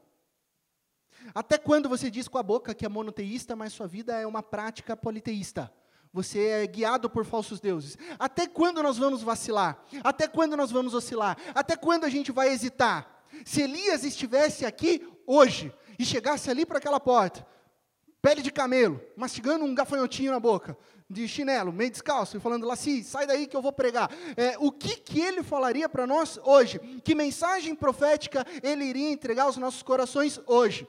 Até 1.35 1.59
quando 1.59 1.89
você 1.89 2.11
diz 2.11 2.27
com 2.27 2.39
a 2.39 2.43
boca 2.43 2.75
que 2.75 2.85
é 2.85 2.89
monoteísta, 2.89 3.55
mas 3.55 3.73
sua 3.73 3.87
vida 3.87 4.19
é 4.19 4.27
uma 4.27 4.43
prática 4.43 4.97
politeísta? 4.97 5.73
Você 6.13 6.47
é 6.47 6.67
guiado 6.67 7.09
por 7.09 7.25
falsos 7.25 7.59
deuses. 7.59 7.97
Até 8.19 8.47
quando 8.47 8.83
nós 8.83 8.99
vamos 8.99 9.23
vacilar? 9.23 9.83
Até 10.05 10.29
quando 10.29 10.57
nós 10.57 10.71
vamos 10.71 10.93
oscilar? 10.93 11.39
Até 11.55 11.77
quando 11.77 12.05
a 12.05 12.11
gente 12.11 12.31
vai 12.31 12.49
hesitar? 12.49 13.25
Se 13.45 13.63
Elias 13.63 14.05
estivesse 14.05 14.67
aqui 14.67 15.07
hoje 15.27 15.73
e 15.99 16.05
chegasse 16.05 16.51
ali 16.51 16.67
para 16.67 16.79
aquela 16.79 17.01
porta, 17.01 17.47
pele 18.23 18.41
de 18.41 18.53
camelo, 18.53 19.03
mastigando 19.17 19.65
um 19.65 19.75
gafanhotinho 19.75 20.31
na 20.31 20.39
boca, 20.39 20.79
de 21.11 21.27
chinelo, 21.27 21.73
meio 21.73 21.91
descalço, 21.91 22.37
e 22.37 22.41
falando, 22.41 22.67
Laci, 22.67 23.03
sai 23.03 23.27
daí 23.27 23.49
que 23.49 23.57
eu 23.57 23.61
vou 23.61 23.73
pregar. 23.73 24.09
É, 24.37 24.57
o 24.59 24.71
que, 24.71 24.97
que 24.97 25.21
ele 25.21 25.43
falaria 25.43 25.89
para 25.89 26.07
nós 26.07 26.39
hoje? 26.45 26.79
Que 27.05 27.15
mensagem 27.15 27.75
profética 27.75 28.47
ele 28.63 28.85
iria 28.85 29.11
entregar 29.11 29.45
aos 29.45 29.57
nossos 29.57 29.83
corações 29.83 30.41
hoje? 30.47 30.87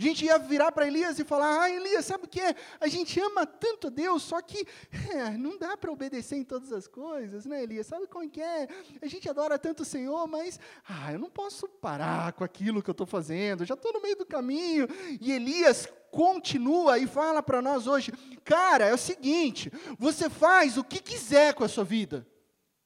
A 0.00 0.04
gente 0.04 0.24
ia 0.24 0.38
virar 0.38 0.70
para 0.70 0.86
Elias 0.86 1.18
e 1.18 1.24
falar: 1.24 1.60
Ah, 1.60 1.70
Elias, 1.70 2.06
sabe 2.06 2.24
o 2.24 2.28
que 2.28 2.40
é? 2.40 2.54
A 2.80 2.86
gente 2.86 3.18
ama 3.18 3.44
tanto 3.44 3.90
Deus, 3.90 4.22
só 4.22 4.40
que 4.40 4.64
é, 5.12 5.36
não 5.36 5.58
dá 5.58 5.76
para 5.76 5.90
obedecer 5.90 6.36
em 6.36 6.44
todas 6.44 6.72
as 6.72 6.86
coisas, 6.86 7.44
né, 7.44 7.64
Elias? 7.64 7.88
Sabe 7.88 8.06
como 8.06 8.30
que 8.30 8.40
é? 8.40 8.68
A 9.02 9.06
gente 9.08 9.28
adora 9.28 9.58
tanto 9.58 9.82
o 9.82 9.84
Senhor, 9.84 10.24
mas 10.28 10.60
ah, 10.88 11.12
eu 11.12 11.18
não 11.18 11.28
posso 11.28 11.68
parar 11.68 12.32
com 12.34 12.44
aquilo 12.44 12.80
que 12.80 12.88
eu 12.88 12.92
estou 12.92 13.08
fazendo, 13.08 13.64
já 13.64 13.74
estou 13.74 13.92
no 13.92 14.00
meio 14.00 14.16
do 14.16 14.24
caminho. 14.24 14.86
E 15.20 15.32
Elias 15.32 15.88
continua 16.18 16.98
e 16.98 17.06
fala 17.06 17.40
para 17.40 17.62
nós 17.62 17.86
hoje: 17.86 18.10
Cara, 18.42 18.86
é 18.86 18.92
o 18.92 18.98
seguinte, 18.98 19.70
você 19.96 20.28
faz 20.28 20.76
o 20.76 20.82
que 20.82 20.98
quiser 20.98 21.54
com 21.54 21.62
a 21.62 21.68
sua 21.68 21.84
vida. 21.84 22.26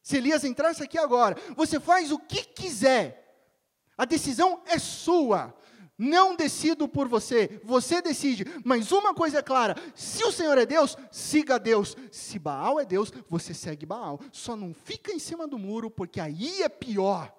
Se 0.03 0.19
Elias 0.19 0.45
entrasse 0.45 0.83
aqui 0.83 0.99
agora, 0.99 1.35
você 1.57 1.81
faz 1.81 2.13
o 2.13 2.19
que 2.19 2.45
quiser. 2.45 3.49
A 3.97 4.05
decisão 4.05 4.61
é 4.67 4.79
sua. 4.79 5.55
Não 5.97 6.37
decido 6.37 6.87
por 6.87 7.09
você, 7.09 7.59
você 7.65 8.03
decide. 8.03 8.45
Mas 8.63 8.93
uma 8.93 9.15
coisa 9.15 9.39
é 9.39 9.43
clara: 9.43 9.77
se 9.95 10.23
o 10.25 10.31
Senhor 10.31 10.59
é 10.59 10.67
Deus, 10.67 10.95
siga 11.11 11.59
Deus. 11.59 11.97
Se 12.11 12.39
Baal 12.39 12.79
é 12.79 12.85
Deus, 12.85 13.11
você 13.31 13.55
segue 13.55 13.87
Baal. 13.87 14.21
Só 14.31 14.55
não 14.55 14.75
fica 14.75 15.11
em 15.11 15.19
cima 15.19 15.49
do 15.49 15.59
muro, 15.59 15.91
porque 15.91 16.21
aí 16.21 16.63
é 16.63 16.69
pior. 16.69 17.35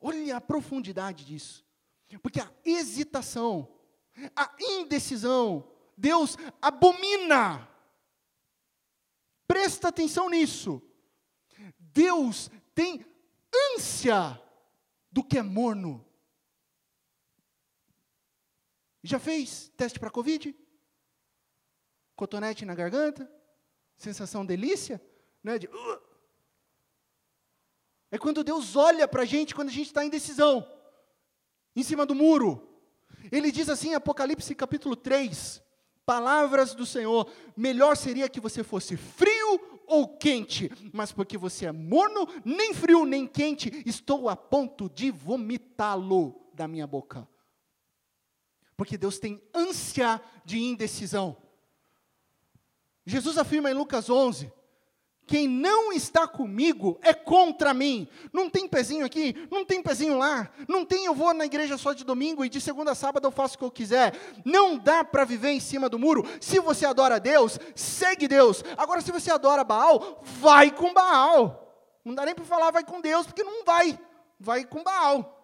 Olha 0.00 0.36
a 0.36 0.40
profundidade 0.40 1.24
disso. 1.24 1.64
Porque 2.20 2.40
a 2.40 2.50
hesitação, 2.64 3.68
a 4.36 4.54
indecisão, 4.60 5.68
Deus 5.96 6.36
abomina. 6.60 7.68
Presta 9.46 9.88
atenção 9.88 10.30
nisso. 10.30 10.82
Deus 11.78 12.50
tem 12.74 13.04
ânsia 13.74 14.40
do 15.10 15.22
que 15.22 15.38
é 15.38 15.42
morno. 15.42 16.04
Já 19.02 19.18
fez 19.18 19.70
teste 19.76 19.98
para 19.98 20.10
Covid? 20.10 20.56
Cotonete 22.16 22.64
na 22.64 22.74
garganta? 22.74 23.30
Sensação 23.96 24.46
delícia? 24.46 25.02
Né? 25.42 25.58
De. 25.58 25.68
É 28.10 28.18
quando 28.18 28.44
Deus 28.44 28.76
olha 28.76 29.08
para 29.08 29.22
a 29.22 29.26
gente, 29.26 29.54
quando 29.54 29.68
a 29.68 29.72
gente 29.72 29.86
está 29.86 30.04
em 30.04 30.10
decisão, 30.10 30.66
em 31.74 31.82
cima 31.82 32.06
do 32.06 32.14
muro. 32.14 32.71
Ele 33.30 33.52
diz 33.52 33.68
assim 33.68 33.90
em 33.90 33.94
Apocalipse 33.94 34.54
capítulo 34.54 34.96
3, 34.96 35.62
palavras 36.04 36.74
do 36.74 36.84
Senhor, 36.84 37.30
melhor 37.56 37.96
seria 37.96 38.28
que 38.28 38.40
você 38.40 38.64
fosse 38.64 38.96
frio 38.96 39.60
ou 39.86 40.08
quente, 40.08 40.70
mas 40.92 41.12
porque 41.12 41.36
você 41.36 41.66
é 41.66 41.72
morno, 41.72 42.26
nem 42.44 42.72
frio 42.72 43.04
nem 43.04 43.26
quente, 43.26 43.82
estou 43.86 44.28
a 44.28 44.36
ponto 44.36 44.88
de 44.88 45.10
vomitá-lo 45.10 46.40
da 46.54 46.66
minha 46.66 46.86
boca. 46.86 47.28
Porque 48.76 48.96
Deus 48.96 49.18
tem 49.18 49.40
ânsia 49.54 50.20
de 50.44 50.58
indecisão. 50.58 51.36
Jesus 53.04 53.36
afirma 53.36 53.70
em 53.70 53.74
Lucas 53.74 54.08
11: 54.08 54.50
quem 55.26 55.48
não 55.48 55.92
está 55.92 56.26
comigo 56.26 56.98
é 57.00 57.14
contra 57.14 57.72
mim. 57.72 58.08
Não 58.32 58.50
tem 58.50 58.68
pezinho 58.68 59.04
aqui, 59.04 59.48
não 59.50 59.64
tem 59.64 59.82
pezinho 59.82 60.18
lá, 60.18 60.50
não 60.68 60.84
tem 60.84 61.04
eu 61.04 61.14
vou 61.14 61.32
na 61.32 61.46
igreja 61.46 61.78
só 61.78 61.92
de 61.92 62.04
domingo 62.04 62.44
e 62.44 62.48
de 62.48 62.60
segunda 62.60 62.92
a 62.92 62.94
sábado 62.94 63.26
eu 63.26 63.30
faço 63.30 63.54
o 63.54 63.58
que 63.58 63.64
eu 63.64 63.70
quiser. 63.70 64.14
Não 64.44 64.76
dá 64.76 65.04
para 65.04 65.24
viver 65.24 65.50
em 65.50 65.60
cima 65.60 65.88
do 65.88 65.98
muro. 65.98 66.26
Se 66.40 66.58
você 66.58 66.84
adora 66.84 67.20
Deus, 67.20 67.58
segue 67.74 68.26
Deus. 68.26 68.64
Agora, 68.76 69.00
se 69.00 69.12
você 69.12 69.30
adora 69.30 69.64
Baal, 69.64 70.20
vai 70.22 70.70
com 70.70 70.92
Baal. 70.92 71.62
Não 72.04 72.14
dá 72.14 72.24
nem 72.24 72.34
para 72.34 72.44
falar 72.44 72.70
vai 72.70 72.84
com 72.84 73.00
Deus, 73.00 73.26
porque 73.26 73.44
não 73.44 73.64
vai. 73.64 73.98
Vai 74.38 74.64
com 74.64 74.82
Baal. 74.82 75.38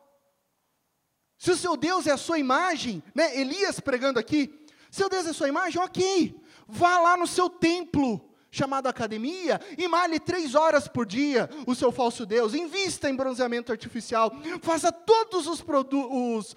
Se 1.38 1.52
o 1.52 1.56
seu 1.56 1.76
Deus 1.76 2.06
é 2.08 2.10
a 2.10 2.16
sua 2.16 2.38
imagem, 2.38 3.00
né? 3.14 3.38
Elias 3.38 3.78
pregando 3.78 4.18
aqui, 4.18 4.52
seu 4.90 5.08
Deus 5.08 5.26
é 5.26 5.30
a 5.30 5.34
sua 5.34 5.48
imagem, 5.48 5.80
ok. 5.80 6.42
Vá 6.66 6.98
lá 6.98 7.16
no 7.16 7.26
seu 7.26 7.48
templo 7.48 8.28
chamado 8.58 8.88
academia, 8.88 9.60
e 9.76 9.86
male 9.86 10.18
três 10.18 10.54
horas 10.54 10.88
por 10.88 11.06
dia 11.06 11.48
o 11.64 11.74
seu 11.74 11.92
falso 11.92 12.26
Deus, 12.26 12.54
invista 12.54 13.08
em 13.08 13.14
bronzeamento 13.14 13.70
artificial, 13.70 14.32
faça 14.60 14.90
todos 14.90 15.46
os, 15.46 15.64
os 16.10 16.56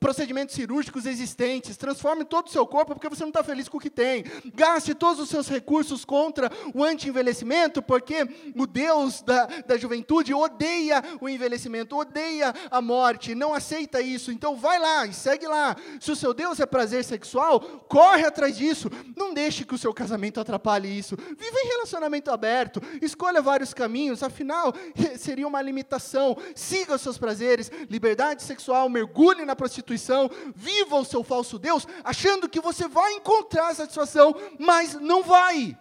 procedimentos 0.00 0.54
cirúrgicos 0.54 1.04
existentes, 1.04 1.76
transforme 1.76 2.24
todo 2.24 2.46
o 2.46 2.50
seu 2.50 2.66
corpo 2.66 2.94
porque 2.94 3.08
você 3.08 3.22
não 3.22 3.28
está 3.28 3.44
feliz 3.44 3.68
com 3.68 3.76
o 3.76 3.80
que 3.80 3.90
tem, 3.90 4.24
gaste 4.54 4.94
todos 4.94 5.20
os 5.20 5.28
seus 5.28 5.48
recursos 5.48 6.04
contra 6.04 6.50
o 6.74 6.82
anti-envelhecimento, 6.82 7.82
porque 7.82 8.26
o 8.56 8.66
Deus 8.66 9.20
da, 9.22 9.46
da 9.66 9.76
juventude 9.76 10.32
odeia 10.32 11.02
o 11.20 11.28
envelhecimento, 11.28 11.96
odeia 11.96 12.54
a 12.70 12.80
morte, 12.80 13.34
não 13.34 13.52
aceita 13.52 14.00
isso, 14.00 14.32
então 14.32 14.56
vai 14.56 14.78
lá 14.78 15.06
e 15.06 15.12
segue 15.12 15.46
lá, 15.46 15.76
se 16.00 16.10
o 16.10 16.16
seu 16.16 16.32
Deus 16.32 16.60
é 16.60 16.66
prazer 16.66 17.04
sexual, 17.04 17.60
corre 17.88 18.24
atrás 18.24 18.56
disso, 18.56 18.90
não 19.14 19.34
deixe 19.34 19.64
que 19.64 19.74
o 19.74 19.78
seu 19.78 19.92
casamento 19.92 20.40
atrapalhe 20.40 20.88
isso, 20.88 21.16
Viva 21.42 21.58
em 21.58 21.66
relacionamento 21.66 22.30
aberto, 22.30 22.80
escolha 23.02 23.42
vários 23.42 23.74
caminhos, 23.74 24.22
afinal, 24.22 24.72
seria 25.18 25.48
uma 25.48 25.60
limitação. 25.60 26.36
Siga 26.54 26.94
os 26.94 27.00
seus 27.00 27.18
prazeres, 27.18 27.68
liberdade 27.90 28.44
sexual, 28.44 28.88
mergulhe 28.88 29.44
na 29.44 29.56
prostituição, 29.56 30.30
viva 30.54 30.94
o 30.94 31.04
seu 31.04 31.24
falso 31.24 31.58
Deus, 31.58 31.84
achando 32.04 32.48
que 32.48 32.60
você 32.60 32.86
vai 32.86 33.14
encontrar 33.14 33.74
satisfação, 33.74 34.32
mas 34.56 34.94
não 34.94 35.24
vai. 35.24 35.76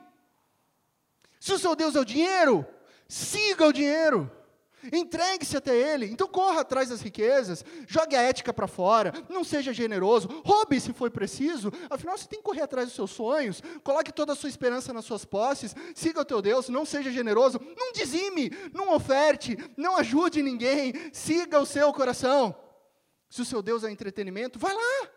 Se 1.40 1.54
o 1.54 1.60
seu 1.60 1.76
Deus 1.76 1.96
é 1.96 2.00
o 2.00 2.06
dinheiro, 2.06 2.66
siga 3.08 3.68
o 3.68 3.72
dinheiro. 3.72 4.32
Entregue-se 4.92 5.56
até 5.58 5.76
Ele. 5.76 6.06
Então 6.06 6.28
corra 6.28 6.62
atrás 6.62 6.90
das 6.90 7.02
riquezas, 7.02 7.64
jogue 7.88 8.16
a 8.16 8.22
ética 8.22 8.54
para 8.54 8.68
fora, 8.68 9.14
não 9.30 9.44
seja 9.44 9.74
generoso, 9.74 10.28
roube 10.46 10.80
se 10.80 10.94
for 10.94 11.12
preciso. 11.12 11.72
Afinal, 11.90 12.18
você 12.18 12.28
tem 12.28 12.40
que 12.40 12.46
correr 12.46 12.62
atrás 12.62 12.88
dos 12.88 12.96
seus 12.96 13.12
sonhos, 13.12 13.62
coloque 13.84 14.12
toda 14.12 14.34
a 14.34 14.36
sua 14.36 14.50
esperança 14.50 14.94
nas 14.94 15.06
suas 15.06 15.26
posses, 15.26 15.76
siga 15.94 16.22
o 16.22 16.26
teu 16.26 16.42
Deus, 16.42 16.70
não 16.70 16.86
seja 16.86 17.12
generoso, 17.12 17.60
não 17.78 17.92
dizime, 17.92 18.52
não 18.74 18.94
oferte, 18.96 19.58
não 19.78 19.98
ajude 19.98 20.42
ninguém, 20.42 20.94
siga 21.12 21.60
o 21.60 21.66
seu 21.66 21.92
coração. 21.94 22.56
Se 23.30 23.42
o 23.42 23.46
seu 23.46 23.62
Deus 23.62 23.84
é 23.84 23.92
entretenimento, 23.92 24.60
vai 24.60 24.74
lá. 24.74 25.10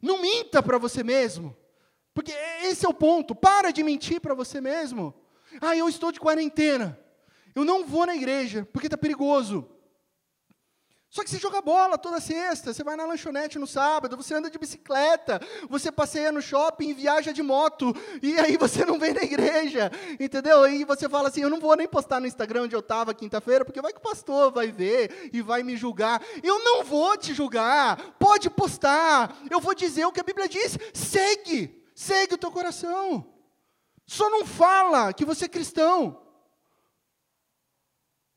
Não 0.00 0.20
minta 0.20 0.62
para 0.62 0.78
você 0.78 1.02
mesmo. 1.02 1.56
Porque 2.14 2.32
esse 2.62 2.84
é 2.84 2.88
o 2.88 2.94
ponto. 2.94 3.34
Para 3.34 3.70
de 3.70 3.82
mentir 3.82 4.20
para 4.20 4.34
você 4.34 4.60
mesmo. 4.60 5.14
Ah, 5.60 5.76
eu 5.76 5.88
estou 5.88 6.12
de 6.12 6.20
quarentena. 6.20 6.98
Eu 7.54 7.64
não 7.64 7.84
vou 7.84 8.06
na 8.06 8.14
igreja, 8.14 8.66
porque 8.72 8.86
está 8.86 8.96
perigoso. 8.96 9.68
Só 11.12 11.22
que 11.22 11.28
você 11.28 11.38
joga 11.38 11.60
bola 11.60 11.98
toda 11.98 12.22
sexta, 12.22 12.72
você 12.72 12.82
vai 12.82 12.96
na 12.96 13.04
lanchonete 13.04 13.58
no 13.58 13.66
sábado, 13.66 14.16
você 14.16 14.32
anda 14.32 14.48
de 14.48 14.58
bicicleta, 14.58 15.38
você 15.68 15.92
passeia 15.92 16.32
no 16.32 16.40
shopping, 16.40 16.94
viaja 16.94 17.34
de 17.34 17.42
moto, 17.42 17.94
e 18.22 18.40
aí 18.40 18.56
você 18.56 18.82
não 18.86 18.98
vem 18.98 19.12
na 19.12 19.22
igreja, 19.22 19.92
entendeu? 20.18 20.66
E 20.66 20.86
você 20.86 21.10
fala 21.10 21.28
assim: 21.28 21.42
eu 21.42 21.50
não 21.50 21.60
vou 21.60 21.76
nem 21.76 21.86
postar 21.86 22.18
no 22.18 22.26
Instagram 22.26 22.62
onde 22.62 22.74
eu 22.74 22.80
estava 22.80 23.12
quinta-feira, 23.12 23.62
porque 23.62 23.82
vai 23.82 23.92
que 23.92 23.98
o 23.98 24.02
pastor 24.02 24.50
vai 24.50 24.72
ver 24.72 25.28
e 25.34 25.42
vai 25.42 25.62
me 25.62 25.76
julgar. 25.76 26.22
Eu 26.42 26.64
não 26.64 26.82
vou 26.82 27.14
te 27.18 27.34
julgar, 27.34 28.14
pode 28.18 28.48
postar, 28.48 29.36
eu 29.50 29.60
vou 29.60 29.74
dizer 29.74 30.06
o 30.06 30.12
que 30.12 30.20
a 30.20 30.24
Bíblia 30.24 30.48
diz: 30.48 30.78
segue, 30.94 31.84
segue 31.94 32.36
o 32.36 32.38
teu 32.38 32.50
coração. 32.50 33.30
Só 34.06 34.30
não 34.30 34.46
fala 34.46 35.12
que 35.12 35.26
você 35.26 35.44
é 35.44 35.48
cristão. 35.48 36.21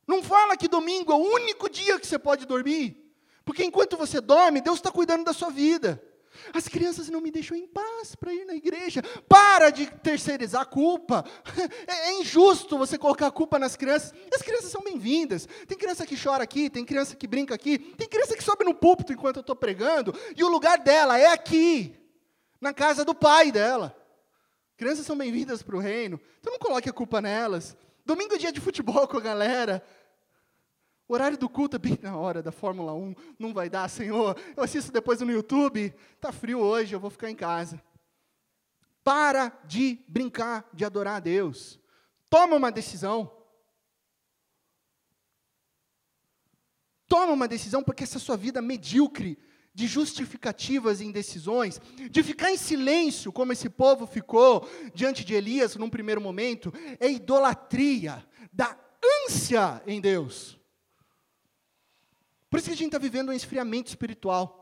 Não 0.07 0.21
fala 0.21 0.57
que 0.57 0.67
domingo 0.67 1.11
é 1.11 1.15
o 1.15 1.33
único 1.33 1.69
dia 1.69 1.99
que 1.99 2.05
você 2.05 2.19
pode 2.19 2.45
dormir. 2.45 3.03
Porque 3.43 3.63
enquanto 3.63 3.97
você 3.97 4.21
dorme, 4.21 4.61
Deus 4.61 4.77
está 4.77 4.91
cuidando 4.91 5.23
da 5.23 5.33
sua 5.33 5.49
vida. 5.49 6.01
As 6.53 6.67
crianças 6.67 7.09
não 7.09 7.21
me 7.21 7.31
deixam 7.31 7.55
em 7.55 7.67
paz 7.67 8.15
para 8.15 8.33
ir 8.33 8.45
na 8.45 8.55
igreja. 8.55 9.01
Para 9.27 9.69
de 9.69 9.85
terceirizar 9.87 10.61
a 10.61 10.65
culpa. 10.65 11.23
É, 11.87 12.09
é, 12.09 12.19
injusto 12.19 12.77
você 12.77 12.97
colocar 12.97 13.27
a 13.27 13.31
culpa 13.31 13.59
nas 13.59 13.75
crianças. 13.75 14.13
As 14.33 14.41
crianças 14.41 14.71
são 14.71 14.81
bem-vindas. 14.81 15.47
Tem 15.67 15.77
criança 15.77 16.05
que 16.05 16.21
chora 16.21 16.43
aqui, 16.43 16.69
tem 16.69 16.83
criança 16.83 17.15
que 17.15 17.27
brinca 17.27 17.53
aqui, 17.53 17.77
tem 17.77 18.07
criança 18.07 18.35
que 18.35 18.43
sobe 18.43 18.65
no 18.65 18.73
púlpito 18.73 19.13
enquanto 19.13 19.37
eu 19.37 19.41
estou 19.41 19.55
pregando, 19.55 20.13
e 20.35 20.43
o 20.43 20.49
lugar 20.49 20.79
dela 20.79 21.17
é 21.17 21.27
aqui, 21.27 21.95
na 22.59 22.73
casa 22.73 23.05
do 23.05 23.13
pai 23.13 23.51
dela. 23.51 23.95
Crianças 24.77 25.05
são 25.05 25.17
bem-vindas 25.17 25.61
para 25.61 25.75
o 25.75 25.79
reino. 25.79 26.19
Então 26.39 26.53
não 26.53 26.59
coloque 26.59 26.89
a 26.89 26.93
culpa 26.93 27.21
nelas. 27.21 27.77
Domingo 28.05 28.35
é 28.35 28.37
dia 28.37 28.51
de 28.51 28.61
futebol 28.61 29.07
com 29.07 29.17
a 29.17 29.21
galera. 29.21 29.83
O 31.07 31.13
horário 31.13 31.37
do 31.37 31.49
culto 31.49 31.75
é 31.75 31.79
bem 31.79 31.97
na 32.01 32.15
hora 32.15 32.41
da 32.43 32.51
Fórmula 32.51 32.93
1. 32.93 33.15
Não 33.39 33.53
vai 33.53 33.69
dar, 33.69 33.89
Senhor. 33.89 34.37
Eu 34.55 34.63
assisto 34.63 34.91
depois 34.91 35.19
no 35.21 35.31
YouTube. 35.31 35.93
Está 36.13 36.31
frio 36.31 36.59
hoje, 36.59 36.93
eu 36.95 36.99
vou 36.99 37.09
ficar 37.09 37.31
em 37.31 37.35
casa. 37.35 37.81
Para 39.03 39.49
de 39.65 40.03
brincar 40.07 40.69
de 40.71 40.85
adorar 40.85 41.15
a 41.15 41.19
Deus. 41.19 41.79
Toma 42.29 42.55
uma 42.55 42.71
decisão. 42.71 43.31
Toma 47.07 47.33
uma 47.33 47.47
decisão, 47.47 47.83
porque 47.83 48.03
essa 48.03 48.19
sua 48.19 48.37
vida 48.37 48.61
medíocre 48.61 49.37
de 49.75 49.87
justificativas 49.87 51.01
e 51.01 51.05
indecisões, 51.05 51.81
de 52.09 52.23
ficar 52.23 52.49
em 52.49 52.55
silêncio, 52.55 53.29
como 53.29 53.51
esse 53.51 53.69
povo 53.69 54.07
ficou 54.07 54.67
diante 54.93 55.25
de 55.25 55.33
Elias 55.33 55.75
num 55.75 55.89
primeiro 55.89 56.21
momento, 56.21 56.73
é 56.97 57.11
idolatria 57.11 58.25
da 58.53 58.75
ânsia 59.25 59.83
em 59.85 59.99
Deus. 59.99 60.57
Por 62.49 62.57
isso 62.57 62.69
que 62.69 62.73
a 62.73 62.77
gente 62.77 62.87
está 62.87 62.97
vivendo 62.97 63.29
um 63.29 63.33
esfriamento 63.33 63.89
espiritual. 63.89 64.61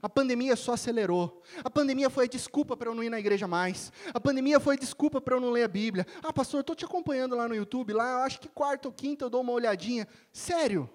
A 0.00 0.08
pandemia 0.08 0.54
só 0.54 0.74
acelerou. 0.74 1.42
A 1.64 1.68
pandemia 1.68 2.08
foi 2.08 2.26
a 2.26 2.28
desculpa 2.28 2.76
para 2.76 2.88
eu 2.88 2.94
não 2.94 3.02
ir 3.02 3.10
na 3.10 3.18
igreja 3.18 3.48
mais. 3.48 3.92
A 4.14 4.20
pandemia 4.20 4.60
foi 4.60 4.76
a 4.76 4.78
desculpa 4.78 5.20
para 5.20 5.34
eu 5.34 5.40
não 5.40 5.50
ler 5.50 5.64
a 5.64 5.68
Bíblia. 5.68 6.06
Ah, 6.22 6.32
pastor, 6.32 6.58
eu 6.58 6.60
estou 6.60 6.76
te 6.76 6.84
acompanhando 6.84 7.34
lá 7.34 7.48
no 7.48 7.54
YouTube, 7.56 7.92
lá, 7.92 8.22
acho 8.22 8.38
que 8.38 8.48
quarta 8.48 8.86
ou 8.86 8.94
quinta 8.94 9.24
eu 9.24 9.30
dou 9.30 9.40
uma 9.40 9.52
olhadinha. 9.52 10.06
Sério. 10.32 10.88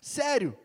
Sério. 0.00 0.58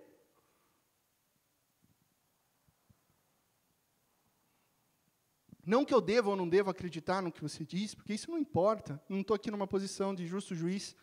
Não 5.69 5.85
que 5.85 5.93
eu 5.93 6.01
deva 6.01 6.31
ou 6.31 6.35
não 6.35 6.49
devo 6.49 6.71
acreditar 6.71 7.21
no 7.21 7.31
que 7.31 7.43
você 7.43 7.63
diz, 7.63 7.93
porque 7.93 8.11
isso 8.11 8.31
não 8.31 8.39
importa. 8.39 8.99
Não 9.07 9.21
estou 9.21 9.35
aqui 9.35 9.51
numa 9.51 9.67
posição 9.67 10.15
de 10.15 10.25
justo 10.25 10.55
juiz. 10.55 10.95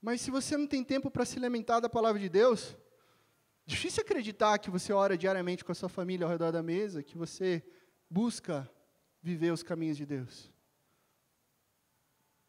Mas 0.00 0.22
se 0.22 0.30
você 0.30 0.56
não 0.56 0.66
tem 0.66 0.82
tempo 0.82 1.10
para 1.10 1.26
se 1.26 1.36
alimentar 1.36 1.78
da 1.78 1.90
palavra 1.90 2.18
de 2.18 2.30
Deus, 2.30 2.74
difícil 3.66 4.02
acreditar 4.02 4.56
que 4.56 4.70
você 4.70 4.94
ora 4.94 5.14
diariamente 5.14 5.62
com 5.62 5.70
a 5.70 5.74
sua 5.74 5.90
família 5.90 6.24
ao 6.24 6.30
redor 6.30 6.52
da 6.52 6.62
mesa, 6.62 7.02
que 7.02 7.18
você 7.18 7.62
busca 8.08 8.66
viver 9.22 9.52
os 9.52 9.62
caminhos 9.62 9.98
de 9.98 10.06
Deus. 10.06 10.50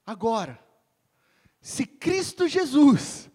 Agora, 0.06 0.64
se 1.60 1.86
Cristo 1.86 2.48
Jesus, 2.48 3.30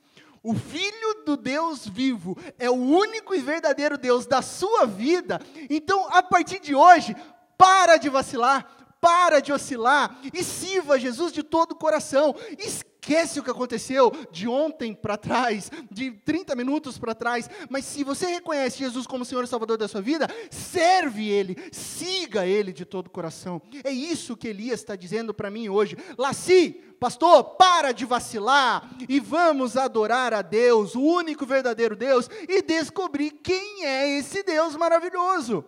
o 0.45 0.55
Filho 0.55 1.25
do 1.25 1.39
Deus 1.39 1.89
vivo, 1.89 2.37
é 2.59 2.69
o 2.69 2.75
único 2.75 3.35
e 3.35 3.41
verdadeiro 3.41 3.97
Deus 3.97 4.27
da 4.27 4.43
sua 4.43 4.85
vida, 4.85 5.41
então 5.71 6.07
a 6.11 6.23
partir 6.23 6.61
de 6.61 6.75
hoje, 6.75 7.17
para 7.57 7.97
de 7.97 8.11
vacilar, 8.11 8.69
para 9.01 9.41
de 9.41 9.53
oscilar 9.53 10.19
e 10.35 10.45
sirva 10.45 10.99
Jesus 10.99 11.33
de 11.33 11.43
todo 11.43 11.73
o 11.73 11.77
coração. 11.77 12.35
Esquece 13.05 13.39
o 13.39 13.43
que 13.43 13.51
aconteceu 13.51 14.11
de 14.33 14.49
ontem 14.49 14.95
para 14.95 15.19
trás, 15.19 15.71
de 15.91 16.11
30 16.11 16.57
minutos 16.57 16.97
para 16.97 17.15
trás, 17.15 17.51
mas 17.69 17.85
se 17.85 18.03
você 18.03 18.25
reconhece 18.25 18.79
Jesus 18.79 19.07
como 19.07 19.27
Senhor 19.27 19.45
e 19.45 19.47
Salvador 19.47 19.77
da 19.77 19.87
sua 19.87 20.01
vida, 20.01 20.27
serve 20.51 21.29
Ele, 21.29 21.55
siga 21.71 22.47
Ele 22.47 22.73
de 22.73 22.87
todo 22.87 23.09
o 23.09 23.11
coração. 23.11 23.61
É 23.85 23.91
isso 23.91 24.39
que 24.39 24.49
Elias 24.49 24.81
está 24.81 24.97
dizendo 24.97 25.35
para 25.35 25.51
mim 25.51 25.69
hoje. 25.69 25.99
Laci, 26.17 26.83
pastor, 26.99 27.45
para 27.57 27.93
de 27.93 28.07
vacilar 28.07 28.89
e 29.07 29.21
vamos 29.21 29.77
adorar 29.77 30.33
a 30.33 30.41
Deus, 30.41 30.95
o 30.95 31.03
único 31.03 31.45
verdadeiro 31.45 31.95
Deus, 31.95 32.31
e 32.49 32.63
descobrir 32.63 33.33
quem 33.33 33.85
é 33.85 34.19
esse 34.19 34.43
Deus 34.43 34.77
maravilhoso. 34.77 35.63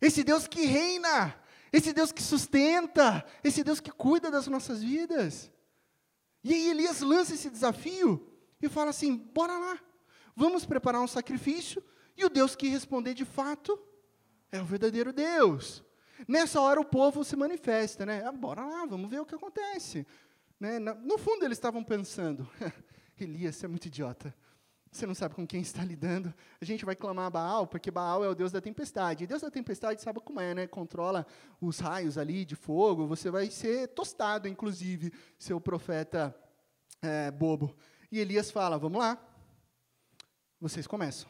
Esse 0.00 0.24
Deus 0.24 0.48
que 0.48 0.66
reina, 0.66 1.32
esse 1.72 1.92
Deus 1.92 2.10
que 2.10 2.20
sustenta, 2.20 3.24
esse 3.44 3.62
Deus 3.62 3.78
que 3.78 3.92
cuida 3.92 4.32
das 4.32 4.48
nossas 4.48 4.82
vidas. 4.82 5.53
E 6.44 6.52
aí 6.52 6.68
Elias 6.68 7.00
lança 7.00 7.34
esse 7.34 7.48
desafio 7.48 8.30
e 8.60 8.68
fala 8.68 8.90
assim: 8.90 9.16
bora 9.16 9.58
lá, 9.58 9.80
vamos 10.36 10.64
preparar 10.64 11.00
um 11.00 11.08
sacrifício, 11.08 11.82
e 12.16 12.24
o 12.24 12.28
Deus 12.28 12.54
que 12.54 12.68
responder 12.68 13.14
de 13.14 13.24
fato 13.24 13.80
é 14.52 14.60
o 14.60 14.64
verdadeiro 14.64 15.12
Deus. 15.12 15.82
Nessa 16.28 16.60
hora 16.60 16.80
o 16.80 16.84
povo 16.84 17.24
se 17.24 17.34
manifesta, 17.34 18.06
né? 18.06 18.22
Ah, 18.24 18.30
bora 18.30 18.64
lá, 18.64 18.86
vamos 18.86 19.10
ver 19.10 19.20
o 19.20 19.26
que 19.26 19.34
acontece. 19.34 20.06
Né? 20.60 20.78
No 20.78 21.18
fundo 21.18 21.44
eles 21.44 21.56
estavam 21.56 21.82
pensando: 21.82 22.48
Elias, 23.18 23.56
você 23.56 23.64
é 23.64 23.68
muito 23.68 23.86
idiota 23.86 24.34
você 24.96 25.06
não 25.06 25.14
sabe 25.14 25.34
com 25.34 25.46
quem 25.46 25.60
está 25.60 25.82
lidando. 25.84 26.32
A 26.60 26.64
gente 26.64 26.84
vai 26.84 26.94
clamar 26.94 27.26
a 27.26 27.30
Baal, 27.30 27.66
porque 27.66 27.90
Baal 27.90 28.24
é 28.24 28.28
o 28.28 28.34
Deus 28.34 28.52
da 28.52 28.60
tempestade. 28.60 29.24
E 29.24 29.26
Deus 29.26 29.42
da 29.42 29.50
tempestade 29.50 30.00
sabe 30.00 30.20
como 30.20 30.40
é, 30.40 30.54
né? 30.54 30.66
Controla 30.66 31.26
os 31.60 31.80
raios 31.80 32.16
ali 32.16 32.44
de 32.44 32.54
fogo. 32.54 33.06
Você 33.06 33.30
vai 33.30 33.50
ser 33.50 33.88
tostado, 33.88 34.46
inclusive, 34.46 35.12
seu 35.38 35.60
profeta 35.60 36.34
é, 37.02 37.30
bobo. 37.30 37.76
E 38.10 38.20
Elias 38.20 38.50
fala: 38.50 38.78
Vamos 38.78 39.00
lá. 39.00 39.18
Vocês 40.60 40.86
começam. 40.86 41.28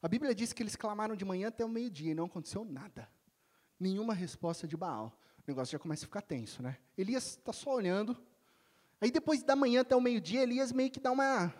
A 0.00 0.06
Bíblia 0.06 0.34
diz 0.34 0.52
que 0.52 0.62
eles 0.62 0.76
clamaram 0.76 1.16
de 1.16 1.24
manhã 1.24 1.48
até 1.48 1.64
o 1.64 1.68
meio-dia 1.68 2.12
e 2.12 2.14
não 2.14 2.26
aconteceu 2.26 2.64
nada. 2.64 3.08
Nenhuma 3.78 4.14
resposta 4.14 4.68
de 4.68 4.76
Baal. 4.76 5.18
O 5.38 5.42
negócio 5.46 5.72
já 5.72 5.78
começa 5.78 6.04
a 6.04 6.06
ficar 6.06 6.22
tenso, 6.22 6.62
né? 6.62 6.78
Elias 6.96 7.30
está 7.30 7.52
só 7.52 7.74
olhando. 7.74 8.16
Aí 9.00 9.10
depois 9.10 9.42
da 9.42 9.56
manhã 9.56 9.80
até 9.80 9.96
o 9.96 10.00
meio-dia, 10.00 10.42
Elias 10.42 10.72
meio 10.72 10.90
que 10.90 11.00
dá 11.00 11.10
uma 11.10 11.52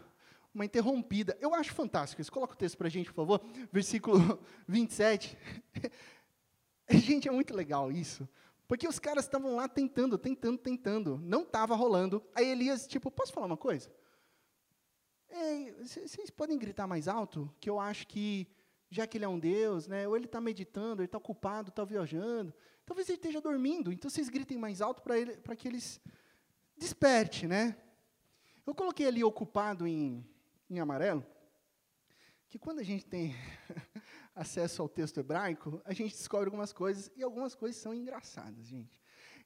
uma 0.54 0.64
interrompida. 0.64 1.36
Eu 1.40 1.52
acho 1.54 1.72
fantástico 1.72 2.22
isso. 2.22 2.30
Coloca 2.30 2.54
o 2.54 2.56
texto 2.56 2.78
para 2.78 2.86
a 2.86 2.90
gente, 2.90 3.06
por 3.06 3.16
favor. 3.16 3.40
Versículo 3.72 4.38
27. 4.68 5.36
gente, 6.88 7.28
é 7.28 7.32
muito 7.32 7.54
legal 7.54 7.90
isso. 7.90 8.28
Porque 8.68 8.86
os 8.88 8.98
caras 8.98 9.24
estavam 9.24 9.56
lá 9.56 9.68
tentando, 9.68 10.16
tentando, 10.16 10.58
tentando. 10.58 11.18
Não 11.22 11.42
estava 11.42 11.74
rolando. 11.74 12.22
Aí 12.34 12.46
Elias, 12.46 12.86
tipo, 12.86 13.10
posso 13.10 13.32
falar 13.32 13.46
uma 13.46 13.56
coisa? 13.56 13.90
vocês 15.80 16.30
podem 16.30 16.56
gritar 16.56 16.86
mais 16.86 17.08
alto? 17.08 17.52
Que 17.60 17.68
eu 17.68 17.80
acho 17.80 18.06
que, 18.06 18.46
já 18.88 19.04
que 19.04 19.18
ele 19.18 19.24
é 19.24 19.28
um 19.28 19.38
Deus, 19.38 19.88
né, 19.88 20.06
ou 20.06 20.14
ele 20.16 20.26
está 20.26 20.40
meditando, 20.40 21.02
ele 21.02 21.06
está 21.06 21.18
ocupado, 21.18 21.70
está 21.70 21.84
viajando, 21.84 22.54
talvez 22.86 23.08
ele 23.08 23.16
esteja 23.16 23.40
dormindo. 23.40 23.92
Então 23.92 24.08
vocês 24.08 24.28
gritem 24.28 24.56
mais 24.56 24.80
alto 24.80 25.02
para 25.02 25.56
que 25.56 25.66
eles 25.66 26.00
desperte, 26.76 27.48
né? 27.48 27.76
Eu 28.64 28.74
coloquei 28.74 29.06
ali 29.06 29.24
ocupado 29.24 29.88
em 29.88 30.24
em 30.74 30.80
amarelo, 30.80 31.24
que 32.48 32.58
quando 32.58 32.78
a 32.78 32.82
gente 32.82 33.04
tem 33.04 33.34
acesso 34.34 34.82
ao 34.82 34.88
texto 34.88 35.18
hebraico, 35.18 35.80
a 35.84 35.92
gente 35.92 36.16
descobre 36.16 36.46
algumas 36.46 36.72
coisas, 36.72 37.10
e 37.16 37.22
algumas 37.22 37.54
coisas 37.54 37.80
são 37.80 37.94
engraçadas, 37.94 38.66
gente. 38.66 38.98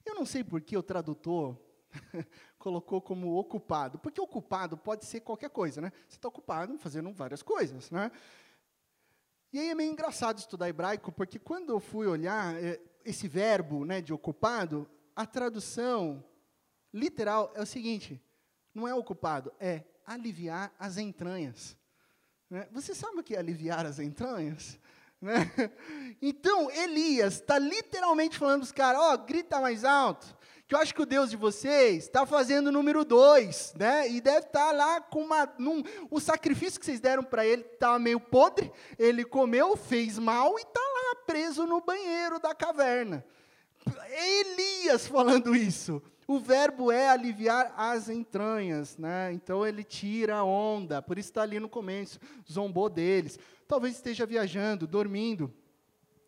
Eu 0.05 0.15
não 0.15 0.25
sei 0.25 0.43
por 0.43 0.61
que 0.61 0.77
o 0.77 0.83
tradutor 0.83 1.57
colocou 2.57 3.01
como 3.01 3.35
ocupado, 3.35 3.97
porque 3.99 4.21
ocupado 4.21 4.77
pode 4.77 5.05
ser 5.05 5.21
qualquer 5.21 5.49
coisa, 5.49 5.81
né? 5.81 5.91
Você 6.07 6.17
está 6.17 6.27
ocupado 6.27 6.77
fazendo 6.77 7.11
várias 7.11 7.41
coisas, 7.41 7.89
né? 7.89 8.11
E 9.51 9.59
aí 9.59 9.69
é 9.69 9.75
meio 9.75 9.91
engraçado 9.91 10.37
estudar 10.37 10.69
hebraico, 10.69 11.11
porque 11.11 11.39
quando 11.39 11.71
eu 11.71 11.79
fui 11.79 12.05
olhar 12.05 12.55
é, 12.63 12.79
esse 13.03 13.27
verbo 13.27 13.83
né, 13.83 14.01
de 14.01 14.13
ocupado, 14.13 14.87
a 15.15 15.25
tradução 15.25 16.23
literal 16.93 17.51
é 17.55 17.61
o 17.61 17.65
seguinte: 17.65 18.21
não 18.73 18.87
é 18.87 18.93
ocupado, 18.93 19.51
é 19.59 19.83
aliviar 20.09 20.73
as 20.79 20.97
entranhas. 20.97 21.77
Né? 22.49 22.67
Você 22.71 22.95
sabe 22.95 23.19
o 23.19 23.23
que 23.23 23.35
é 23.35 23.39
aliviar 23.39 23.85
as 23.85 23.99
entranhas? 23.99 24.79
Né? 25.21 25.51
Então, 26.21 26.69
Elias 26.71 27.35
está 27.35 27.59
literalmente 27.59 28.37
falando 28.37 28.61
para 28.61 28.65
os 28.65 28.71
caras: 28.71 29.01
ó, 29.01 29.13
oh, 29.13 29.17
grita 29.19 29.61
mais 29.61 29.85
alto, 29.85 30.35
que 30.67 30.73
eu 30.75 30.79
acho 30.79 30.93
que 30.93 31.01
o 31.01 31.05
Deus 31.05 31.29
de 31.29 31.37
vocês 31.37 32.05
está 32.05 32.25
fazendo 32.25 32.67
o 32.67 32.71
número 32.71 33.05
dois, 33.05 33.73
né? 33.77 34.09
E 34.09 34.19
deve 34.19 34.47
estar 34.47 34.67
tá 34.67 34.71
lá 34.71 35.01
com 35.01 35.21
uma. 35.21 35.47
Num, 35.57 35.83
o 36.09 36.19
sacrifício 36.19 36.79
que 36.79 36.85
vocês 36.85 36.99
deram 36.99 37.23
para 37.23 37.45
ele 37.45 37.61
estava 37.61 37.99
meio 37.99 38.19
podre, 38.19 38.71
ele 38.97 39.23
comeu, 39.23 39.77
fez 39.77 40.17
mal 40.17 40.57
e 40.57 40.61
está 40.61 40.81
lá 40.81 41.15
preso 41.25 41.65
no 41.65 41.79
banheiro 41.81 42.39
da 42.39 42.55
caverna. 42.55 43.25
Elias 44.09 45.07
falando 45.07 45.55
isso. 45.55 46.01
O 46.29 46.37
verbo 46.39 46.91
é 46.91 47.09
aliviar 47.09 47.73
as 47.75 48.07
entranhas, 48.07 48.95
né? 48.99 49.33
Então 49.33 49.65
ele 49.65 49.83
tira 49.83 50.35
a 50.35 50.43
onda, 50.43 51.01
por 51.01 51.17
isso 51.17 51.29
está 51.29 51.41
ali 51.41 51.59
no 51.59 51.67
começo, 51.67 52.19
zombou 52.47 52.87
deles. 52.87 53.39
Talvez 53.67 53.95
esteja 53.95 54.27
viajando, 54.27 54.85
dormindo. 54.85 55.51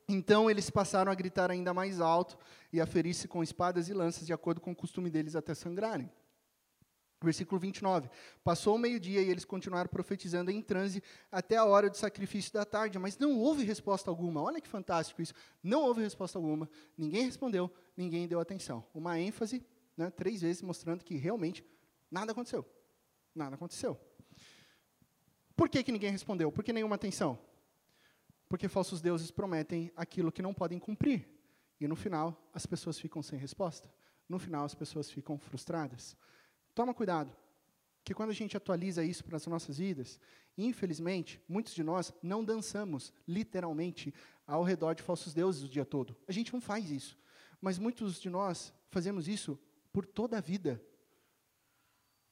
Então 0.09 0.49
eles 0.49 0.71
passaram 0.71 1.11
a 1.11 1.13
gritar 1.13 1.51
ainda 1.51 1.71
mais 1.71 2.01
alto 2.01 2.35
e 2.73 2.81
a 2.81 2.87
ferir-se 2.87 3.27
com 3.27 3.43
espadas 3.43 3.89
e 3.89 3.93
lanças, 3.93 4.25
de 4.25 4.33
acordo 4.33 4.59
com 4.59 4.71
o 4.71 4.75
costume 4.75 5.07
deles, 5.07 5.35
até 5.35 5.53
sangrarem. 5.53 6.09
Versículo 7.21 7.61
29. 7.61 8.09
Passou 8.43 8.77
o 8.77 8.79
meio-dia 8.79 9.21
e 9.21 9.29
eles 9.29 9.45
continuaram 9.45 9.87
profetizando 9.87 10.49
em 10.49 10.63
transe 10.63 11.03
até 11.31 11.57
a 11.57 11.65
hora 11.65 11.91
do 11.91 11.95
sacrifício 11.95 12.51
da 12.51 12.65
tarde, 12.65 12.97
mas 12.97 13.19
não 13.19 13.37
houve 13.37 13.63
resposta 13.63 14.09
alguma. 14.09 14.41
Olha 14.41 14.59
que 14.59 14.67
fantástico 14.67 15.21
isso. 15.21 15.35
Não 15.61 15.83
houve 15.83 16.01
resposta 16.01 16.39
alguma. 16.39 16.67
Ninguém 16.97 17.25
respondeu, 17.25 17.71
ninguém 17.95 18.27
deu 18.27 18.39
atenção. 18.39 18.83
Uma 18.95 19.19
ênfase 19.19 19.63
né, 19.95 20.09
três 20.09 20.41
vezes 20.41 20.61
mostrando 20.61 21.03
que 21.03 21.15
realmente 21.15 21.65
nada 22.09 22.31
aconteceu. 22.31 22.65
Nada 23.33 23.55
aconteceu. 23.55 23.99
Por 25.55 25.69
que, 25.69 25.83
que 25.83 25.91
ninguém 25.91 26.11
respondeu? 26.11 26.51
Por 26.51 26.63
que 26.63 26.73
nenhuma 26.73 26.95
atenção? 26.95 27.39
Porque 28.49 28.67
falsos 28.67 29.01
deuses 29.01 29.31
prometem 29.31 29.91
aquilo 29.95 30.31
que 30.31 30.41
não 30.41 30.53
podem 30.53 30.79
cumprir. 30.79 31.27
E 31.79 31.87
no 31.87 31.95
final, 31.95 32.49
as 32.53 32.65
pessoas 32.65 32.99
ficam 32.99 33.21
sem 33.21 33.39
resposta. 33.39 33.91
No 34.27 34.37
final, 34.37 34.65
as 34.65 34.75
pessoas 34.75 35.09
ficam 35.09 35.37
frustradas. 35.37 36.15
Toma 36.73 36.93
cuidado, 36.93 37.35
que 38.03 38.13
quando 38.13 38.29
a 38.29 38.33
gente 38.33 38.57
atualiza 38.57 39.03
isso 39.03 39.23
para 39.23 39.37
as 39.37 39.47
nossas 39.47 39.77
vidas, 39.77 40.19
infelizmente, 40.57 41.39
muitos 41.47 41.73
de 41.73 41.83
nós 41.83 42.13
não 42.21 42.43
dançamos, 42.43 43.13
literalmente, 43.27 44.13
ao 44.45 44.63
redor 44.63 44.93
de 44.93 45.03
falsos 45.03 45.33
deuses 45.33 45.63
o 45.63 45.69
dia 45.69 45.85
todo. 45.85 46.15
A 46.27 46.31
gente 46.31 46.53
não 46.53 46.61
faz 46.61 46.89
isso. 46.89 47.17
Mas 47.59 47.77
muitos 47.77 48.19
de 48.19 48.29
nós 48.29 48.73
fazemos 48.89 49.27
isso 49.27 49.59
por 49.91 50.05
toda 50.05 50.37
a 50.37 50.41
vida, 50.41 50.81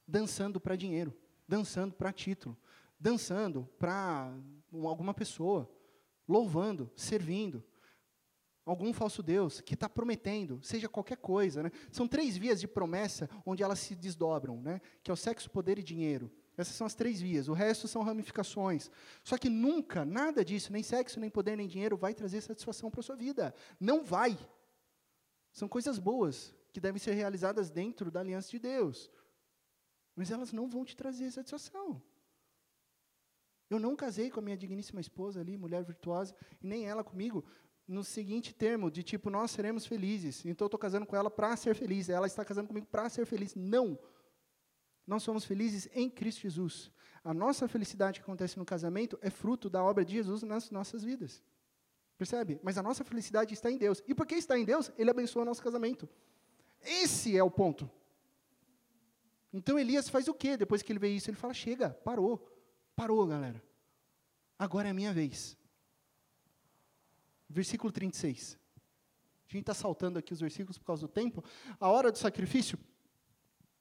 dançando 0.07 0.60
para 0.60 0.76
dinheiro, 0.76 1.16
dançando 1.47 1.93
para 1.93 2.12
título, 2.12 2.57
dançando 2.99 3.70
para 3.78 4.34
alguma 4.72 5.14
pessoa, 5.14 5.70
louvando, 6.28 6.91
servindo, 6.95 7.64
algum 8.66 8.93
falso 8.93 9.24
Deus 9.24 9.62
que 9.62 9.74
está 9.74 9.89
prometendo, 9.89 10.60
seja 10.62 10.88
qualquer 10.88 11.18
coisa. 11.18 11.64
Né? 11.64 11.72
São 11.91 12.07
três 12.07 12.38
vias 12.38 12.60
de 12.60 12.68
promessa 12.68 13.30
onde 13.45 13.64
elas 13.64 13.80
se 13.80 13.95
desdobram, 13.95 14.62
né? 14.62 14.82
que 15.03 15.10
é 15.10 15.14
o 15.14 15.18
sexo, 15.18 15.49
poder 15.49 15.80
e 15.80 15.84
dinheiro. 15.84 16.32
Essas 16.55 16.76
são 16.76 16.86
as 16.86 16.93
três 16.93 17.22
vias. 17.22 17.47
O 17.47 17.53
resto 17.53 17.88
são 17.88 18.03
ramificações. 18.03 18.91
Só 19.24 19.38
que 19.38 19.49
nunca, 19.49 20.03
nada 20.03 20.43
disso, 20.43 20.74
nem 20.74 20.84
sexo, 20.84 21.20
nem 21.20 21.30
poder, 21.30 21.55
nem 21.55 21.68
dinheiro, 21.68 21.95
vai 21.95 22.14
trazer 22.14 22.41
satisfação 22.41 22.91
para 22.91 22.99
a 22.99 23.03
sua 23.03 23.16
vida. 23.16 23.55
Não 23.80 24.03
vai. 24.03 24.38
São 25.53 25.68
coisas 25.68 25.97
boas 25.97 26.53
que 26.72 26.80
devem 26.80 26.99
ser 26.99 27.13
realizadas 27.13 27.70
dentro 27.70 28.11
da 28.11 28.20
aliança 28.20 28.49
de 28.49 28.59
Deus. 28.59 29.09
Mas 30.15 30.32
elas 30.32 30.51
não 30.51 30.67
vão 30.67 30.84
te 30.84 30.95
trazer 30.95 31.32
satisfação. 31.32 32.01
Eu 33.70 33.80
não 33.80 33.95
casei 33.95 34.32
com 34.32 34.39
a 34.39 34.43
minha 34.43 34.57
digníssima 34.57 34.99
esposa 34.99 35.39
ali, 35.39 35.57
mulher 35.57 35.84
virtuosa, 35.84 36.36
e 36.61 36.65
nem 36.65 36.88
ela 36.88 37.03
comigo, 37.03 37.45
no 37.88 38.03
seguinte 38.03 38.53
termo, 38.53 38.91
de 38.91 39.01
tipo, 39.01 39.30
nós 39.30 39.51
seremos 39.51 39.86
felizes. 39.86 40.45
Então 40.45 40.65
eu 40.65 40.67
estou 40.67 40.80
casando 40.80 41.05
com 41.05 41.15
ela 41.15 41.30
para 41.30 41.55
ser 41.55 41.76
feliz. 41.76 42.07
Ela 42.09 42.28
está 42.28 42.45
casando 42.45 42.67
comigo 42.67 42.88
para 42.88 43.09
ser 43.09 43.26
feliz. 43.26 43.55
Não. 43.55 43.97
Nós 45.07 45.24
somos 45.24 45.43
felizes 45.43 45.89
em 45.93 46.09
Cristo 46.09 46.41
Jesus. 46.41 46.91
A 47.24 47.34
nossa 47.34 47.67
felicidade 47.67 48.20
que 48.20 48.24
acontece 48.24 48.57
no 48.57 48.65
casamento 48.65 49.17
é 49.22 49.30
fruto 49.30 49.70
da 49.70 49.84
obra 49.84 50.05
de 50.05 50.13
Jesus 50.13 50.43
nas 50.43 50.70
nossas 50.70 51.03
vidas. 51.03 51.43
Percebe? 52.17 52.59
Mas 52.61 52.78
a 52.78 52.84
nossa 52.84 53.03
felicidade 53.03 53.53
está 53.53 53.72
em 53.72 53.78
Deus. 53.78 54.03
E 54.07 54.13
porque 54.13 54.36
está 54.36 54.57
em 54.57 54.65
Deus, 54.65 54.91
Ele 54.97 55.09
abençoa 55.09 55.41
o 55.41 55.45
nosso 55.45 55.63
casamento. 55.63 56.07
Esse 56.82 57.38
é 57.38 57.44
o 57.44 57.52
ponto. 57.52 57.90
Então 59.52 59.80
Elias 59.80 60.10
faz 60.10 60.28
o 60.28 60.34
quê? 60.34 60.56
Depois 60.56 60.82
que 60.82 60.92
ele 60.92 61.00
vê 61.00 61.10
isso, 61.10 61.30
ele 61.30 61.38
fala: 61.38 61.54
chega, 61.54 61.90
parou. 61.90 62.48
Parou, 62.96 63.26
galera. 63.26 63.64
Agora 64.58 64.90
é 64.90 64.92
a 64.92 64.94
minha 64.94 65.14
vez. 65.14 65.58
Versículo 67.50 67.92
36. 67.92 68.58
A 69.48 69.52
gente 69.52 69.62
está 69.62 69.74
saltando 69.74 70.20
aqui 70.20 70.34
os 70.34 70.40
versículos 70.40 70.78
por 70.78 70.86
causa 70.86 71.08
do 71.08 71.12
tempo. 71.12 71.44
A 71.80 71.90
hora 71.90 72.12
do 72.12 72.18
sacrifício, 72.18 72.78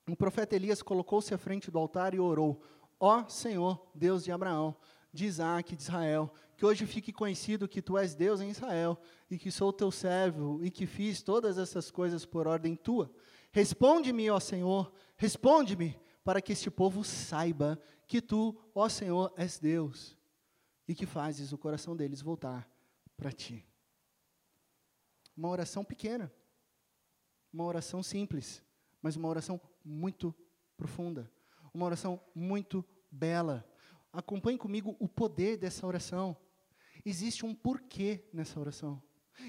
o 0.09 0.17
profeta 0.17 0.57
Elias 0.57 0.81
colocou-se 0.81 1.35
à 1.35 1.39
frente 1.39 1.71
do 1.71 1.79
altar 1.79 2.15
e 2.15 2.21
orou: 2.21 2.63
Ó 2.99 3.29
Senhor, 3.29 3.91
Deus 3.95 4.25
de 4.25 4.33
Abraão, 4.33 4.75
de 5.13 5.25
Isaac, 5.25 5.75
de 5.75 5.83
Israel, 5.83 6.33
que 6.57 6.67
hoje 6.67 6.87
fique 6.87 7.13
conhecido 7.13 7.69
que 7.69 7.81
tu 7.81 7.97
és 7.97 8.15
Deus 8.15 8.41
em 8.41 8.51
Israel, 8.51 8.99
e 9.31 9.39
que 9.39 9.51
sou 9.51 9.73
teu 9.73 9.91
servo, 9.91 10.63
e 10.63 10.71
que 10.71 10.87
fiz 10.87 11.23
todas 11.23 11.59
essas 11.59 11.91
coisas 11.91 12.25
por 12.25 12.47
ordem 12.47 12.77
tua. 12.77 13.11
Responde-me, 13.53 14.31
ó 14.31 14.39
Senhor, 14.39 14.93
responde-me, 15.17 15.99
para 16.25 16.43
que 16.43 16.53
este 16.53 16.71
povo 16.71 17.03
saiba 17.05 17.81
que 18.07 18.21
tu, 18.21 18.59
ó 18.75 18.89
Senhor, 18.89 19.33
és 19.37 19.59
Deus, 19.59 20.17
e 20.87 20.95
que 20.95 21.07
fazes 21.07 21.53
o 21.53 21.59
coração 21.59 21.97
deles 21.97 22.21
voltar 22.21 22.71
para 23.17 23.33
ti. 23.33 23.67
Uma 25.37 25.49
oração 25.49 25.85
pequena, 25.85 26.33
uma 27.53 27.65
oração 27.65 28.03
simples, 28.03 28.63
mas 29.01 29.17
uma 29.17 29.29
oração 29.29 29.61
muito 29.85 30.35
profunda, 30.77 31.31
uma 31.73 31.87
oração 31.87 32.21
muito 32.35 32.85
bela. 33.11 33.68
Acompanhe 34.13 34.59
comigo 34.59 34.97
o 34.99 35.09
poder 35.09 35.57
dessa 35.57 35.87
oração. 35.87 36.37
Existe 37.05 37.45
um 37.45 37.55
porquê 37.55 38.25
nessa 38.33 38.59
oração. 38.59 39.03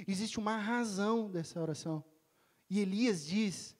Existe 0.07 0.37
uma 0.37 0.57
razão 0.57 1.29
dessa 1.29 1.61
oração. 1.61 2.03
E 2.69 2.79
Elias 2.79 3.25
diz: 3.25 3.75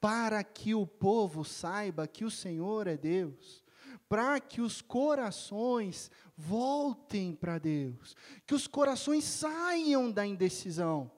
para 0.00 0.42
que 0.42 0.74
o 0.74 0.86
povo 0.86 1.44
saiba 1.44 2.06
que 2.06 2.24
o 2.24 2.30
Senhor 2.30 2.86
é 2.86 2.96
Deus, 2.96 3.64
para 4.08 4.40
que 4.40 4.60
os 4.60 4.80
corações 4.80 6.10
voltem 6.36 7.34
para 7.34 7.58
Deus, 7.58 8.14
que 8.46 8.54
os 8.54 8.66
corações 8.66 9.24
saiam 9.24 10.10
da 10.10 10.26
indecisão, 10.26 11.10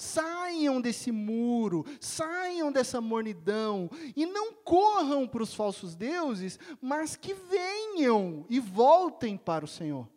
saiam 0.00 0.80
desse 0.80 1.12
muro, 1.12 1.84
saiam 2.00 2.72
dessa 2.72 3.02
mornidão 3.02 3.90
e 4.16 4.24
não 4.24 4.54
corram 4.54 5.28
para 5.28 5.42
os 5.42 5.52
falsos 5.52 5.94
deuses, 5.94 6.58
mas 6.80 7.16
que 7.16 7.34
venham 7.34 8.46
e 8.48 8.58
voltem 8.58 9.36
para 9.36 9.62
o 9.64 9.68
Senhor. 9.68 10.08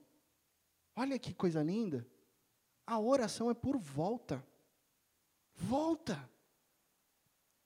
Olha 0.96 1.20
que 1.20 1.34
coisa 1.34 1.62
linda. 1.62 2.08
A 2.88 2.98
oração 2.98 3.52
é 3.52 3.54
por 3.54 3.78
volta. 3.78 4.46
Volta. 5.54 6.30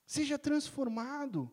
Seja 0.05 0.39
transformado. 0.39 1.51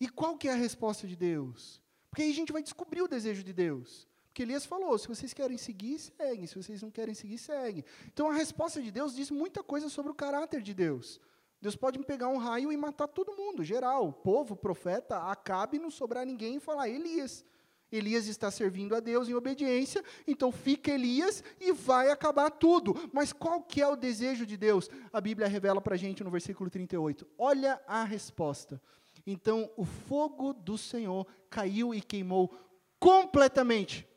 E 0.00 0.08
qual 0.08 0.38
que 0.38 0.46
é 0.46 0.52
a 0.52 0.56
resposta 0.56 1.08
de 1.08 1.16
Deus? 1.16 1.82
Porque 2.08 2.22
aí 2.22 2.30
a 2.30 2.34
gente 2.34 2.52
vai 2.52 2.62
descobrir 2.62 3.02
o 3.02 3.08
desejo 3.08 3.42
de 3.42 3.52
Deus. 3.52 4.07
Porque 4.38 4.44
Elias 4.44 4.64
falou: 4.64 4.96
se 4.96 5.08
vocês 5.08 5.34
querem 5.34 5.58
seguir, 5.58 5.98
seguem. 5.98 6.46
Se 6.46 6.54
vocês 6.54 6.80
não 6.80 6.92
querem 6.92 7.12
seguir, 7.12 7.38
seguem. 7.38 7.84
Então 8.06 8.30
a 8.30 8.32
resposta 8.32 8.80
de 8.80 8.88
Deus 8.88 9.12
diz 9.12 9.32
muita 9.32 9.64
coisa 9.64 9.88
sobre 9.88 10.12
o 10.12 10.14
caráter 10.14 10.62
de 10.62 10.72
Deus. 10.72 11.20
Deus 11.60 11.74
pode 11.74 11.98
pegar 12.04 12.28
um 12.28 12.36
raio 12.36 12.70
e 12.70 12.76
matar 12.76 13.08
todo 13.08 13.34
mundo, 13.34 13.64
geral. 13.64 14.12
Povo, 14.12 14.54
profeta, 14.54 15.18
acabe, 15.24 15.80
não 15.80 15.90
sobrar 15.90 16.24
ninguém 16.24 16.54
e 16.54 16.60
falar: 16.60 16.88
Elias. 16.88 17.44
Elias 17.90 18.28
está 18.28 18.48
servindo 18.48 18.94
a 18.94 19.00
Deus 19.00 19.28
em 19.28 19.34
obediência, 19.34 20.04
então 20.24 20.52
fica 20.52 20.92
Elias 20.92 21.42
e 21.60 21.72
vai 21.72 22.08
acabar 22.08 22.48
tudo. 22.48 22.94
Mas 23.12 23.32
qual 23.32 23.60
que 23.60 23.82
é 23.82 23.88
o 23.88 23.96
desejo 23.96 24.46
de 24.46 24.56
Deus? 24.56 24.88
A 25.12 25.20
Bíblia 25.20 25.48
revela 25.48 25.80
para 25.80 25.96
a 25.96 25.98
gente 25.98 26.22
no 26.22 26.30
versículo 26.30 26.70
38. 26.70 27.26
Olha 27.36 27.82
a 27.88 28.04
resposta. 28.04 28.80
Então 29.26 29.68
o 29.76 29.84
fogo 29.84 30.52
do 30.52 30.78
Senhor 30.78 31.26
caiu 31.50 31.92
e 31.92 32.00
queimou 32.00 32.56
completamente 33.00 34.07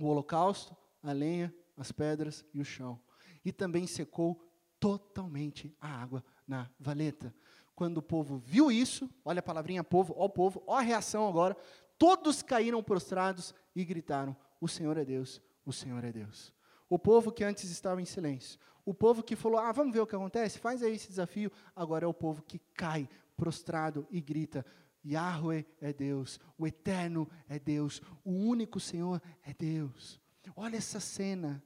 o 0.00 0.06
holocausto, 0.06 0.76
a 1.02 1.12
lenha, 1.12 1.54
as 1.76 1.92
pedras 1.92 2.44
e 2.52 2.60
o 2.60 2.64
chão. 2.64 3.00
E 3.44 3.52
também 3.52 3.86
secou 3.86 4.42
totalmente 4.78 5.74
a 5.80 5.88
água 5.88 6.24
na 6.46 6.70
valeta. 6.78 7.34
Quando 7.74 7.98
o 7.98 8.02
povo 8.02 8.38
viu 8.38 8.70
isso, 8.70 9.10
olha 9.24 9.40
a 9.40 9.42
palavrinha 9.42 9.84
povo, 9.84 10.14
ó 10.16 10.28
povo, 10.28 10.62
ó 10.66 10.76
a 10.76 10.80
reação 10.80 11.28
agora, 11.28 11.56
todos 11.98 12.42
caíram 12.42 12.82
prostrados 12.82 13.54
e 13.74 13.84
gritaram: 13.84 14.36
O 14.60 14.66
Senhor 14.66 14.96
é 14.96 15.04
Deus, 15.04 15.42
o 15.64 15.72
Senhor 15.72 16.02
é 16.02 16.12
Deus. 16.12 16.54
O 16.88 16.98
povo 16.98 17.32
que 17.32 17.44
antes 17.44 17.70
estava 17.70 18.00
em 18.00 18.04
silêncio, 18.04 18.58
o 18.84 18.94
povo 18.94 19.22
que 19.22 19.36
falou: 19.36 19.58
Ah, 19.58 19.72
vamos 19.72 19.92
ver 19.92 20.00
o 20.00 20.06
que 20.06 20.16
acontece, 20.16 20.58
faz 20.58 20.82
aí 20.82 20.94
esse 20.94 21.08
desafio. 21.08 21.50
Agora 21.74 22.04
é 22.04 22.08
o 22.08 22.14
povo 22.14 22.42
que 22.42 22.58
cai 22.74 23.08
prostrado 23.36 24.06
e 24.10 24.20
grita: 24.20 24.64
Yahweh 25.06 25.64
é 25.80 25.92
Deus, 25.92 26.40
o 26.58 26.66
eterno 26.66 27.30
é 27.48 27.58
Deus, 27.58 28.02
o 28.24 28.32
único 28.32 28.80
Senhor 28.80 29.22
é 29.42 29.54
Deus. 29.54 30.20
Olha 30.54 30.76
essa 30.76 31.00
cena. 31.00 31.62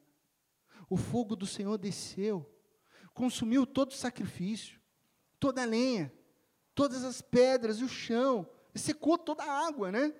O 0.88 0.96
fogo 0.96 1.36
do 1.36 1.46
Senhor 1.46 1.78
desceu, 1.78 2.44
consumiu 3.14 3.64
todo 3.64 3.90
o 3.92 3.96
sacrifício, 3.96 4.80
toda 5.38 5.62
a 5.62 5.64
lenha, 5.64 6.12
todas 6.74 7.04
as 7.04 7.22
pedras 7.22 7.78
e 7.78 7.84
o 7.84 7.88
chão 7.88 8.48
secou 8.74 9.16
toda 9.16 9.44
a 9.44 9.66
água, 9.66 9.92
né? 9.92 10.12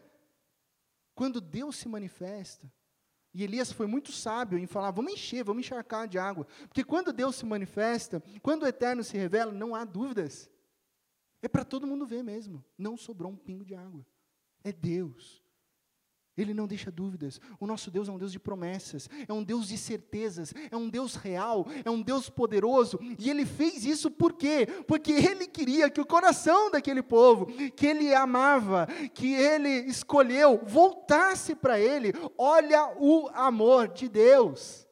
Quando 1.15 1.41
Deus 1.41 1.77
se 1.77 1.89
manifesta, 1.89 2.73
e 3.33 3.45
Elias 3.45 3.73
foi 3.73 3.87
muito 3.87 4.13
sábio 4.13 4.59
em 4.59 4.67
falar: 4.67 4.91
vamos 4.91 5.13
encher, 5.13 5.45
vamos 5.45 5.65
encharcar 5.65 6.09
de 6.09 6.19
água. 6.19 6.47
Porque 6.69 6.85
quando 6.85 7.13
Deus 7.13 7.37
se 7.37 7.47
manifesta, 7.47 8.23
quando 8.43 8.65
o 8.65 8.67
eterno 8.67 9.05
se 9.05 9.17
revela, 9.17 9.53
não 9.53 9.75
há 9.75 9.85
dúvidas. 9.85 10.51
É 11.43 11.49
para 11.49 11.65
todo 11.65 11.87
mundo 11.87 12.07
ver 12.07 12.23
mesmo. 12.23 12.65
Não 12.77 12.97
sobrou 12.97 13.33
um 13.33 13.37
pingo 13.37 13.65
de 13.65 13.75
água. 13.75 14.07
É 14.63 14.73
Deus. 14.73 15.43
Ele 16.37 16.55
não 16.55 16.67
deixa 16.67 16.91
dúvidas. 16.91 17.41
O 17.59 17.67
nosso 17.67 17.91
Deus 17.91 18.09
é 18.09 18.13
um 18.13 18.19
Deus 18.19 18.33
de 18.33 18.39
promessas, 18.39 19.09
é 19.29 19.33
um 19.33 19.43
Deus 19.43 19.69
de 19.69 19.77
certezas, 19.77 20.55
é 20.71 20.77
um 20.77 20.89
Deus 20.89 21.15
real, 21.15 21.67
é 21.85 21.91
um 21.91 22.01
Deus 22.01 22.31
poderoso. 22.31 22.99
E 23.19 23.29
ele 23.29 23.45
fez 23.45 23.85
isso 23.85 24.11
por 24.11 24.35
quê? 24.35 24.67
Porque 24.87 25.13
ele 25.13 25.47
queria 25.47 25.91
que 25.91 26.01
o 26.01 26.07
coração 26.07 26.71
daquele 26.71 27.03
povo, 27.03 27.47
que 27.73 27.87
ele 27.87 28.15
amava, 28.15 28.87
que 29.13 29.35
ele 29.35 29.69
escolheu, 29.91 30.63
voltasse 30.65 31.55
para 31.55 31.79
ele. 31.79 32.13
Olha 32.39 32.95
o 32.99 33.29
amor 33.35 33.89
de 33.89 34.09
Deus. 34.09 34.87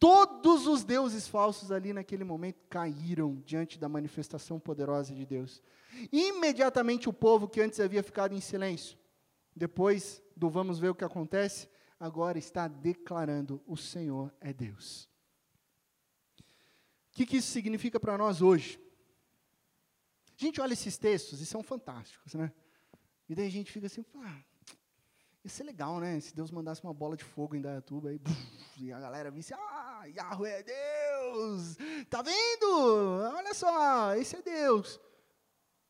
Todos 0.00 0.66
os 0.66 0.82
deuses 0.82 1.28
falsos 1.28 1.70
ali 1.70 1.92
naquele 1.92 2.24
momento 2.24 2.58
caíram 2.70 3.34
diante 3.44 3.78
da 3.78 3.86
manifestação 3.86 4.58
poderosa 4.58 5.14
de 5.14 5.26
Deus. 5.26 5.62
Imediatamente 6.10 7.06
o 7.06 7.12
povo 7.12 7.46
que 7.46 7.60
antes 7.60 7.78
havia 7.78 8.02
ficado 8.02 8.34
em 8.34 8.40
silêncio, 8.40 8.98
depois 9.54 10.22
do 10.34 10.48
vamos 10.48 10.78
ver 10.78 10.88
o 10.88 10.94
que 10.94 11.04
acontece, 11.04 11.68
agora 11.98 12.38
está 12.38 12.66
declarando: 12.66 13.62
o 13.66 13.76
Senhor 13.76 14.34
é 14.40 14.54
Deus. 14.54 15.06
O 17.10 17.12
que, 17.12 17.26
que 17.26 17.36
isso 17.36 17.50
significa 17.50 18.00
para 18.00 18.16
nós 18.16 18.40
hoje? 18.40 18.80
A 20.40 20.42
gente 20.42 20.62
olha 20.62 20.72
esses 20.72 20.96
textos 20.96 21.42
e 21.42 21.46
são 21.46 21.62
fantásticos, 21.62 22.32
né? 22.32 22.50
E 23.28 23.34
daí 23.34 23.48
a 23.48 23.50
gente 23.50 23.70
fica 23.70 23.86
assim, 23.86 24.02
ah, 24.14 24.42
ia 25.42 25.50
ser 25.50 25.64
legal, 25.64 25.98
né? 26.00 26.20
Se 26.20 26.34
Deus 26.34 26.50
mandasse 26.50 26.82
uma 26.84 26.92
bola 26.92 27.16
de 27.16 27.24
fogo 27.24 27.54
em 27.56 27.60
Dayatuba 27.60 28.12
e, 28.12 28.20
e 28.78 28.92
a 28.92 29.00
galera 29.00 29.30
visse, 29.30 29.54
ah, 29.54 30.04
Yahweh 30.06 30.50
é 30.50 30.62
Deus! 30.62 31.76
Tá 32.08 32.22
vendo? 32.22 33.32
Olha 33.34 33.54
só, 33.54 34.14
esse 34.14 34.36
é 34.36 34.42
Deus. 34.42 35.00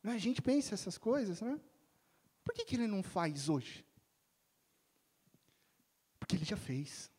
A 0.04 0.16
gente 0.16 0.40
pensa 0.40 0.74
essas 0.74 0.96
coisas, 0.96 1.40
né? 1.40 1.60
Por 2.44 2.54
que, 2.54 2.64
que 2.64 2.76
ele 2.76 2.86
não 2.86 3.02
faz 3.02 3.48
hoje? 3.48 3.84
Porque 6.18 6.36
ele 6.36 6.44
já 6.44 6.56
fez. 6.56 7.10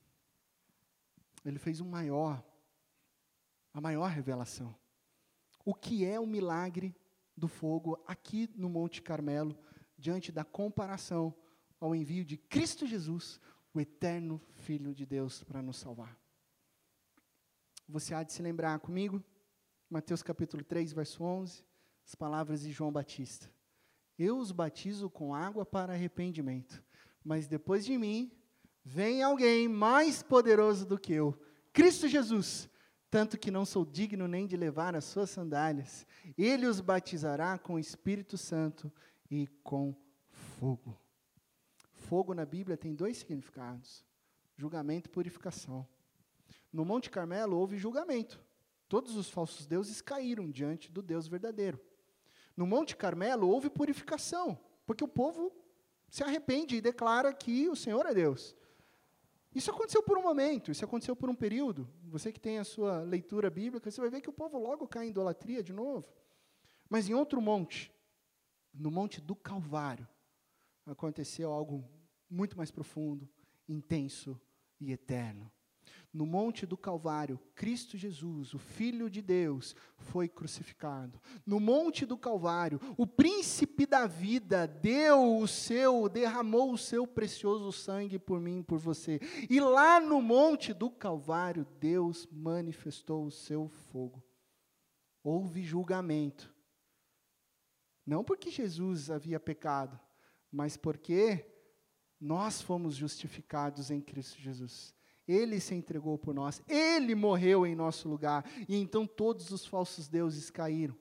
Ele 1.45 1.59
fez 1.59 1.81
um 1.81 1.89
maior, 1.89 2.43
a 3.73 3.81
maior 3.81 4.09
revelação. 4.09 4.75
O 5.65 5.75
que 5.75 6.05
é 6.05 6.19
o 6.19 6.25
milagre 6.25 6.95
do 7.35 7.47
fogo 7.47 8.01
aqui 8.07 8.49
no 8.55 8.69
Monte 8.69 9.01
Carmelo, 9.01 9.57
diante 9.97 10.31
da 10.31 10.43
comparação 10.43 11.35
ao 11.81 11.95
envio 11.95 12.23
de 12.23 12.37
Cristo 12.37 12.85
Jesus, 12.85 13.41
o 13.73 13.81
eterno 13.81 14.39
Filho 14.53 14.93
de 14.93 15.03
Deus, 15.03 15.43
para 15.43 15.63
nos 15.63 15.77
salvar. 15.77 16.15
Você 17.89 18.13
há 18.13 18.21
de 18.21 18.31
se 18.31 18.41
lembrar 18.41 18.79
comigo, 18.79 19.21
Mateus 19.89 20.21
capítulo 20.21 20.63
3, 20.63 20.93
verso 20.93 21.23
11, 21.23 21.65
as 22.05 22.13
palavras 22.13 22.61
de 22.61 22.71
João 22.71 22.91
Batista. 22.91 23.51
Eu 24.17 24.37
os 24.37 24.51
batizo 24.51 25.09
com 25.09 25.33
água 25.33 25.65
para 25.65 25.93
arrependimento, 25.93 26.83
mas 27.23 27.47
depois 27.47 27.83
de 27.83 27.97
mim 27.97 28.31
vem 28.85 29.23
alguém 29.23 29.67
mais 29.67 30.21
poderoso 30.21 30.85
do 30.85 30.99
que 30.99 31.13
eu, 31.13 31.37
Cristo 31.73 32.07
Jesus, 32.07 32.69
tanto 33.09 33.39
que 33.39 33.49
não 33.49 33.65
sou 33.65 33.83
digno 33.83 34.27
nem 34.27 34.45
de 34.45 34.55
levar 34.55 34.95
as 34.95 35.05
suas 35.05 35.31
sandálias. 35.31 36.05
Ele 36.37 36.67
os 36.67 36.79
batizará 36.79 37.57
com 37.57 37.73
o 37.73 37.79
Espírito 37.79 38.37
Santo 38.37 38.91
e 39.29 39.47
com 39.63 39.95
fogo. 40.29 40.97
Fogo 42.11 42.33
na 42.33 42.45
Bíblia 42.45 42.75
tem 42.75 42.93
dois 42.93 43.19
significados: 43.19 44.03
julgamento 44.57 45.09
e 45.09 45.13
purificação. 45.13 45.87
No 46.69 46.83
Monte 46.83 47.09
Carmelo 47.09 47.57
houve 47.57 47.77
julgamento. 47.77 48.43
Todos 48.89 49.15
os 49.15 49.29
falsos 49.29 49.65
deuses 49.65 50.01
caíram 50.01 50.51
diante 50.51 50.91
do 50.91 51.01
Deus 51.01 51.25
verdadeiro. 51.25 51.79
No 52.57 52.67
Monte 52.67 52.97
Carmelo 52.97 53.47
houve 53.47 53.69
purificação, 53.69 54.59
porque 54.85 55.05
o 55.05 55.07
povo 55.07 55.53
se 56.09 56.21
arrepende 56.21 56.75
e 56.75 56.81
declara 56.81 57.33
que 57.33 57.69
o 57.69 57.77
Senhor 57.77 58.05
é 58.05 58.13
Deus. 58.13 58.57
Isso 59.55 59.71
aconteceu 59.71 60.03
por 60.03 60.17
um 60.17 60.23
momento, 60.23 60.69
isso 60.69 60.83
aconteceu 60.83 61.15
por 61.15 61.29
um 61.29 61.35
período. 61.35 61.89
Você 62.09 62.29
que 62.29 62.41
tem 62.41 62.59
a 62.59 62.65
sua 62.65 63.03
leitura 63.03 63.49
bíblica, 63.49 63.89
você 63.89 64.01
vai 64.01 64.09
ver 64.09 64.19
que 64.19 64.29
o 64.29 64.33
povo 64.33 64.57
logo 64.57 64.85
cai 64.85 65.05
em 65.05 65.11
idolatria 65.11 65.63
de 65.63 65.71
novo. 65.71 66.05
Mas 66.89 67.07
em 67.07 67.13
outro 67.13 67.39
monte, 67.39 67.89
no 68.73 68.91
monte 68.91 69.21
do 69.21 69.33
Calvário, 69.33 70.05
aconteceu 70.85 71.53
algo 71.53 71.89
muito 72.31 72.57
mais 72.57 72.71
profundo, 72.71 73.29
intenso 73.67 74.39
e 74.79 74.91
eterno. 74.91 75.51
No 76.13 76.25
Monte 76.25 76.65
do 76.65 76.75
Calvário, 76.75 77.39
Cristo 77.55 77.97
Jesus, 77.97 78.53
o 78.53 78.59
Filho 78.59 79.09
de 79.09 79.21
Deus, 79.21 79.73
foi 79.95 80.27
crucificado. 80.27 81.21
No 81.45 81.57
Monte 81.57 82.05
do 82.05 82.17
Calvário, 82.17 82.81
o 82.97 83.07
príncipe 83.07 83.85
da 83.85 84.05
vida 84.07 84.67
deu 84.67 85.37
o 85.37 85.47
seu, 85.47 86.09
derramou 86.09 86.73
o 86.73 86.77
seu 86.77 87.07
precioso 87.07 87.71
sangue 87.71 88.19
por 88.19 88.41
mim 88.41 88.59
e 88.59 88.63
por 88.63 88.77
você. 88.77 89.21
E 89.49 89.61
lá 89.61 90.01
no 90.01 90.21
Monte 90.21 90.73
do 90.73 90.91
Calvário, 90.91 91.65
Deus 91.79 92.27
manifestou 92.29 93.25
o 93.25 93.31
seu 93.31 93.69
fogo. 93.69 94.21
Houve 95.23 95.63
julgamento. 95.63 96.53
Não 98.05 98.21
porque 98.21 98.51
Jesus 98.51 99.09
havia 99.09 99.39
pecado, 99.39 99.97
mas 100.51 100.75
porque 100.75 101.50
nós 102.21 102.61
fomos 102.61 102.95
justificados 102.95 103.89
em 103.89 103.99
Cristo 103.99 104.39
Jesus. 104.39 104.93
Ele 105.27 105.59
se 105.59 105.73
entregou 105.73 106.17
por 106.17 106.33
nós, 106.33 106.61
ele 106.67 107.15
morreu 107.15 107.65
em 107.65 107.75
nosso 107.75 108.07
lugar, 108.07 108.45
e 108.67 108.75
então 108.75 109.07
todos 109.07 109.49
os 109.49 109.65
falsos 109.65 110.07
deuses 110.07 110.49
caíram. 110.51 110.95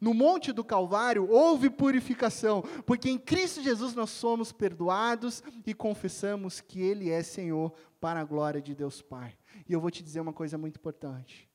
No 0.00 0.14
Monte 0.14 0.52
do 0.52 0.64
Calvário 0.64 1.28
houve 1.28 1.68
purificação, 1.68 2.62
porque 2.86 3.10
em 3.10 3.18
Cristo 3.18 3.62
Jesus 3.62 3.94
nós 3.94 4.10
somos 4.10 4.52
perdoados 4.52 5.42
e 5.66 5.74
confessamos 5.74 6.60
que 6.60 6.80
Ele 6.80 7.10
é 7.10 7.22
Senhor 7.22 7.72
para 8.00 8.20
a 8.20 8.24
glória 8.24 8.62
de 8.62 8.74
Deus 8.74 9.02
Pai. 9.02 9.36
E 9.68 9.72
eu 9.72 9.80
vou 9.80 9.90
te 9.90 10.02
dizer 10.02 10.20
uma 10.20 10.32
coisa 10.32 10.56
muito 10.56 10.76
importante: 10.76 11.50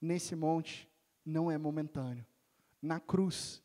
nesse 0.00 0.36
monte 0.36 0.88
não 1.24 1.50
é 1.50 1.56
momentâneo, 1.56 2.26
na 2.82 3.00
cruz, 3.00 3.62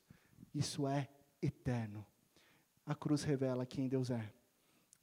isso 0.53 0.87
é 0.87 1.09
eterno. 1.41 2.05
A 2.85 2.95
cruz 2.95 3.23
revela 3.23 3.65
quem 3.65 3.87
Deus 3.87 4.09
é, 4.09 4.31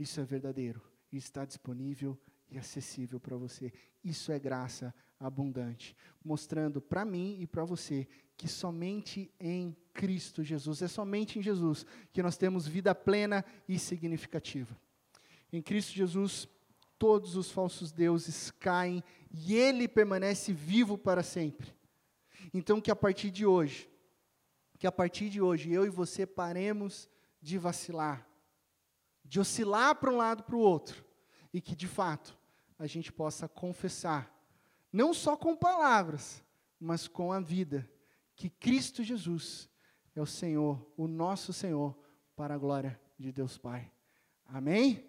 isso 0.03 0.20
é 0.20 0.24
verdadeiro 0.24 0.82
e 1.11 1.16
está 1.16 1.44
disponível 1.44 2.18
e 2.50 2.59
acessível 2.59 3.18
para 3.18 3.36
você. 3.36 3.72
Isso 4.05 4.30
é 4.32 4.38
graça 4.38 4.94
abundante, 5.18 5.96
mostrando 6.24 6.80
para 6.80 7.05
mim 7.05 7.38
e 7.40 7.46
para 7.46 7.64
você 7.64 8.09
que 8.36 8.48
somente 8.48 9.30
em 9.38 9.76
Cristo 9.94 10.42
Jesus, 10.42 10.82
é 10.82 10.88
somente 10.88 11.38
em 11.38 11.42
Jesus 11.42 11.86
que 12.12 12.22
nós 12.22 12.36
temos 12.36 12.66
vida 12.66 12.94
plena 12.94 13.44
e 13.68 13.78
significativa. 13.78 14.76
Em 15.53 15.62
Cristo 15.62 15.92
Jesus, 15.92 16.48
todos 16.98 17.36
os 17.36 17.50
falsos 17.50 17.92
deuses 17.92 18.50
caem 18.50 19.03
e 19.30 19.55
ele 19.55 19.86
permanece 19.86 20.53
vivo 20.53 20.98
para 20.98 21.22
sempre. 21.22 21.72
Então 22.53 22.80
que 22.80 22.90
a 22.90 22.96
partir 22.96 23.30
de 23.30 23.46
hoje, 23.46 23.88
que 24.78 24.86
a 24.86 24.92
partir 24.92 25.28
de 25.28 25.40
hoje 25.40 25.70
eu 25.70 25.86
e 25.86 25.90
você 25.90 26.26
paremos 26.26 27.09
de 27.40 27.59
vacilar, 27.59 28.26
de 29.24 29.40
oscilar 29.40 29.94
para 29.96 30.10
um 30.10 30.16
lado 30.16 30.42
para 30.42 30.56
o 30.56 30.60
outro, 30.60 31.04
e 31.52 31.60
que 31.60 31.74
de 31.74 31.86
fato 31.86 32.36
a 32.78 32.86
gente 32.86 33.12
possa 33.12 33.48
confessar, 33.48 34.32
não 34.92 35.14
só 35.14 35.36
com 35.36 35.56
palavras, 35.56 36.42
mas 36.78 37.06
com 37.06 37.32
a 37.32 37.40
vida, 37.40 37.88
que 38.34 38.50
Cristo 38.50 39.02
Jesus 39.02 39.70
é 40.14 40.20
o 40.20 40.26
Senhor, 40.26 40.84
o 40.96 41.06
nosso 41.06 41.52
Senhor, 41.52 41.96
para 42.34 42.54
a 42.54 42.58
glória 42.58 43.00
de 43.18 43.30
Deus 43.30 43.56
Pai. 43.56 43.90
Amém? 44.46 45.08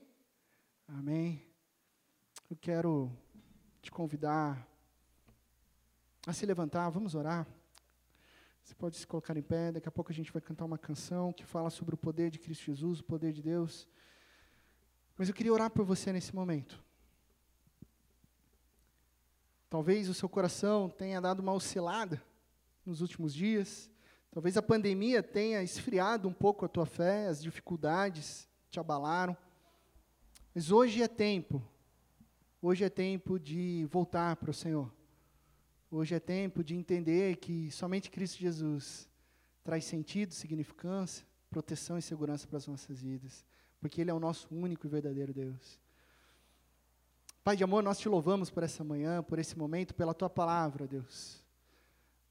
Amém. 0.87 1.45
Eu 2.49 2.55
quero 2.55 3.11
te 3.81 3.91
convidar 3.91 4.67
a 6.25 6.31
se 6.31 6.45
levantar, 6.45 6.89
vamos 6.89 7.15
orar. 7.15 7.47
Você 8.63 8.73
pode 8.73 8.95
se 8.95 9.05
colocar 9.05 9.35
em 9.35 9.41
pé, 9.41 9.73
daqui 9.73 9.89
a 9.89 9.91
pouco 9.91 10.11
a 10.11 10.15
gente 10.15 10.31
vai 10.31 10.41
cantar 10.41 10.63
uma 10.63 10.77
canção 10.77 11.33
que 11.33 11.43
fala 11.43 11.69
sobre 11.69 11.95
o 11.95 11.97
poder 11.97 12.31
de 12.31 12.39
Cristo 12.39 12.63
Jesus, 12.63 13.01
o 13.01 13.03
poder 13.03 13.33
de 13.33 13.41
Deus. 13.41 13.87
Mas 15.17 15.27
eu 15.27 15.35
queria 15.35 15.51
orar 15.51 15.69
por 15.69 15.83
você 15.83 16.13
nesse 16.13 16.33
momento. 16.33 16.81
Talvez 19.69 20.07
o 20.07 20.13
seu 20.13 20.29
coração 20.29 20.89
tenha 20.89 21.19
dado 21.19 21.41
uma 21.41 21.51
oscilada 21.51 22.23
nos 22.85 23.01
últimos 23.01 23.33
dias. 23.33 23.91
Talvez 24.31 24.55
a 24.55 24.61
pandemia 24.61 25.21
tenha 25.21 25.61
esfriado 25.61 26.29
um 26.29 26.33
pouco 26.33 26.63
a 26.63 26.69
tua 26.69 26.85
fé, 26.85 27.27
as 27.27 27.43
dificuldades 27.43 28.47
te 28.69 28.79
abalaram. 28.79 29.35
Mas 30.55 30.71
hoje 30.71 31.03
é 31.03 31.07
tempo, 31.07 31.61
hoje 32.61 32.85
é 32.85 32.89
tempo 32.89 33.37
de 33.37 33.85
voltar 33.91 34.37
para 34.37 34.51
o 34.51 34.53
Senhor. 34.53 34.89
Hoje 35.95 36.15
é 36.15 36.19
tempo 36.19 36.63
de 36.63 36.73
entender 36.73 37.35
que 37.35 37.69
somente 37.69 38.09
Cristo 38.09 38.39
Jesus 38.39 39.07
traz 39.63 39.85
sentido, 39.85 40.33
significância, 40.33 41.23
proteção 41.51 41.99
e 41.99 42.01
segurança 42.01 42.47
para 42.47 42.57
as 42.57 42.65
nossas 42.65 42.99
vidas, 42.99 43.45
porque 43.79 44.01
Ele 44.01 44.09
é 44.09 44.13
o 44.13 44.19
nosso 44.19 44.47
único 44.49 44.87
e 44.87 44.89
verdadeiro 44.89 45.31
Deus. 45.31 45.79
Pai 47.43 47.55
de 47.55 47.63
amor, 47.63 47.83
nós 47.83 47.99
te 47.99 48.09
louvamos 48.09 48.49
por 48.49 48.63
essa 48.63 48.83
manhã, 48.83 49.21
por 49.21 49.37
esse 49.37 49.55
momento, 49.55 49.93
pela 49.93 50.15
tua 50.15 50.31
palavra, 50.31 50.87
Deus. 50.87 51.45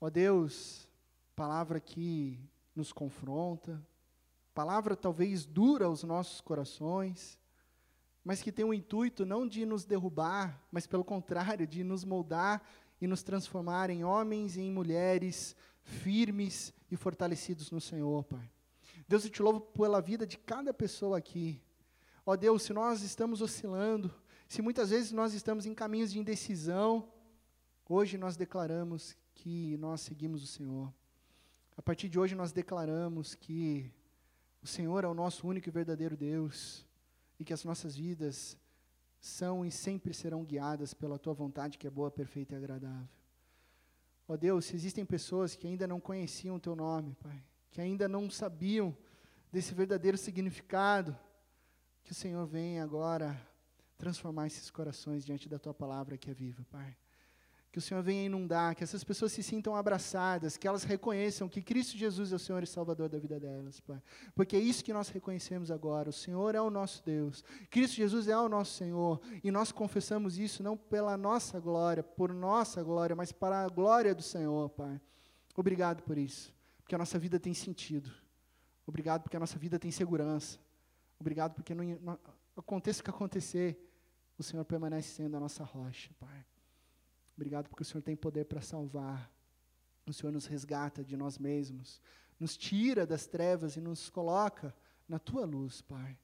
Ó 0.01 0.11
Deus, 0.11 0.89
palavra 1.37 1.79
que 1.79 2.41
nos 2.75 2.93
confronta, 2.93 3.81
palavra 4.53 4.97
talvez 4.97 5.47
dura 5.47 5.87
aos 5.87 6.03
nossos 6.03 6.41
corações, 6.41 7.39
mas 8.25 8.43
que 8.43 8.51
tem 8.51 8.65
o 8.65 8.75
intuito 8.75 9.25
não 9.25 9.47
de 9.47 9.65
nos 9.65 9.85
derrubar, 9.85 10.61
mas 10.71 10.85
pelo 10.85 11.05
contrário, 11.05 11.65
de 11.65 11.85
nos 11.85 12.05
moldar 12.05 12.61
e 13.03 13.07
nos 13.09 13.25
transformar 13.25 13.91
em 13.91 14.05
homens 14.05 14.57
e 14.57 14.61
em 14.61 14.71
mulheres 14.71 15.57
firmes 15.83 16.73
e 16.89 16.97
fortalecidos 16.97 17.69
no 17.73 17.81
Senhor, 17.81 18.23
Pai. 18.23 18.49
Deus, 19.09 19.25
eu 19.25 19.31
te 19.31 19.43
louvo 19.43 19.61
pela 19.61 20.01
vida 20.01 20.25
de 20.25 20.39
cada 20.39 20.73
pessoa 20.73 21.19
aqui. 21.19 21.61
Ó 22.25 22.37
Deus, 22.37 22.63
se 22.63 22.73
nós 22.73 23.03
estamos 23.03 23.43
oscilando, 23.43 24.09
se 24.49 24.63
muitas 24.63 24.91
vezes 24.91 25.11
nós 25.11 25.35
estamos 25.35 25.67
em 25.67 25.75
caminhos 25.75 26.13
de 26.13 26.21
indecisão, 26.21 27.13
hoje 27.89 28.17
nós 28.17 28.37
declaramos 28.37 29.17
que 29.35 29.77
nós 29.79 30.01
seguimos 30.03 30.45
o 30.45 30.47
Senhor. 30.47 30.95
A 31.77 31.83
partir 31.83 32.09
de 32.09 32.21
hoje 32.21 32.37
nós 32.37 32.53
declaramos 32.53 33.35
que 33.35 33.91
o 34.63 34.67
Senhor 34.69 35.03
é 35.03 35.09
o 35.09 35.15
nosso 35.15 35.49
único 35.49 35.69
e 35.69 35.73
verdadeiro 35.73 36.17
Deus 36.17 36.87
e 37.37 37.45
que 37.45 37.53
as 37.53 37.65
nossas 37.65 37.97
vidas 37.97 38.57
são 39.23 39.65
e 39.65 39.71
sempre 39.71 40.13
serão 40.13 40.45
guiadas 40.45 40.93
pela 40.93 41.17
tua 41.17 41.33
vontade 41.33 41.79
que 41.79 41.87
é 41.87 41.91
boa, 41.91 42.11
perfeita 42.11 42.57
e 42.57 42.59
agradável. 42.59 43.09
Ó 44.27 44.37
Deus, 44.37 44.65
se 44.65 44.75
existem 44.75 45.07
pessoas 45.07 45.55
que 45.55 45.65
ainda 45.65 45.87
não 45.87 46.01
conheciam 46.01 46.57
o 46.57 46.61
teu 46.61 46.75
nome, 46.75 47.15
Pai, 47.15 47.41
que 47.71 47.81
ainda 47.81 48.09
não 48.09 48.29
sabiam 48.29 48.97
desse 49.53 49.73
verdadeiro 49.75 50.19
significado, 50.19 51.17
que 52.03 52.11
o 52.11 52.15
Senhor 52.15 52.45
venha 52.47 52.83
agora 52.83 53.41
transformar 53.97 54.49
esses 54.49 54.69
corações 54.73 55.25
diante 55.25 55.49
da 55.49 55.59
tua 55.59 55.73
palavra 55.73 56.19
que 56.19 56.29
é 56.29 56.35
viva, 56.35 56.67
Pai. 56.69 56.97
Que 57.73 57.79
o 57.79 57.81
Senhor 57.81 58.03
venha 58.03 58.27
inundar, 58.27 58.77
que 58.77 58.85
essas 58.85 59.03
pessoas 59.03 59.33
se 59.33 59.43
sintam 59.43 59.75
abraçadas, 59.75 60.59
que 60.59 60.69
elas 60.69 60.85
reconheçam 60.85 61.49
que 61.49 61.63
Cristo 61.63 61.97
Jesus 61.97 62.31
é 62.31 62.37
o 62.37 62.39
Senhor 62.39 62.63
e 62.63 62.67
Salvador 62.67 63.09
da 63.09 63.19
vida 63.19 63.41
delas, 63.41 63.81
Pai. 63.81 64.01
Porque 64.35 64.55
é 64.55 64.61
isso 64.61 64.85
que 64.85 64.93
nós 64.93 65.09
reconhecemos 65.09 65.71
agora. 65.71 66.11
O 66.11 66.13
Senhor 66.13 66.55
é 66.55 66.61
o 66.61 66.69
nosso 66.69 67.03
Deus. 67.03 67.43
Cristo 67.71 67.97
Jesus 67.97 68.29
é 68.29 68.37
o 68.37 68.47
nosso 68.47 68.75
Senhor. 68.75 69.23
E 69.43 69.51
nós 69.51 69.73
confessamos 69.73 70.39
isso 70.39 70.63
não 70.63 70.77
pela 70.77 71.17
nossa 71.17 71.59
glória, 71.59 72.03
por 72.03 72.35
nossa 72.35 72.83
glória, 72.83 73.17
mas 73.17 73.33
para 73.33 73.65
a 73.65 73.69
glória 73.71 74.15
do 74.15 74.23
Senhor, 74.23 74.69
Pai. 74.69 75.01
Obrigado 75.57 76.03
por 76.03 76.19
isso. 76.19 76.55
Porque 76.83 76.95
a 76.95 76.99
nossa 76.99 77.19
vida 77.19 77.41
tem 77.41 77.55
sentido. 77.55 78.13
Obrigado 78.87 79.23
porque 79.23 79.37
a 79.37 79.41
nossa 79.41 79.59
vida 79.59 79.79
tem 79.79 79.91
segurança. 79.91 80.59
Obrigado 81.19 81.55
porque 81.55 81.75
não, 81.75 81.85
não, 82.03 82.19
aconteça 82.55 83.01
o 83.01 83.05
que 83.05 83.11
acontecer, 83.11 83.79
o 84.37 84.43
Senhor 84.43 84.65
permanece 84.65 85.09
sendo 85.09 85.37
a 85.37 85.41
nossa 85.41 85.65
rocha, 85.65 86.11
Pai. 86.19 86.45
Obrigado 87.37 87.69
porque 87.69 87.83
o 87.83 87.87
Senhor 87.87 88.03
tem 88.03 88.17
poder 88.17 88.45
para 88.45 88.61
salvar. 88.61 89.31
O 90.07 90.13
Senhor 90.13 90.33
nos 90.33 90.47
resgata 90.47 91.05
de 91.05 91.17
nós 91.17 91.39
mesmos, 91.39 92.01
nos 92.39 92.57
tira 92.57 93.07
das 93.07 93.27
trevas 93.27 93.77
e 93.77 93.81
nos 93.81 94.11
coloca 94.11 94.75
na 95.09 95.19
tua 95.19 95.45
luz, 95.45 95.81
Pai. 95.81 96.19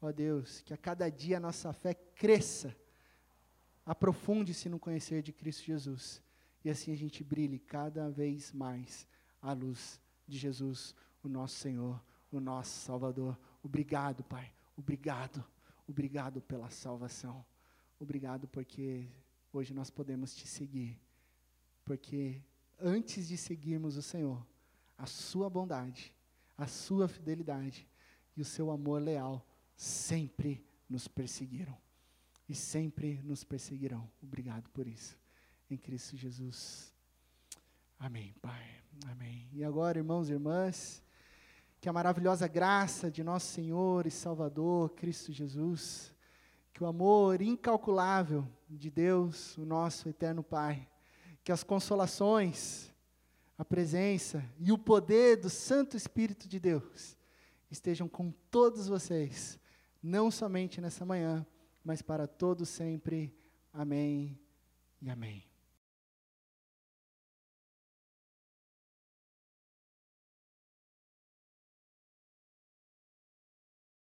Ó 0.00 0.12
Deus, 0.12 0.60
que 0.60 0.72
a 0.72 0.76
cada 0.76 1.08
dia 1.08 1.38
a 1.38 1.40
nossa 1.40 1.72
fé 1.72 1.94
cresça, 1.94 2.76
aprofunde-se 3.84 4.68
no 4.68 4.78
conhecer 4.78 5.22
de 5.22 5.32
Cristo 5.32 5.64
Jesus, 5.64 6.22
e 6.64 6.70
assim 6.70 6.92
a 6.92 6.96
gente 6.96 7.24
brilhe 7.24 7.58
cada 7.58 8.10
vez 8.10 8.52
mais 8.52 9.06
à 9.40 9.52
luz 9.52 10.00
de 10.26 10.38
Jesus, 10.38 10.94
o 11.22 11.28
nosso 11.28 11.56
Senhor, 11.56 12.02
o 12.30 12.40
nosso 12.40 12.80
Salvador. 12.80 13.38
Obrigado, 13.62 14.22
Pai. 14.24 14.52
Obrigado. 14.76 15.44
Obrigado 15.86 16.40
pela 16.40 16.70
salvação. 16.70 17.44
Obrigado 17.98 18.48
porque 18.48 19.06
hoje 19.58 19.72
nós 19.72 19.90
podemos 19.90 20.34
te 20.34 20.46
seguir. 20.46 20.98
Porque 21.84 22.42
antes 22.80 23.28
de 23.28 23.36
seguirmos 23.36 23.96
o 23.96 24.02
Senhor, 24.02 24.44
a 24.96 25.06
sua 25.06 25.50
bondade, 25.50 26.14
a 26.56 26.66
sua 26.66 27.08
fidelidade 27.08 27.88
e 28.36 28.40
o 28.40 28.44
seu 28.44 28.70
amor 28.70 29.02
leal 29.02 29.46
sempre 29.76 30.64
nos 30.88 31.08
perseguiram 31.08 31.76
e 32.48 32.54
sempre 32.54 33.20
nos 33.22 33.42
perseguirão. 33.44 34.10
Obrigado 34.22 34.68
por 34.70 34.86
isso. 34.86 35.18
Em 35.70 35.76
Cristo 35.76 36.16
Jesus. 36.16 36.94
Amém, 37.98 38.34
Pai. 38.40 38.82
Amém. 39.06 39.48
E 39.52 39.64
agora, 39.64 39.98
irmãos 39.98 40.28
e 40.28 40.32
irmãs, 40.32 41.02
que 41.80 41.88
a 41.88 41.92
maravilhosa 41.92 42.46
graça 42.46 43.10
de 43.10 43.24
nosso 43.24 43.52
Senhor 43.52 44.06
e 44.06 44.10
Salvador, 44.10 44.90
Cristo 44.90 45.32
Jesus, 45.32 46.13
que 46.74 46.82
o 46.82 46.86
amor 46.86 47.40
incalculável 47.40 48.44
de 48.68 48.90
Deus, 48.90 49.56
o 49.56 49.64
nosso 49.64 50.08
eterno 50.08 50.42
Pai, 50.42 50.88
que 51.44 51.52
as 51.52 51.62
consolações, 51.62 52.92
a 53.56 53.64
presença 53.64 54.44
e 54.58 54.72
o 54.72 54.76
poder 54.76 55.36
do 55.36 55.48
Santo 55.48 55.96
Espírito 55.96 56.48
de 56.48 56.58
Deus 56.58 57.16
estejam 57.70 58.08
com 58.08 58.32
todos 58.50 58.88
vocês, 58.88 59.56
não 60.02 60.32
somente 60.32 60.80
nessa 60.80 61.06
manhã, 61.06 61.46
mas 61.84 62.02
para 62.02 62.26
todos 62.26 62.68
sempre. 62.68 63.32
Amém 63.72 64.36
e 65.00 65.08
amém. 65.08 65.53